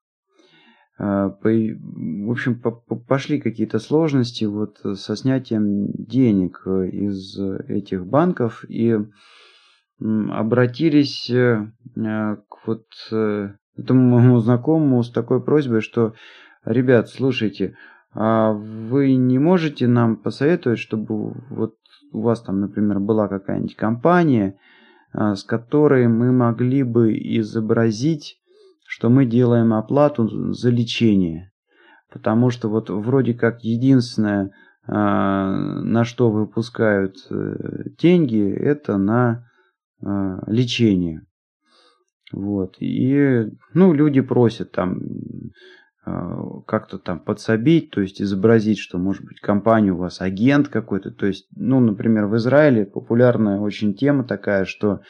А, 0.98 1.30
в 1.30 2.32
общем, 2.32 2.62
пошли 3.08 3.40
какие-то 3.40 3.80
сложности 3.80 4.46
вот 4.46 4.80
со 4.96 5.16
снятием 5.16 5.88
денег 5.94 6.62
э, 6.66 6.90
из 6.90 7.40
этих 7.68 8.06
банков 8.06 8.64
и 8.70 8.98
обратились 10.00 11.32
к 11.32 12.68
вот 12.68 12.86
этому 13.78 14.10
моему 14.10 14.40
знакомому 14.40 15.04
с 15.04 15.10
такой 15.10 15.42
просьбой, 15.42 15.82
что, 15.82 16.14
ребят, 16.66 17.10
слушайте, 17.10 17.78
а 18.14 18.52
вы 18.52 19.16
не 19.16 19.40
можете 19.40 19.88
нам 19.88 20.18
посоветовать, 20.18 20.80
чтобы 20.80 21.34
вот 21.50 21.76
у 22.12 22.22
вас 22.22 22.42
там, 22.42 22.62
например, 22.62 23.00
была 23.00 23.28
какая-нибудь 23.28 23.76
компания, 23.76 24.60
а, 25.12 25.36
с 25.36 25.44
которой 25.44 26.08
мы 26.08 26.32
могли 26.32 26.84
бы 26.84 27.14
изобразить, 27.14 28.40
что 28.86 29.10
мы 29.10 29.26
делаем 29.26 29.74
оплату 29.74 30.54
за 30.54 30.70
лечение. 30.70 31.52
Потому 32.12 32.50
что 32.52 32.70
вот 32.70 32.90
вроде 32.90 33.34
как 33.34 33.64
единственное, 33.64 34.52
а, 34.86 35.52
на 35.52 36.04
что 36.04 36.30
выпускают 36.30 37.16
э, 37.30 37.90
деньги, 37.98 38.52
это 38.52 38.98
на 38.98 39.48
а, 40.04 40.40
лечение. 40.48 41.26
Вот. 42.32 42.76
И, 42.80 43.48
ну, 43.74 43.94
люди 43.94 44.22
просят 44.22 44.72
там 44.72 45.00
а, 46.06 46.62
как-то 46.68 46.98
там 46.98 47.20
подсобить, 47.20 47.92
то 47.92 48.02
есть 48.02 48.22
изобразить, 48.22 48.80
что 48.80 48.98
может 48.98 49.24
быть 49.24 49.40
компания 49.40 49.92
у 49.92 49.98
вас 49.98 50.20
агент 50.20 50.68
какой-то. 50.68 51.12
То 51.12 51.28
есть, 51.28 51.48
ну, 51.56 51.80
например, 51.80 52.26
в 52.26 52.36
Израиле 52.36 52.86
популярная 52.86 53.60
очень 53.60 53.94
тема 53.94 54.26
такая, 54.26 54.66
что, 54.66 55.02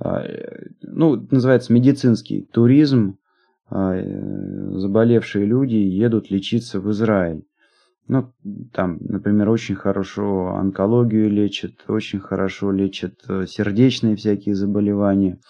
ну, 0.00 1.26
называется 1.30 1.72
медицинский 1.72 2.42
туризм, 2.52 3.18
заболевшие 3.70 5.46
люди 5.46 5.76
едут 5.76 6.30
лечиться 6.30 6.80
в 6.80 6.90
Израиль. 6.90 7.44
Ну, 8.06 8.32
там, 8.72 8.98
например, 9.00 9.48
очень 9.48 9.76
хорошо 9.76 10.54
онкологию 10.56 11.30
лечат, 11.30 11.72
очень 11.88 12.20
хорошо 12.20 12.70
лечат 12.70 13.14
э, 13.28 13.46
сердечные 13.46 14.14
всякие 14.16 14.54
заболевания. 14.54 15.40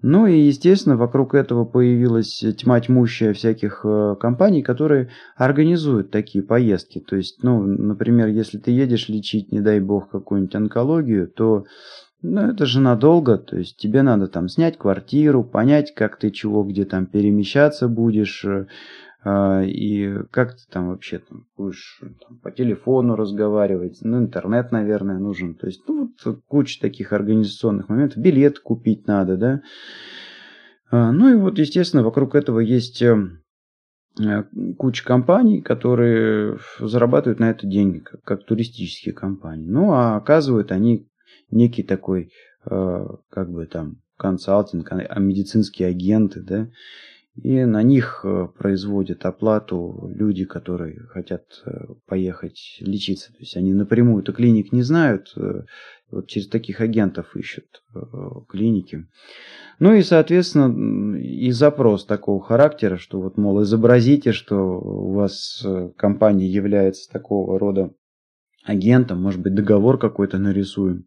Ну 0.00 0.26
и, 0.26 0.38
естественно, 0.38 0.96
вокруг 0.96 1.34
этого 1.34 1.66
появилась 1.66 2.42
тьма 2.56 2.80
тьмущая 2.80 3.34
всяких 3.34 3.82
э, 3.84 4.16
компаний, 4.18 4.62
которые 4.62 5.10
организуют 5.36 6.10
такие 6.10 6.42
поездки. 6.42 7.00
То 7.00 7.16
есть, 7.16 7.42
ну, 7.42 7.62
например, 7.62 8.28
если 8.28 8.56
ты 8.56 8.70
едешь 8.70 9.10
лечить, 9.10 9.52
не 9.52 9.60
дай 9.60 9.78
бог, 9.78 10.08
какую-нибудь 10.08 10.54
онкологию, 10.54 11.28
то 11.28 11.66
ну, 12.22 12.40
это 12.42 12.66
же 12.66 12.80
надолго, 12.80 13.38
то 13.38 13.56
есть 13.56 13.76
тебе 13.76 14.02
надо 14.02 14.26
там 14.26 14.48
снять 14.48 14.76
квартиру, 14.76 15.42
понять, 15.42 15.94
как 15.94 16.18
ты 16.18 16.30
чего, 16.30 16.64
где 16.64 16.84
там 16.84 17.06
перемещаться 17.06 17.88
будешь, 17.88 18.44
э, 18.44 18.66
а, 19.22 19.62
и 19.62 20.22
как 20.30 20.56
ты 20.56 20.62
там 20.70 20.88
вообще 20.88 21.18
там 21.18 21.46
будешь 21.56 22.00
там, 22.26 22.38
по 22.38 22.50
телефону 22.50 23.16
разговаривать, 23.16 23.98
ну, 24.02 24.18
интернет, 24.18 24.72
наверное, 24.72 25.18
нужен. 25.18 25.54
То 25.54 25.66
есть, 25.66 25.82
ну, 25.88 26.12
вот 26.24 26.40
куча 26.46 26.80
таких 26.80 27.12
организационных 27.12 27.88
моментов. 27.88 28.18
Билет 28.18 28.58
купить 28.58 29.06
надо, 29.06 29.36
да. 29.36 29.62
А, 30.90 31.12
ну 31.12 31.30
и 31.30 31.36
вот, 31.36 31.58
естественно, 31.58 32.02
вокруг 32.02 32.34
этого 32.34 32.60
есть 32.60 33.02
э, 33.02 33.16
э, 34.18 34.44
куча 34.78 35.04
компаний, 35.04 35.60
которые 35.60 36.58
зарабатывают 36.78 37.40
на 37.40 37.50
это 37.50 37.66
деньги, 37.66 37.98
как, 37.98 38.22
как 38.22 38.44
туристические 38.46 39.14
компании. 39.14 39.68
Ну, 39.68 39.92
а 39.92 40.16
оказывают 40.16 40.72
они 40.72 41.09
некий 41.50 41.82
такой, 41.82 42.32
э, 42.70 43.06
как 43.28 43.50
бы 43.50 43.66
там, 43.66 44.00
консалтинг, 44.16 44.90
а 44.92 45.18
медицинские 45.18 45.88
агенты, 45.88 46.40
да, 46.40 46.68
и 47.42 47.64
на 47.64 47.82
них 47.82 48.20
э, 48.24 48.48
производят 48.58 49.24
оплату 49.24 50.10
люди, 50.14 50.44
которые 50.44 51.00
хотят 51.06 51.62
э, 51.64 51.86
поехать 52.06 52.76
лечиться. 52.80 53.32
То 53.32 53.38
есть 53.38 53.56
они 53.56 53.72
напрямую 53.72 54.22
это 54.22 54.32
клиник 54.32 54.72
не 54.72 54.82
знают, 54.82 55.34
вот 56.10 56.26
через 56.26 56.48
таких 56.48 56.80
агентов 56.80 57.36
ищут 57.36 57.84
клиники. 58.48 59.06
Ну 59.78 59.94
и, 59.94 60.02
соответственно, 60.02 61.16
и 61.16 61.52
запрос 61.52 62.04
такого 62.04 62.42
характера, 62.42 62.96
что 62.96 63.20
вот, 63.20 63.38
мол, 63.38 63.62
изобразите, 63.62 64.32
что 64.32 64.56
у 64.56 65.12
вас 65.12 65.64
компания 65.96 66.48
является 66.48 67.08
такого 67.10 67.60
рода 67.60 67.92
агентом, 68.64 69.20
может 69.22 69.40
быть, 69.40 69.54
договор 69.54 69.98
какой-то 69.98 70.38
нарисуем. 70.38 71.06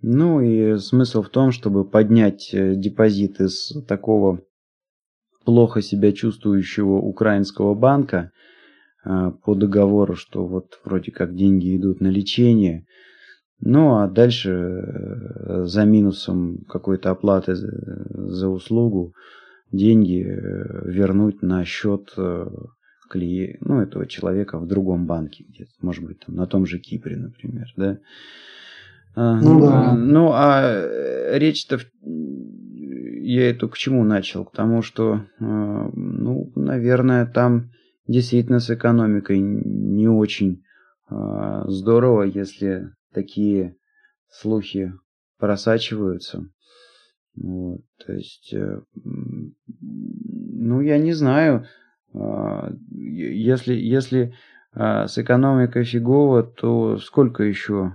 Ну 0.00 0.40
и 0.40 0.78
смысл 0.78 1.22
в 1.22 1.28
том, 1.28 1.52
чтобы 1.52 1.84
поднять 1.84 2.50
депозит 2.52 3.40
из 3.40 3.72
такого 3.86 4.40
плохо 5.44 5.82
себя 5.82 6.12
чувствующего 6.12 6.94
украинского 6.94 7.74
банка 7.74 8.30
а, 9.04 9.32
по 9.32 9.54
договору, 9.54 10.14
что 10.14 10.46
вот 10.46 10.80
вроде 10.84 11.10
как 11.10 11.34
деньги 11.34 11.76
идут 11.76 12.00
на 12.00 12.08
лечение, 12.08 12.86
ну 13.60 13.96
а 13.98 14.08
дальше 14.08 14.50
э, 14.50 15.64
за 15.66 15.84
минусом 15.84 16.64
какой-то 16.68 17.10
оплаты 17.10 17.54
за 17.54 18.48
услугу 18.48 19.14
деньги 19.70 20.24
э, 20.24 20.90
вернуть 20.90 21.42
на 21.42 21.64
счет 21.64 22.12
э, 23.14 23.18
клиента, 23.18 23.58
ну, 23.60 23.80
этого 23.80 24.06
человека 24.06 24.58
в 24.58 24.66
другом 24.66 25.06
банке, 25.06 25.44
где-то, 25.48 25.72
может 25.80 26.04
быть, 26.04 26.20
там, 26.20 26.34
на 26.34 26.46
том 26.46 26.66
же 26.66 26.78
Кипре, 26.78 27.16
например, 27.16 27.72
да. 27.76 27.98
А, 29.14 29.40
ну, 29.40 29.60
да. 29.60 29.94
ну 29.94 30.30
а 30.32 31.36
речь-то 31.36 31.78
я 33.22 33.50
это 33.50 33.68
к 33.68 33.78
чему 33.78 34.04
начал? 34.04 34.44
К 34.44 34.52
тому, 34.52 34.82
что, 34.82 35.16
э, 35.16 35.20
ну, 35.38 36.52
наверное, 36.56 37.26
там 37.26 37.70
действительно 38.06 38.58
с 38.58 38.70
экономикой 38.70 39.38
не 39.38 40.08
очень 40.08 40.64
э, 41.08 41.14
здорово, 41.66 42.24
если 42.24 42.90
такие 43.12 43.76
слухи 44.28 44.92
просачиваются. 45.38 46.48
Вот, 47.34 47.80
то 48.04 48.12
есть, 48.12 48.52
э, 48.52 48.80
ну, 49.04 50.80
я 50.80 50.98
не 50.98 51.12
знаю, 51.12 51.66
если, 52.90 53.74
если 53.74 54.34
с 54.74 55.18
экономикой 55.18 55.84
фигово, 55.84 56.42
то 56.42 56.98
сколько 56.98 57.42
еще 57.42 57.94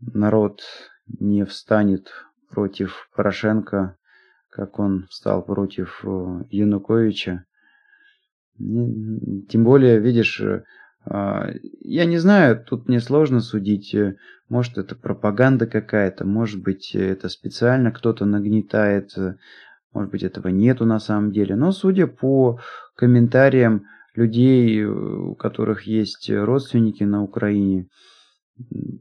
народ 0.00 0.62
не 1.06 1.44
встанет 1.44 2.10
против 2.50 3.08
Порошенко, 3.14 3.96
как 4.50 4.78
он 4.78 5.06
встал 5.10 5.44
против 5.44 6.00
э, 6.04 6.44
Януковича. 6.50 7.44
Тем 8.58 9.64
более, 9.64 9.98
видишь, 9.98 10.40
э, 10.40 10.64
а, 11.04 11.50
я 11.80 12.06
не 12.06 12.16
знаю, 12.16 12.64
тут 12.64 12.88
мне 12.88 13.00
сложно 13.00 13.40
судить. 13.40 13.94
Э, 13.94 14.16
может, 14.48 14.78
это 14.78 14.94
пропаганда 14.96 15.66
какая-то, 15.66 16.24
может 16.24 16.62
быть, 16.62 16.94
это 16.94 17.28
специально 17.28 17.92
кто-то 17.92 18.24
нагнетает, 18.24 19.10
может 19.96 20.10
быть, 20.10 20.22
этого 20.22 20.48
нету 20.48 20.84
на 20.84 20.98
самом 20.98 21.32
деле. 21.32 21.56
Но 21.56 21.72
судя 21.72 22.06
по 22.06 22.60
комментариям 22.96 23.86
людей, 24.14 24.84
у 24.84 25.34
которых 25.34 25.84
есть 25.84 26.28
родственники 26.30 27.02
на 27.02 27.22
Украине, 27.22 27.88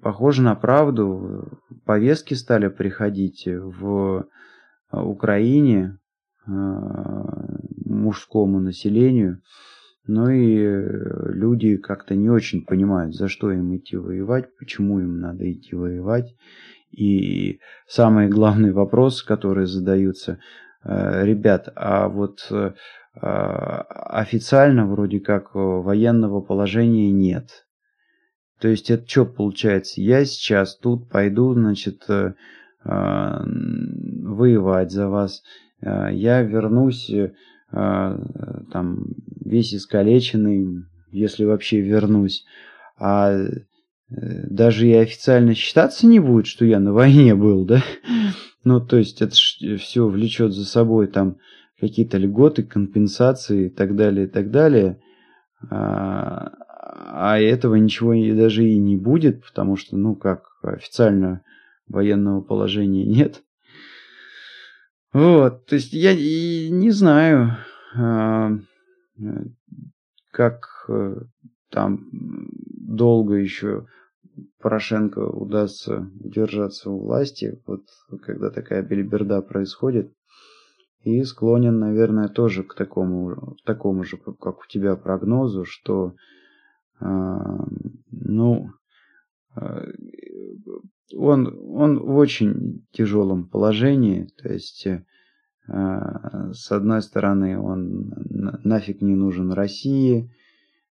похоже 0.02 0.42
на 0.42 0.56
правду. 0.56 1.60
Повестки 1.84 2.34
стали 2.34 2.70
приходить 2.70 3.46
в 3.46 4.26
Украине 4.90 5.98
э, 6.48 6.52
мужскому 7.86 8.62
населению. 8.62 9.42
Ну 10.08 10.30
и 10.30 10.56
люди 11.34 11.76
как-то 11.76 12.16
не 12.16 12.30
очень 12.30 12.64
понимают, 12.66 13.16
за 13.16 13.28
что 13.28 13.52
им 13.52 13.76
идти 13.76 13.98
воевать, 13.98 14.46
почему 14.58 15.02
им 15.02 15.20
надо 15.20 15.52
идти 15.52 15.76
воевать. 15.76 16.34
И 16.92 17.60
самый 17.86 18.30
главный 18.30 18.72
вопрос, 18.72 19.22
который 19.24 19.66
задаются, 19.66 20.40
ребят, 20.86 21.70
а 21.76 22.08
вот 22.08 22.52
официально 23.14 24.86
вроде 24.86 25.20
как 25.20 25.56
военного 25.56 26.42
положения 26.42 27.12
нет. 27.12 27.66
То 28.60 28.70
есть 28.70 28.90
это 28.90 29.08
что 29.08 29.26
получается? 29.26 30.02
Я 30.02 30.26
сейчас 30.26 30.78
тут 30.78 31.10
пойду, 31.10 31.54
значит, 31.54 32.04
э, 32.08 32.34
э, 32.84 32.90
воевать 34.24 34.92
за 34.92 35.10
вас. 35.10 35.44
Э, 35.82 36.10
я 36.12 36.42
вернусь 36.42 37.12
там 37.72 39.08
весь 39.44 39.74
искалеченный, 39.74 40.86
если 41.12 41.44
вообще 41.44 41.82
вернусь. 41.82 42.46
А 42.98 43.36
даже 44.08 44.88
и 44.88 44.94
официально 44.94 45.54
считаться 45.56 46.08
не 46.08 46.20
будет, 46.20 46.48
что 46.48 46.64
я 46.64 46.80
на 46.80 46.94
войне 46.94 47.36
был, 47.36 47.66
да? 47.66 47.84
Ну, 48.66 48.82
то 48.82 48.98
есть 48.98 49.22
это 49.22 49.36
все 49.36 50.08
влечет 50.08 50.52
за 50.52 50.66
собой 50.66 51.08
там 51.08 51.38
какие-то 51.80 52.18
льготы, 52.18 52.64
компенсации 52.64 53.68
и 53.68 53.70
так 53.70 53.96
далее, 53.96 54.26
и 54.26 54.30
так 54.30 54.50
далее. 54.50 55.00
А, 55.70 56.52
а 56.72 57.40
этого 57.40 57.76
ничего 57.76 58.14
и 58.14 58.34
даже 58.34 58.68
и 58.68 58.78
не 58.80 58.98
будет, 58.98 59.46
потому 59.46 59.76
что, 59.76 59.96
ну, 59.98 60.16
как 60.16 60.48
официально 60.64 61.44
военного 61.88 62.42
положения 62.42 63.06
нет. 63.06 63.44
Вот, 65.14 65.68
то 65.68 65.76
есть 65.76 65.94
я 65.94 66.12
и 66.12 66.70
не 66.72 66.90
знаю, 66.90 67.58
а, 67.96 68.52
как 70.32 70.86
э, 70.90 71.22
там 71.70 72.10
долго 72.12 73.36
еще 73.36 73.86
Порошенко 74.60 75.20
удастся 75.20 76.10
удержаться 76.20 76.90
у 76.90 77.00
власти, 77.00 77.62
вот 77.66 77.84
когда 78.22 78.50
такая 78.50 78.84
бельберда 78.84 79.42
происходит. 79.42 80.14
И 81.04 81.24
склонен, 81.24 81.78
наверное, 81.78 82.28
тоже 82.28 82.64
к 82.64 82.74
такому, 82.74 83.56
такому 83.64 84.04
же, 84.04 84.18
как 84.18 84.60
у 84.60 84.68
тебя, 84.68 84.96
прогнозу, 84.96 85.64
что 85.64 86.16
а, 87.00 87.66
ну, 88.12 88.72
он, 91.14 91.58
он 91.70 92.00
в 92.00 92.16
очень 92.18 92.86
тяжелом 92.92 93.48
положении, 93.48 94.28
то 94.42 94.52
есть 94.52 94.88
с 95.68 96.72
одной 96.72 97.02
стороны 97.02 97.60
он 97.60 98.14
нафиг 98.64 99.02
не 99.02 99.16
нужен 99.16 99.52
России, 99.52 100.32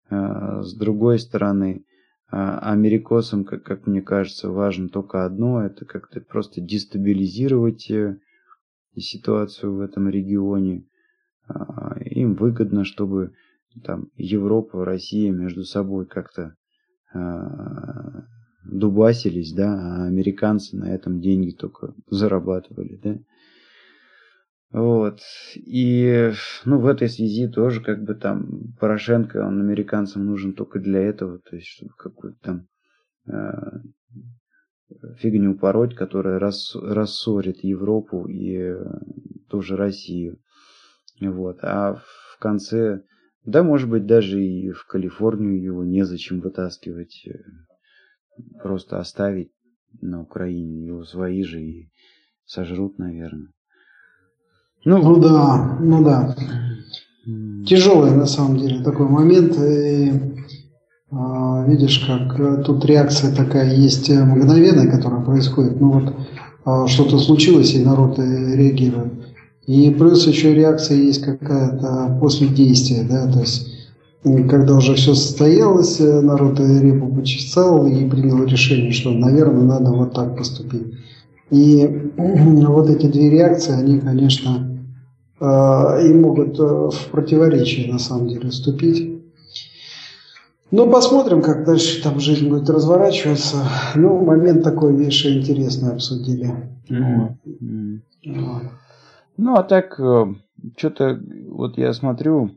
с 0.09 0.75
другой 0.75 1.19
стороны 1.19 1.85
америкосам, 2.33 3.45
как, 3.45 3.63
как 3.63 3.85
мне 3.85 4.01
кажется, 4.01 4.49
важно 4.49 4.89
только 4.89 5.25
одно, 5.25 5.63
это 5.63 5.85
как-то 5.85 6.19
просто 6.21 6.61
дестабилизировать 6.61 7.89
э, 7.91 8.19
ситуацию 8.97 9.75
в 9.75 9.81
этом 9.81 10.09
регионе. 10.09 10.85
Им 12.05 12.35
выгодно, 12.35 12.85
чтобы 12.85 13.33
там 13.83 14.07
Европа, 14.15 14.85
Россия 14.85 15.31
между 15.31 15.63
собой 15.63 16.05
как-то 16.05 16.55
дубасились, 18.63 19.53
да, 19.53 19.73
а 19.73 20.05
американцы 20.05 20.77
на 20.77 20.93
этом 20.93 21.19
деньги 21.21 21.51
только 21.51 21.93
зарабатывали, 22.09 22.99
да. 23.03 23.19
Вот. 24.73 25.19
И, 25.55 26.31
ну, 26.65 26.79
в 26.79 26.87
этой 26.87 27.07
связи 27.07 27.47
тоже, 27.47 27.79
как 27.79 28.03
бы 28.03 28.15
там, 28.15 28.73
Порошенко, 28.79 29.45
он 29.45 29.61
американцам 29.61 30.25
нужен 30.25 30.53
только 30.53 30.79
для 30.79 30.99
этого, 30.99 31.37
то 31.37 31.55
есть, 31.55 31.67
чтобы 31.67 31.91
какую-то 31.95 32.39
там 32.41 32.67
э, 33.27 33.81
фигню 35.17 35.55
пороть, 35.59 35.93
которая 35.93 36.39
рас, 36.39 36.75
рассорит 36.75 37.63
Европу 37.63 38.25
и 38.25 38.57
э, 38.57 38.83
тоже 39.47 39.77
Россию. 39.77 40.39
Вот. 41.21 41.59
А 41.61 41.93
в 41.93 42.39
конце, 42.39 43.03
да, 43.45 43.61
может 43.61 43.87
быть, 43.87 44.07
даже 44.07 44.43
и 44.43 44.71
в 44.71 44.87
Калифорнию 44.87 45.61
его 45.61 45.83
незачем 45.83 46.39
вытаскивать 46.39 47.27
просто 48.63 48.97
оставить 48.97 49.51
на 50.01 50.19
Украине. 50.23 50.87
Его 50.87 51.03
свои 51.03 51.43
же 51.43 51.61
и 51.61 51.91
сожрут, 52.45 52.97
наверное. 52.97 53.51
Ну, 54.85 54.97
ну 54.97 55.15
да, 55.17 55.77
ну 55.79 56.03
да. 56.03 56.35
Тяжелый 57.65 58.11
на 58.11 58.25
самом 58.25 58.57
деле 58.57 58.83
такой 58.83 59.07
момент. 59.07 59.57
И, 59.57 60.11
а, 61.11 61.63
видишь, 61.65 62.05
как 62.05 62.37
э, 62.39 62.63
тут 62.63 62.83
реакция 62.85 63.33
такая 63.33 63.73
есть 63.73 64.09
э, 64.09 64.23
мгновенная, 64.23 64.91
которая 64.91 65.21
происходит. 65.21 65.79
Ну 65.79 65.91
вот 65.91 66.13
а, 66.65 66.87
что-то 66.87 67.17
случилось, 67.19 67.73
и 67.75 67.83
народ 67.83 68.19
э, 68.19 68.55
реагирует. 68.55 69.13
И 69.67 69.89
плюс 69.91 70.27
еще 70.27 70.53
реакция 70.53 70.97
есть 70.97 71.23
какая-то 71.23 72.17
после 72.19 72.47
действия, 72.47 73.03
да, 73.03 73.31
то 73.31 73.39
есть 73.39 73.69
когда 74.49 74.75
уже 74.75 74.95
все 74.95 75.15
состоялось, 75.15 75.99
народ 75.99 76.57
репу 76.59 77.13
почесал 77.13 77.85
и 77.85 78.05
принял 78.05 78.43
решение, 78.45 78.91
что, 78.91 79.11
наверное, 79.11 79.63
надо 79.63 79.91
вот 79.91 80.13
так 80.13 80.37
поступить. 80.37 80.93
И 81.49 82.09
вот 82.17 82.89
эти 82.89 83.05
две 83.07 83.29
реакции, 83.29 83.73
они, 83.73 83.99
конечно, 83.99 84.72
и 85.43 86.13
могут 86.13 86.57
э, 86.59 86.63
в 86.63 87.09
противоречие, 87.11 87.91
на 87.91 87.99
самом 87.99 88.29
деле, 88.29 88.49
вступить. 88.49 89.21
Но 90.71 90.89
посмотрим, 90.89 91.41
как 91.41 91.65
дальше 91.65 92.01
там 92.01 92.19
жизнь 92.19 92.47
будет 92.49 92.69
разворачиваться. 92.69 93.57
Ну, 93.95 94.23
момент 94.23 94.63
такой, 94.63 94.95
видишь, 94.95 95.25
интересный 95.25 95.91
обсудили. 95.91 96.49
Mm-hmm. 96.89 97.99
Вот. 98.25 98.63
Ну, 99.37 99.55
а 99.55 99.63
так, 99.63 99.99
что-то, 100.77 101.19
вот 101.49 101.77
я 101.77 101.93
смотрю, 101.93 102.51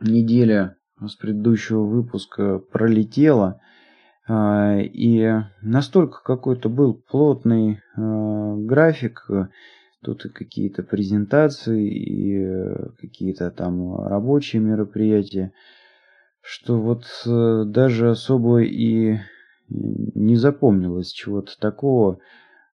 неделя 0.00 0.76
с 1.04 1.14
предыдущего 1.16 1.82
выпуска 1.82 2.58
пролетела, 2.58 3.60
и 4.30 5.28
настолько 5.60 6.22
какой-то 6.22 6.68
был 6.68 6.94
плотный 6.94 7.80
график, 7.96 9.26
тут 10.02 10.24
и 10.24 10.28
какие-то 10.28 10.82
презентации, 10.82 11.88
и 11.88 12.74
какие-то 12.98 13.50
там 13.50 14.04
рабочие 14.06 14.62
мероприятия, 14.62 15.52
что 16.40 16.80
вот 16.80 17.04
э, 17.26 17.64
даже 17.66 18.10
особо 18.10 18.62
и 18.62 19.18
не 19.68 20.36
запомнилось 20.36 21.12
чего-то 21.12 21.52
такого, 21.58 22.18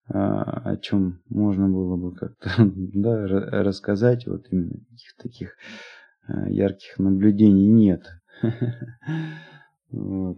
а, 0.08 0.62
о 0.64 0.76
чем 0.76 1.20
можно 1.28 1.68
было 1.68 1.96
бы 1.96 2.14
как-то 2.14 2.50
да, 2.58 3.26
рассказать, 3.26 4.26
вот 4.26 4.46
именно 4.50 4.78
таких 4.90 5.16
таких 5.22 5.56
Э, 6.28 6.50
ярких 6.50 6.98
наблюдений 6.98 7.68
нет. 7.68 8.02
Ну, 9.92 10.34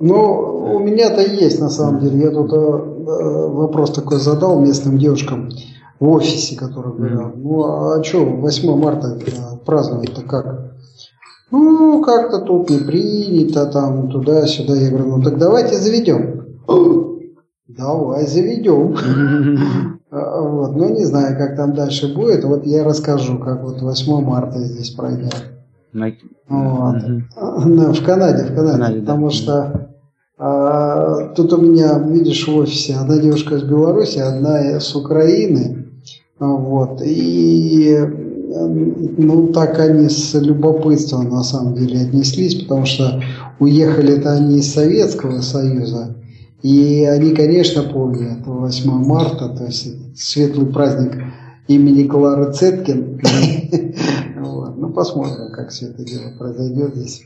ну, 0.00 0.76
у 0.76 0.78
меня-то 0.78 1.20
есть 1.20 1.60
на 1.60 1.68
самом 1.68 2.00
деле. 2.00 2.20
Я 2.20 2.30
тут 2.30 2.52
э, 2.52 2.56
э 2.56 3.48
вопрос 3.48 3.92
такой 3.92 4.18
задал 4.18 4.60
местным 4.60 4.98
девушкам 4.98 5.50
в 6.00 6.08
офисе, 6.08 6.56
которые 6.56 6.94
говорят, 6.94 7.36
ну 7.36 7.64
а 7.64 8.02
что, 8.02 8.24
8 8.24 8.76
марта 8.76 9.18
праздновать-то 9.64 10.22
как? 10.22 10.74
Ну, 11.50 12.02
как-то 12.02 12.40
тут 12.40 12.68
не 12.70 12.78
принято, 12.78 13.66
там, 13.66 14.10
туда-сюда. 14.10 14.74
Я 14.74 14.90
говорю, 14.90 15.16
ну 15.16 15.22
так 15.22 15.38
давайте 15.38 15.76
заведем. 15.76 16.58
Давай 17.68 18.26
заведем. 18.26 18.96
А, 20.16 20.40
вот, 20.40 20.76
ну, 20.76 20.94
не 20.94 21.04
знаю, 21.04 21.36
как 21.36 21.56
там 21.56 21.74
дальше 21.74 22.14
будет. 22.14 22.44
Вот 22.44 22.64
я 22.66 22.84
расскажу, 22.84 23.38
как 23.38 23.64
вот 23.64 23.82
8 23.82 24.24
марта 24.24 24.60
здесь 24.60 24.90
пройдет. 24.90 25.34
Вот. 26.48 26.96
В 27.36 28.04
Канаде, 28.04 28.44
в 28.44 28.54
Канаде. 28.54 29.00
Потому 29.00 29.30
что 29.30 29.90
а, 30.38 31.34
тут 31.34 31.52
у 31.52 31.60
меня, 31.60 31.98
видишь, 31.98 32.46
в 32.46 32.56
офисе 32.56 32.94
одна 32.94 33.18
девушка 33.18 33.56
из 33.56 33.64
Беларуси, 33.64 34.18
одна 34.18 34.78
с 34.78 34.94
Украины. 34.94 35.83
Вот. 36.38 37.00
И 37.04 37.96
ну, 39.16 39.48
так 39.48 39.78
они 39.78 40.08
с 40.08 40.34
любопытством 40.34 41.28
на 41.28 41.42
самом 41.42 41.74
деле 41.74 42.02
отнеслись, 42.02 42.62
потому 42.62 42.86
что 42.86 43.22
уехали-то 43.58 44.32
они 44.32 44.58
из 44.58 44.72
Советского 44.72 45.40
Союза. 45.40 46.16
И 46.62 47.04
они, 47.04 47.34
конечно, 47.34 47.82
помнят 47.82 48.46
8 48.46 48.90
марта, 48.90 49.48
то 49.50 49.66
есть 49.66 50.18
светлый 50.18 50.66
праздник 50.66 51.22
имени 51.68 52.04
Клары 52.04 52.52
Цеткин. 52.52 53.20
Ну, 54.76 54.90
посмотрим, 54.90 55.50
как 55.52 55.70
все 55.70 55.86
это 55.86 56.04
дело 56.04 56.36
произойдет 56.36 56.94
здесь. 56.94 57.22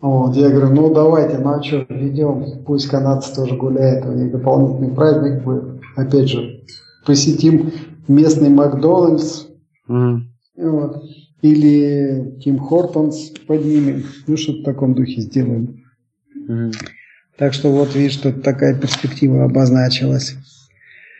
Вот, 0.00 0.34
я 0.34 0.50
говорю, 0.50 0.74
ну 0.74 0.92
давайте, 0.92 1.38
ну 1.38 1.50
а 1.50 1.62
что, 1.62 1.86
ведем, 1.88 2.62
пусть 2.66 2.88
канадцы 2.88 3.34
тоже 3.34 3.56
гуляют, 3.56 4.04
у 4.06 4.12
них 4.12 4.32
дополнительный 4.32 4.94
праздник 4.94 5.42
будет. 5.42 5.80
Опять 5.96 6.28
же, 6.28 6.59
посетим 7.04 7.72
местный 8.08 8.50
Макдональдс, 8.50 9.46
вот, 9.86 11.02
или 11.42 12.38
Тим 12.42 12.58
Хортонс 12.58 13.32
поднимем, 13.46 14.04
ну 14.26 14.36
что-то 14.36 14.60
в 14.60 14.64
таком 14.64 14.94
духе 14.94 15.20
сделаем. 15.22 15.84
Так 17.36 17.54
что 17.54 17.70
вот 17.70 17.94
видишь, 17.94 18.16
тут 18.16 18.42
такая 18.42 18.78
перспектива 18.78 19.44
обозначилась. 19.44 20.36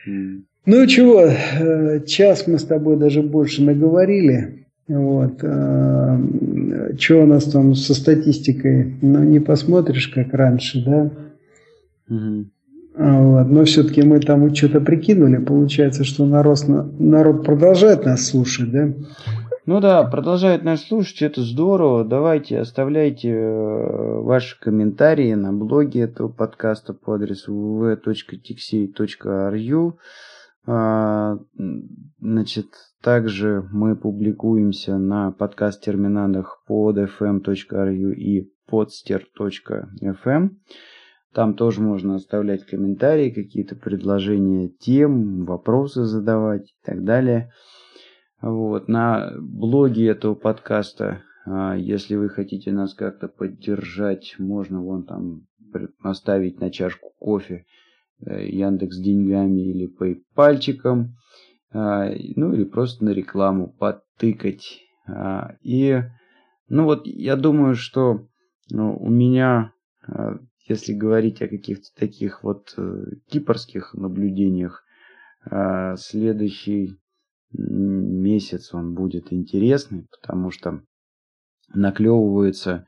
Mm. 0.07 0.43
Ну 0.67 0.85
чего, 0.85 1.21
э, 1.25 2.05
час 2.05 2.45
мы 2.45 2.59
с 2.59 2.63
тобой 2.63 2.97
даже 2.97 3.23
больше 3.23 3.63
наговорили. 3.63 4.67
Вот. 4.87 5.39
Э, 5.41 6.19
что 6.99 7.23
у 7.23 7.25
нас 7.25 7.45
там 7.45 7.73
со 7.73 7.95
статистикой? 7.95 8.93
Ну, 9.01 9.23
не 9.23 9.39
посмотришь, 9.39 10.09
как 10.09 10.33
раньше, 10.33 10.83
да? 10.85 11.11
Mm-hmm. 12.11 12.45
Вот. 13.01 13.49
Но 13.49 13.65
все-таки 13.65 14.03
мы 14.03 14.19
там 14.19 14.53
что-то 14.53 14.79
прикинули. 14.79 15.37
Получается, 15.37 16.03
что 16.03 16.23
народ, 16.25 16.59
народ 16.67 17.43
продолжает 17.43 18.05
нас 18.05 18.27
слушать, 18.27 18.71
да? 18.71 18.93
Ну 19.65 19.79
да, 19.79 20.03
продолжает 20.03 20.63
нас 20.63 20.85
слушать, 20.85 21.21
это 21.21 21.41
здорово. 21.41 22.03
Давайте 22.03 22.59
оставляйте 22.59 23.29
э, 23.29 24.21
ваши 24.21 24.59
комментарии 24.59 25.33
на 25.33 25.53
блоге 25.53 26.01
этого 26.01 26.29
подкаста 26.29 26.93
по 26.93 27.15
адресу 27.15 27.53
www.tixey.ru. 27.53 29.93
А, 30.67 31.39
значит, 32.19 32.67
также 33.01 33.67
мы 33.71 33.95
публикуемся 33.95 34.97
на 34.97 35.31
подкаст-терминалах 35.31 36.63
pod.fm.ru 36.69 38.13
и 38.13 38.51
podster.fm. 38.69 40.49
Там 41.33 41.55
тоже 41.55 41.81
можно 41.81 42.15
оставлять 42.15 42.65
комментарии, 42.65 43.29
какие-то 43.29 43.75
предложения 43.75 44.67
тем, 44.67 45.45
вопросы 45.45 46.03
задавать 46.03 46.69
и 46.69 46.85
так 46.85 47.03
далее. 47.03 47.51
Вот, 48.41 48.87
на 48.89 49.31
блоге 49.39 50.07
этого 50.07 50.35
подкаста, 50.35 51.21
а, 51.45 51.75
если 51.77 52.15
вы 52.15 52.29
хотите 52.29 52.71
нас 52.71 52.93
как-то 52.93 53.27
поддержать, 53.27 54.35
можно 54.39 54.81
вон 54.81 55.05
там 55.05 55.47
оставить 56.03 56.59
на 56.59 56.69
чашку 56.69 57.11
кофе 57.17 57.65
э, 58.25 58.47
Яндекс 58.49 58.97
деньгами 58.97 59.61
или 59.61 59.87
пейпальчиком, 59.87 61.15
а, 61.71 62.09
ну 62.35 62.53
или 62.53 62.65
просто 62.65 63.05
на 63.05 63.11
рекламу 63.11 63.71
подтыкать. 63.71 64.81
А, 65.07 65.55
и, 65.61 66.01
ну 66.67 66.83
вот, 66.85 67.05
я 67.05 67.37
думаю, 67.37 67.75
что 67.75 68.27
ну, 68.69 68.97
у 68.97 69.09
меня 69.09 69.73
если 70.67 70.93
говорить 70.93 71.41
о 71.41 71.47
каких-то 71.47 71.87
таких 71.95 72.43
вот 72.43 72.73
э, 72.77 73.03
кипрских 73.27 73.93
наблюдениях, 73.93 74.83
а, 75.49 75.95
следующий 75.97 76.99
месяц 77.53 78.73
он 78.73 78.93
будет 78.93 79.33
интересный, 79.33 80.07
потому 80.11 80.51
что 80.51 80.81
наклевывается 81.73 82.85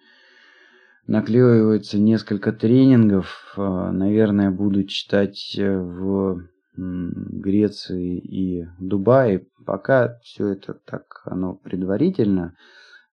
наклевывается 1.06 2.00
несколько 2.00 2.54
тренингов. 2.54 3.54
А, 3.58 3.92
наверное, 3.92 4.52
буду 4.52 4.84
читать 4.86 5.56
э, 5.58 5.78
в 5.78 6.48
Греции 6.76 8.18
и 8.20 8.66
Дубае. 8.80 9.48
Пока 9.66 10.18
все 10.24 10.50
это 10.50 10.74
так, 10.74 11.22
оно 11.26 11.56
предварительно, 11.56 12.56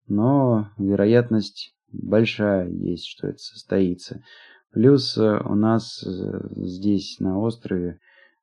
но 0.08 0.70
вероятность 0.78 1.75
большая 1.92 2.68
есть, 2.68 3.06
что 3.06 3.28
это 3.28 3.38
состоится. 3.38 4.22
Плюс 4.76 5.16
э, 5.16 5.40
у 5.44 5.54
нас 5.54 6.04
э, 6.06 6.48
здесь 6.56 7.18
на 7.18 7.38
острове 7.38 7.98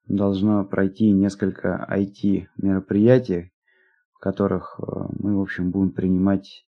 должно 0.08 0.66
пройти 0.66 1.12
несколько 1.12 1.88
IT-мероприятий, 1.92 3.52
в 4.14 4.20
которых 4.20 4.80
э, 4.80 4.84
мы, 5.20 5.38
в 5.38 5.42
общем, 5.42 5.70
будем 5.70 5.92
принимать 5.92 6.66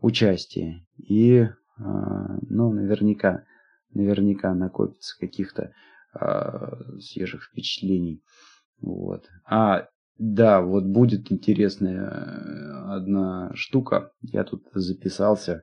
участие. 0.00 0.86
И, 0.96 1.46
ну, 1.76 2.72
наверняка, 2.72 3.44
наверняка 3.92 4.54
накопится 4.54 5.18
каких-то 5.18 5.72
свежих 7.00 7.44
впечатлений. 7.44 8.22
Вот. 8.80 9.24
А, 9.44 9.88
да, 10.18 10.62
вот 10.62 10.84
будет 10.84 11.32
интересная 11.32 12.94
одна 12.94 13.50
штука. 13.54 14.12
Я 14.20 14.44
тут 14.44 14.68
записался 14.72 15.62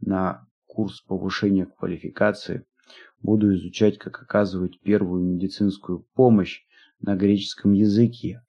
на 0.00 0.46
курс 0.66 1.00
повышения 1.00 1.66
квалификации. 1.66 2.64
Буду 3.22 3.54
изучать, 3.54 3.98
как 3.98 4.22
оказывать 4.22 4.80
первую 4.80 5.22
медицинскую 5.24 6.04
помощь 6.14 6.60
на 7.00 7.16
греческом 7.16 7.72
языке. 7.72 8.42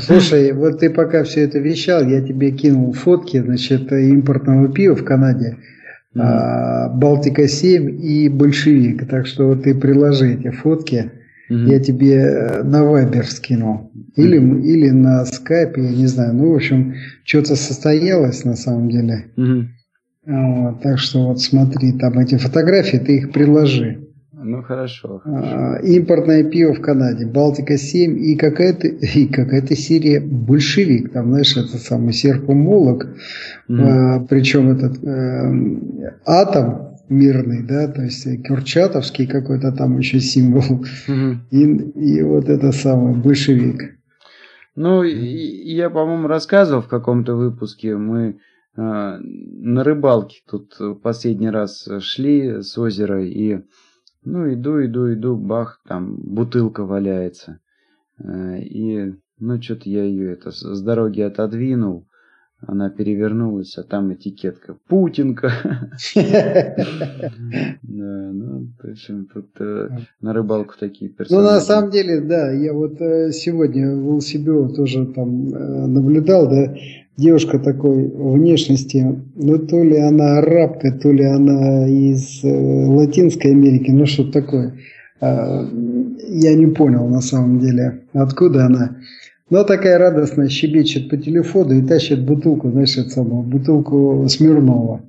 Слушай, 0.00 0.52
вот 0.52 0.80
ты 0.80 0.90
пока 0.90 1.24
все 1.24 1.42
это 1.42 1.58
вещал, 1.58 2.04
я 2.04 2.20
тебе 2.22 2.50
кинул 2.52 2.92
фотки, 2.92 3.40
значит, 3.40 3.90
импортного 3.92 4.68
пива 4.72 4.94
в 4.94 5.04
Канаде. 5.04 5.58
Mm-hmm. 6.14 6.94
Балтика 6.94 7.46
7 7.46 8.00
и 8.02 8.28
большевик. 8.28 9.08
Так 9.08 9.26
что 9.26 9.48
вот 9.48 9.64
ты 9.64 9.74
приложи 9.74 10.34
эти 10.34 10.50
фотки. 10.50 11.12
Mm-hmm. 11.50 11.70
Я 11.70 11.80
тебе 11.80 12.14
э, 12.14 12.62
на 12.62 12.84
Вайбер 12.84 13.26
скинул. 13.26 13.92
Или, 14.16 14.40
mm-hmm. 14.40 14.62
или 14.62 14.90
на 14.90 15.24
скайпе, 15.24 15.82
я 15.82 15.90
не 15.90 16.06
знаю. 16.06 16.34
Ну, 16.34 16.52
в 16.52 16.56
общем, 16.56 16.94
что-то 17.24 17.56
состоялось 17.56 18.44
на 18.44 18.56
самом 18.56 18.90
деле. 18.90 19.26
Mm-hmm. 19.36 19.66
Вот, 20.26 20.82
так 20.82 20.98
что 20.98 21.28
вот 21.28 21.40
смотри, 21.40 21.92
там 21.92 22.18
эти 22.18 22.36
фотографии, 22.36 22.96
ты 22.96 23.18
их 23.18 23.32
приложи. 23.32 24.06
Ну 24.46 24.62
хорошо. 24.62 25.22
А, 25.24 25.76
импортное 25.82 26.44
пиво 26.44 26.74
в 26.74 26.80
Канаде, 26.80 27.26
Балтика 27.26 27.76
7 27.76 28.18
и 28.18 28.36
какая-то 28.36 28.86
и 28.88 29.26
какая-то 29.26 29.74
серия 29.74 30.20
большевик, 30.20 31.12
там 31.12 31.30
знаешь 31.30 31.56
это 31.56 31.78
самый 31.78 32.12
серпомолок, 32.12 33.06
mm-hmm. 33.68 33.80
а, 33.80 34.26
причем 34.28 34.70
этот 34.70 35.02
э, 35.02 36.20
атом 36.24 36.95
мирный, 37.08 37.62
да, 37.62 37.88
то 37.88 38.02
есть 38.02 38.26
Курчатовский 38.46 39.26
какой-то 39.26 39.72
там 39.72 39.98
еще 39.98 40.20
символ, 40.20 40.84
и, 41.50 41.62
и 41.62 42.22
вот 42.22 42.48
это 42.48 42.72
самый 42.72 43.14
большевик. 43.14 43.96
Ну, 44.74 45.02
я, 45.02 45.88
по-моему, 45.88 46.28
рассказывал 46.28 46.82
в 46.82 46.88
каком-то 46.88 47.34
выпуске, 47.34 47.96
мы 47.96 48.38
а, 48.76 49.18
на 49.20 49.84
рыбалке 49.84 50.42
тут 50.48 50.76
последний 51.02 51.48
раз 51.48 51.88
шли 52.00 52.62
с 52.62 52.76
озера 52.76 53.24
и 53.24 53.62
ну 54.22 54.52
иду 54.52 54.84
иду 54.84 55.12
иду 55.14 55.36
бах 55.36 55.80
там 55.88 56.16
бутылка 56.16 56.84
валяется. 56.84 57.60
А, 58.18 58.56
и 58.56 59.14
ну 59.38 59.62
что-то 59.62 59.88
я 59.88 60.04
ее 60.04 60.32
это 60.32 60.50
с 60.50 60.82
дороги 60.82 61.22
отодвинул 61.22 62.06
она 62.66 62.90
перевернулась, 62.90 63.76
а 63.78 63.82
там 63.82 64.12
этикетка 64.12 64.76
Путинка. 64.88 65.52
Да, 67.82 68.30
ну, 68.32 68.66
в 68.78 68.90
общем, 68.90 69.26
тут 69.32 69.46
э, 69.60 69.88
на 70.20 70.32
рыбалку 70.32 70.74
такие 70.78 71.10
персонажи. 71.10 71.46
Ну, 71.46 71.54
на 71.54 71.60
самом 71.60 71.90
деле, 71.90 72.20
да, 72.20 72.50
я 72.50 72.72
вот 72.72 73.00
э, 73.00 73.32
сегодня 73.32 73.94
в 73.96 74.16
ЛСБО 74.16 74.74
тоже 74.74 75.06
там 75.06 75.48
э, 75.54 75.86
наблюдал, 75.86 76.48
да, 76.48 76.74
девушка 77.16 77.58
такой 77.58 78.08
внешности, 78.08 79.22
ну, 79.34 79.58
то 79.58 79.82
ли 79.82 79.98
она 79.98 80.38
арабка, 80.38 80.92
то 80.92 81.10
ли 81.10 81.24
она 81.24 81.88
из 81.88 82.40
Латинской 82.42 83.52
Америки, 83.52 83.90
ну, 83.90 84.06
что 84.06 84.30
такое. 84.30 84.74
А, 85.20 85.66
я 86.28 86.54
не 86.54 86.66
понял, 86.66 87.06
на 87.08 87.20
самом 87.20 87.58
деле, 87.58 88.02
откуда 88.12 88.66
она. 88.66 88.96
Но 89.48 89.62
такая 89.62 89.98
радостная 89.98 90.48
щебечет 90.48 91.08
по 91.08 91.16
телефону 91.16 91.74
и 91.74 91.82
тащит 91.82 92.24
бутылку, 92.24 92.70
знаешь, 92.70 92.96
это 92.96 93.10
самое, 93.10 93.42
бутылку 93.42 94.26
Смирнова 94.28 95.02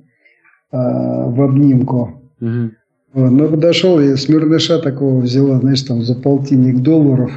э, 0.70 0.76
в 0.76 1.42
обнимку. 1.42 2.22
Угу. 2.40 2.70
Вот. 3.14 3.30
Но 3.30 3.48
подошел 3.48 3.98
и 3.98 4.14
Смирныша 4.14 4.78
такого 4.78 5.20
взяла, 5.20 5.58
знаешь, 5.58 5.82
там 5.82 6.02
за 6.02 6.14
полтинник 6.14 6.78
долларов. 6.78 7.32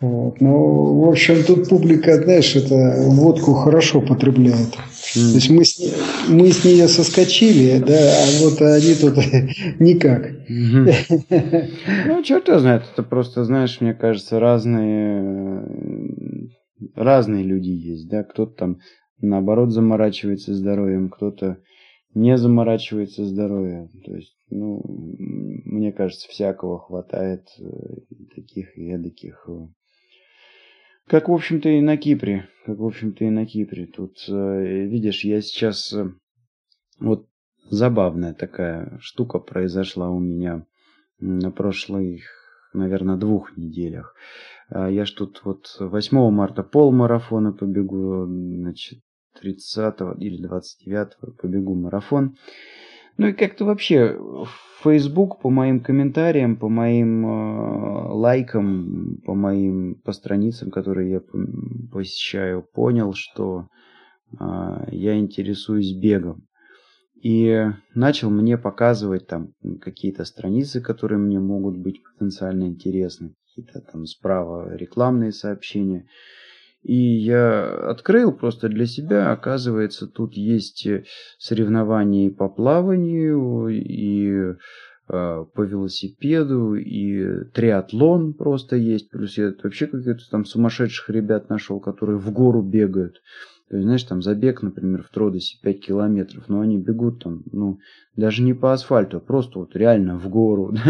Вот. 0.00 0.40
Но, 0.40 0.94
в 1.00 1.08
общем, 1.08 1.42
тут 1.44 1.68
публика, 1.68 2.22
знаешь, 2.22 2.54
это 2.54 2.94
водку 3.06 3.52
хорошо 3.54 4.00
потребляет. 4.00 4.68
Mm. 5.16 5.30
То 5.30 5.34
есть 5.34 5.50
мы 5.50 5.64
с, 5.64 6.28
мы 6.28 6.52
с 6.52 6.64
нее 6.64 6.86
соскочили, 6.86 7.78
да, 7.80 7.98
а 7.98 8.44
вот 8.44 8.60
они 8.62 8.94
тут 8.94 9.16
никак. 9.80 10.30
Mm-hmm. 10.48 11.70
Ну, 12.06 12.22
черт 12.22 12.46
его 12.46 12.60
знает, 12.60 12.84
это 12.92 13.02
просто, 13.02 13.44
знаешь, 13.44 13.80
мне 13.80 13.92
кажется, 13.92 14.38
разные, 14.38 15.64
разные 16.94 17.42
люди 17.42 17.70
есть, 17.70 18.08
да, 18.08 18.22
кто-то 18.22 18.52
там 18.52 18.78
наоборот 19.20 19.72
заморачивается 19.72 20.54
здоровьем, 20.54 21.08
кто-то 21.08 21.58
не 22.14 22.36
заморачивается 22.36 23.24
здоровьем. 23.24 23.88
То 24.04 24.14
есть, 24.14 24.36
ну, 24.50 24.80
мне 25.64 25.92
кажется, 25.92 26.28
всякого 26.28 26.78
хватает, 26.78 27.48
э, 27.58 27.64
таких 28.34 28.76
и 28.78 28.90
эдаких. 28.90 29.48
Как, 31.08 31.28
в 31.28 31.32
общем-то, 31.32 31.70
и 31.70 31.80
на 31.80 31.96
Кипре. 31.96 32.48
Как, 32.66 32.78
в 32.78 32.84
общем-то, 32.84 33.24
и 33.24 33.30
на 33.30 33.46
Кипре. 33.46 33.86
Тут, 33.86 34.24
э, 34.28 34.84
видишь, 34.84 35.24
я 35.24 35.40
сейчас... 35.40 35.92
Э, 35.94 36.12
вот 37.00 37.26
забавная 37.70 38.34
такая 38.34 38.98
штука 39.00 39.38
произошла 39.38 40.10
у 40.10 40.18
меня 40.18 40.66
на 41.18 41.50
прошлых, 41.50 42.22
наверное, 42.74 43.16
двух 43.16 43.56
неделях. 43.56 44.14
А 44.68 44.90
я 44.90 45.06
ж 45.06 45.12
тут 45.12 45.40
вот 45.44 45.76
8 45.80 46.30
марта 46.30 46.62
полмарафона 46.62 47.52
побегу, 47.52 48.26
значит, 48.26 49.00
30 49.40 49.94
или 50.18 50.42
29 50.42 51.36
побегу 51.40 51.74
марафон. 51.74 52.36
Ну 53.18 53.26
и 53.26 53.32
как-то 53.32 53.64
вообще 53.64 54.16
Facebook 54.82 55.40
по 55.40 55.50
моим 55.50 55.80
комментариям, 55.80 56.56
по 56.56 56.68
моим 56.68 57.26
э, 57.26 58.12
лайкам, 58.12 59.18
по 59.26 59.34
моим 59.34 59.96
по 60.04 60.12
страницам, 60.12 60.70
которые 60.70 61.10
я 61.10 61.20
посещаю, 61.90 62.62
понял, 62.62 63.12
что 63.14 63.66
э, 64.32 64.44
я 64.92 65.18
интересуюсь 65.18 65.92
бегом. 65.92 66.46
И 67.20 67.66
начал 67.92 68.30
мне 68.30 68.56
показывать 68.56 69.26
там 69.26 69.48
какие-то 69.80 70.24
страницы, 70.24 70.80
которые 70.80 71.18
мне 71.18 71.40
могут 71.40 71.76
быть 71.76 72.00
потенциально 72.04 72.68
интересны, 72.68 73.34
какие-то 73.48 73.80
там 73.80 74.06
справа 74.06 74.76
рекламные 74.76 75.32
сообщения. 75.32 76.06
И 76.82 76.94
я 76.94 77.70
открыл 77.90 78.32
просто 78.32 78.68
для 78.68 78.86
себя, 78.86 79.32
оказывается, 79.32 80.06
тут 80.06 80.34
есть 80.34 80.86
э, 80.86 81.04
соревнования 81.38 82.30
по 82.30 82.48
плаванию, 82.48 83.68
и 83.68 84.30
э, 84.30 84.54
по 85.06 85.62
велосипеду, 85.62 86.74
и 86.74 87.44
триатлон 87.52 88.32
просто 88.32 88.76
есть. 88.76 89.10
Плюс 89.10 89.36
я 89.36 89.52
вообще 89.62 89.86
каких-то 89.86 90.30
там 90.30 90.44
сумасшедших 90.44 91.10
ребят 91.10 91.48
нашел, 91.50 91.80
которые 91.80 92.18
в 92.18 92.30
гору 92.30 92.62
бегают. 92.62 93.20
То 93.68 93.76
есть, 93.76 93.84
знаешь, 93.84 94.04
там 94.04 94.22
забег, 94.22 94.62
например, 94.62 95.02
в 95.02 95.10
Тродосе 95.10 95.58
5 95.62 95.80
километров, 95.80 96.44
но 96.48 96.60
они 96.60 96.78
бегут 96.78 97.22
там, 97.22 97.42
ну, 97.52 97.78
даже 98.16 98.42
не 98.42 98.54
по 98.54 98.72
асфальту, 98.72 99.18
а 99.18 99.20
просто 99.20 99.58
вот 99.58 99.76
реально 99.76 100.16
в 100.16 100.28
гору. 100.28 100.74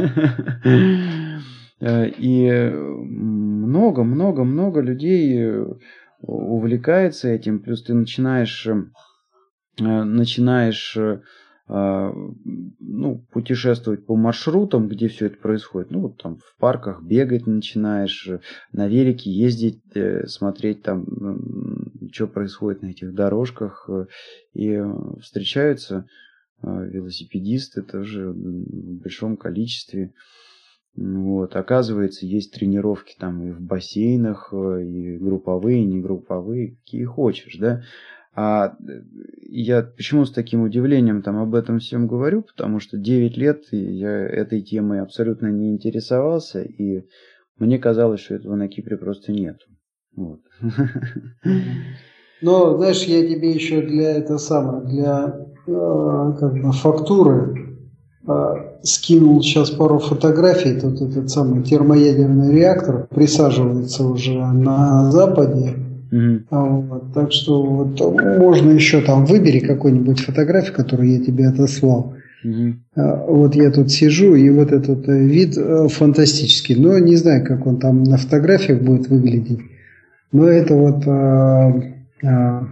Э, 1.81 2.09
и 2.09 2.51
много-много-много 2.71 4.81
людей 4.81 5.41
э, 5.41 5.65
увлекается 6.21 7.29
этим, 7.29 7.61
плюс 7.61 7.85
ты 7.85 7.95
начинаешь, 7.95 8.67
э, 8.67 8.83
начинаешь 9.81 10.99
ну, 11.71 13.27
путешествовать 13.31 14.07
по 14.07 14.17
маршрутам, 14.17 14.89
где 14.89 15.09
все 15.09 15.27
это 15.27 15.37
происходит. 15.37 15.91
Ну, 15.91 16.01
вот 16.01 16.17
там 16.17 16.39
в 16.39 16.57
парках 16.59 17.03
бегать 17.03 17.47
начинаешь, 17.47 18.27
на 18.73 18.89
велике 18.89 19.31
ездить, 19.31 19.83
смотреть 20.29 20.81
там, 20.81 21.05
что 22.11 22.27
происходит 22.27 22.81
на 22.81 22.87
этих 22.87 23.13
дорожках. 23.13 23.91
И 24.55 24.83
встречаются 25.21 26.07
велосипедисты 26.63 27.83
тоже 27.83 28.31
в 28.31 29.03
большом 29.03 29.37
количестве. 29.37 30.15
Вот, 30.97 31.55
оказывается, 31.55 32.27
есть 32.27 32.53
тренировки 32.53 33.15
там 33.19 33.43
и 33.43 33.51
в 33.53 33.61
бассейнах, 33.61 34.53
и 34.53 35.17
групповые, 35.17 35.83
и 35.83 35.87
негрупповые, 35.87 36.77
какие 36.77 37.05
хочешь, 37.05 37.57
да. 37.59 37.83
А 38.35 38.77
я 39.49 39.83
почему 39.83 40.25
с 40.25 40.31
таким 40.31 40.63
удивлением 40.63 41.23
там 41.23 41.39
об 41.39 41.55
этом 41.55 41.81
всем 41.81 42.07
говорю, 42.07 42.43
потому 42.43 42.79
что 42.79 42.97
9 42.97 43.37
лет 43.37 43.65
я 43.73 44.11
этой 44.11 44.63
темой 44.63 45.01
абсолютно 45.01 45.49
не 45.49 45.71
интересовался, 45.71 46.63
и 46.63 47.05
мне 47.59 47.79
казалось, 47.79 48.21
что 48.21 48.35
этого 48.35 48.55
на 48.55 48.69
Кипре 48.69 48.97
просто 48.97 49.33
нет. 49.33 49.59
Вот. 50.15 50.41
Но, 52.43 52.77
знаешь, 52.77 53.03
я 53.05 53.27
тебе 53.27 53.51
еще 53.51 53.83
для 53.83 54.13
этого 54.13 54.39
самого, 54.39 54.85
для 54.85 55.35
э, 55.67 56.37
как 56.39 56.53
бы 56.53 56.73
фактуры 56.73 57.77
э, 58.27 58.68
скинул 58.83 59.43
сейчас 59.43 59.71
пару 59.71 59.99
фотографий. 59.99 60.81
Тут 60.81 61.01
этот 61.01 61.31
самый 61.31 61.63
термоядерный 61.63 62.53
реактор 62.53 63.07
присаживается 63.15 64.05
уже 64.05 64.35
на 64.35 65.11
Западе. 65.11 65.75
Mm-hmm. 66.11 66.41
Вот, 66.51 67.13
так 67.13 67.33
что 67.33 67.63
вот, 67.63 68.01
можно 68.39 68.71
еще 68.71 69.01
там 69.03 69.27
выбери 69.27 69.59
какую-нибудь 69.59 70.21
фотографию, 70.21 70.75
которую 70.75 71.11
я 71.11 71.21
тебе 71.23 71.49
отослал. 71.49 72.15
Mm-hmm. 72.45 73.27
Вот 73.29 73.55
я 73.55 73.71
тут 73.71 73.91
сижу, 73.91 74.35
и 74.35 74.49
вот 74.51 74.73
этот 74.73 75.09
э, 75.09 75.19
вид 75.19 75.59
э, 75.59 75.89
фантастический. 75.89 76.77
Но 76.77 76.99
не 76.99 77.17
знаю, 77.17 77.45
как 77.45 77.67
он 77.67 77.79
там 77.79 78.05
на 78.05 78.17
фотографиях 78.17 78.81
будет 78.81 79.09
выглядеть. 79.09 79.61
Но 80.31 80.47
это 80.47 80.75
вот 80.75 81.05
а, 81.07 82.69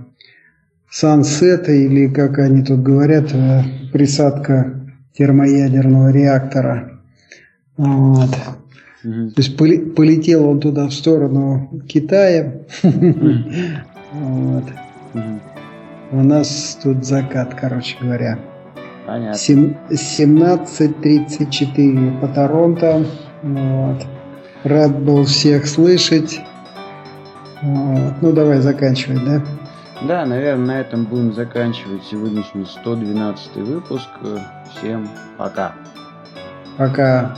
сансета 0.90 1.72
или, 1.72 2.08
как 2.08 2.38
они 2.38 2.62
тут 2.62 2.82
говорят, 2.82 3.34
э, 3.34 3.62
присадка 3.92 4.75
термоядерного 5.16 6.12
реактора. 6.12 7.00
Вот. 7.76 8.30
Угу. 9.04 9.30
То 9.30 9.42
есть 9.42 9.56
полетел 9.56 10.48
он 10.48 10.60
туда 10.60 10.86
в 10.86 10.92
сторону 10.92 11.68
Китая. 11.88 12.52
Вот. 14.12 14.64
У 16.12 16.22
нас 16.22 16.78
тут 16.82 17.04
закат, 17.04 17.54
короче 17.54 17.96
говоря. 18.00 18.38
Понятно. 19.06 19.36
17.34 19.36 22.20
по 22.20 22.28
Торонто. 22.28 23.04
Вот. 23.42 24.06
Рад 24.64 24.98
был 24.98 25.24
всех 25.24 25.66
слышать. 25.66 26.40
Вот. 27.62 28.14
Ну, 28.20 28.32
давай 28.32 28.60
заканчивать, 28.60 29.24
да? 29.24 29.42
Да, 30.02 30.26
наверное, 30.26 30.66
на 30.66 30.80
этом 30.80 31.04
будем 31.04 31.32
заканчивать 31.32 32.04
сегодняшний 32.04 32.64
112 32.64 33.56
выпуск. 33.56 34.08
Всем 34.70 35.08
пока. 35.38 35.72
Пока. 36.76 37.36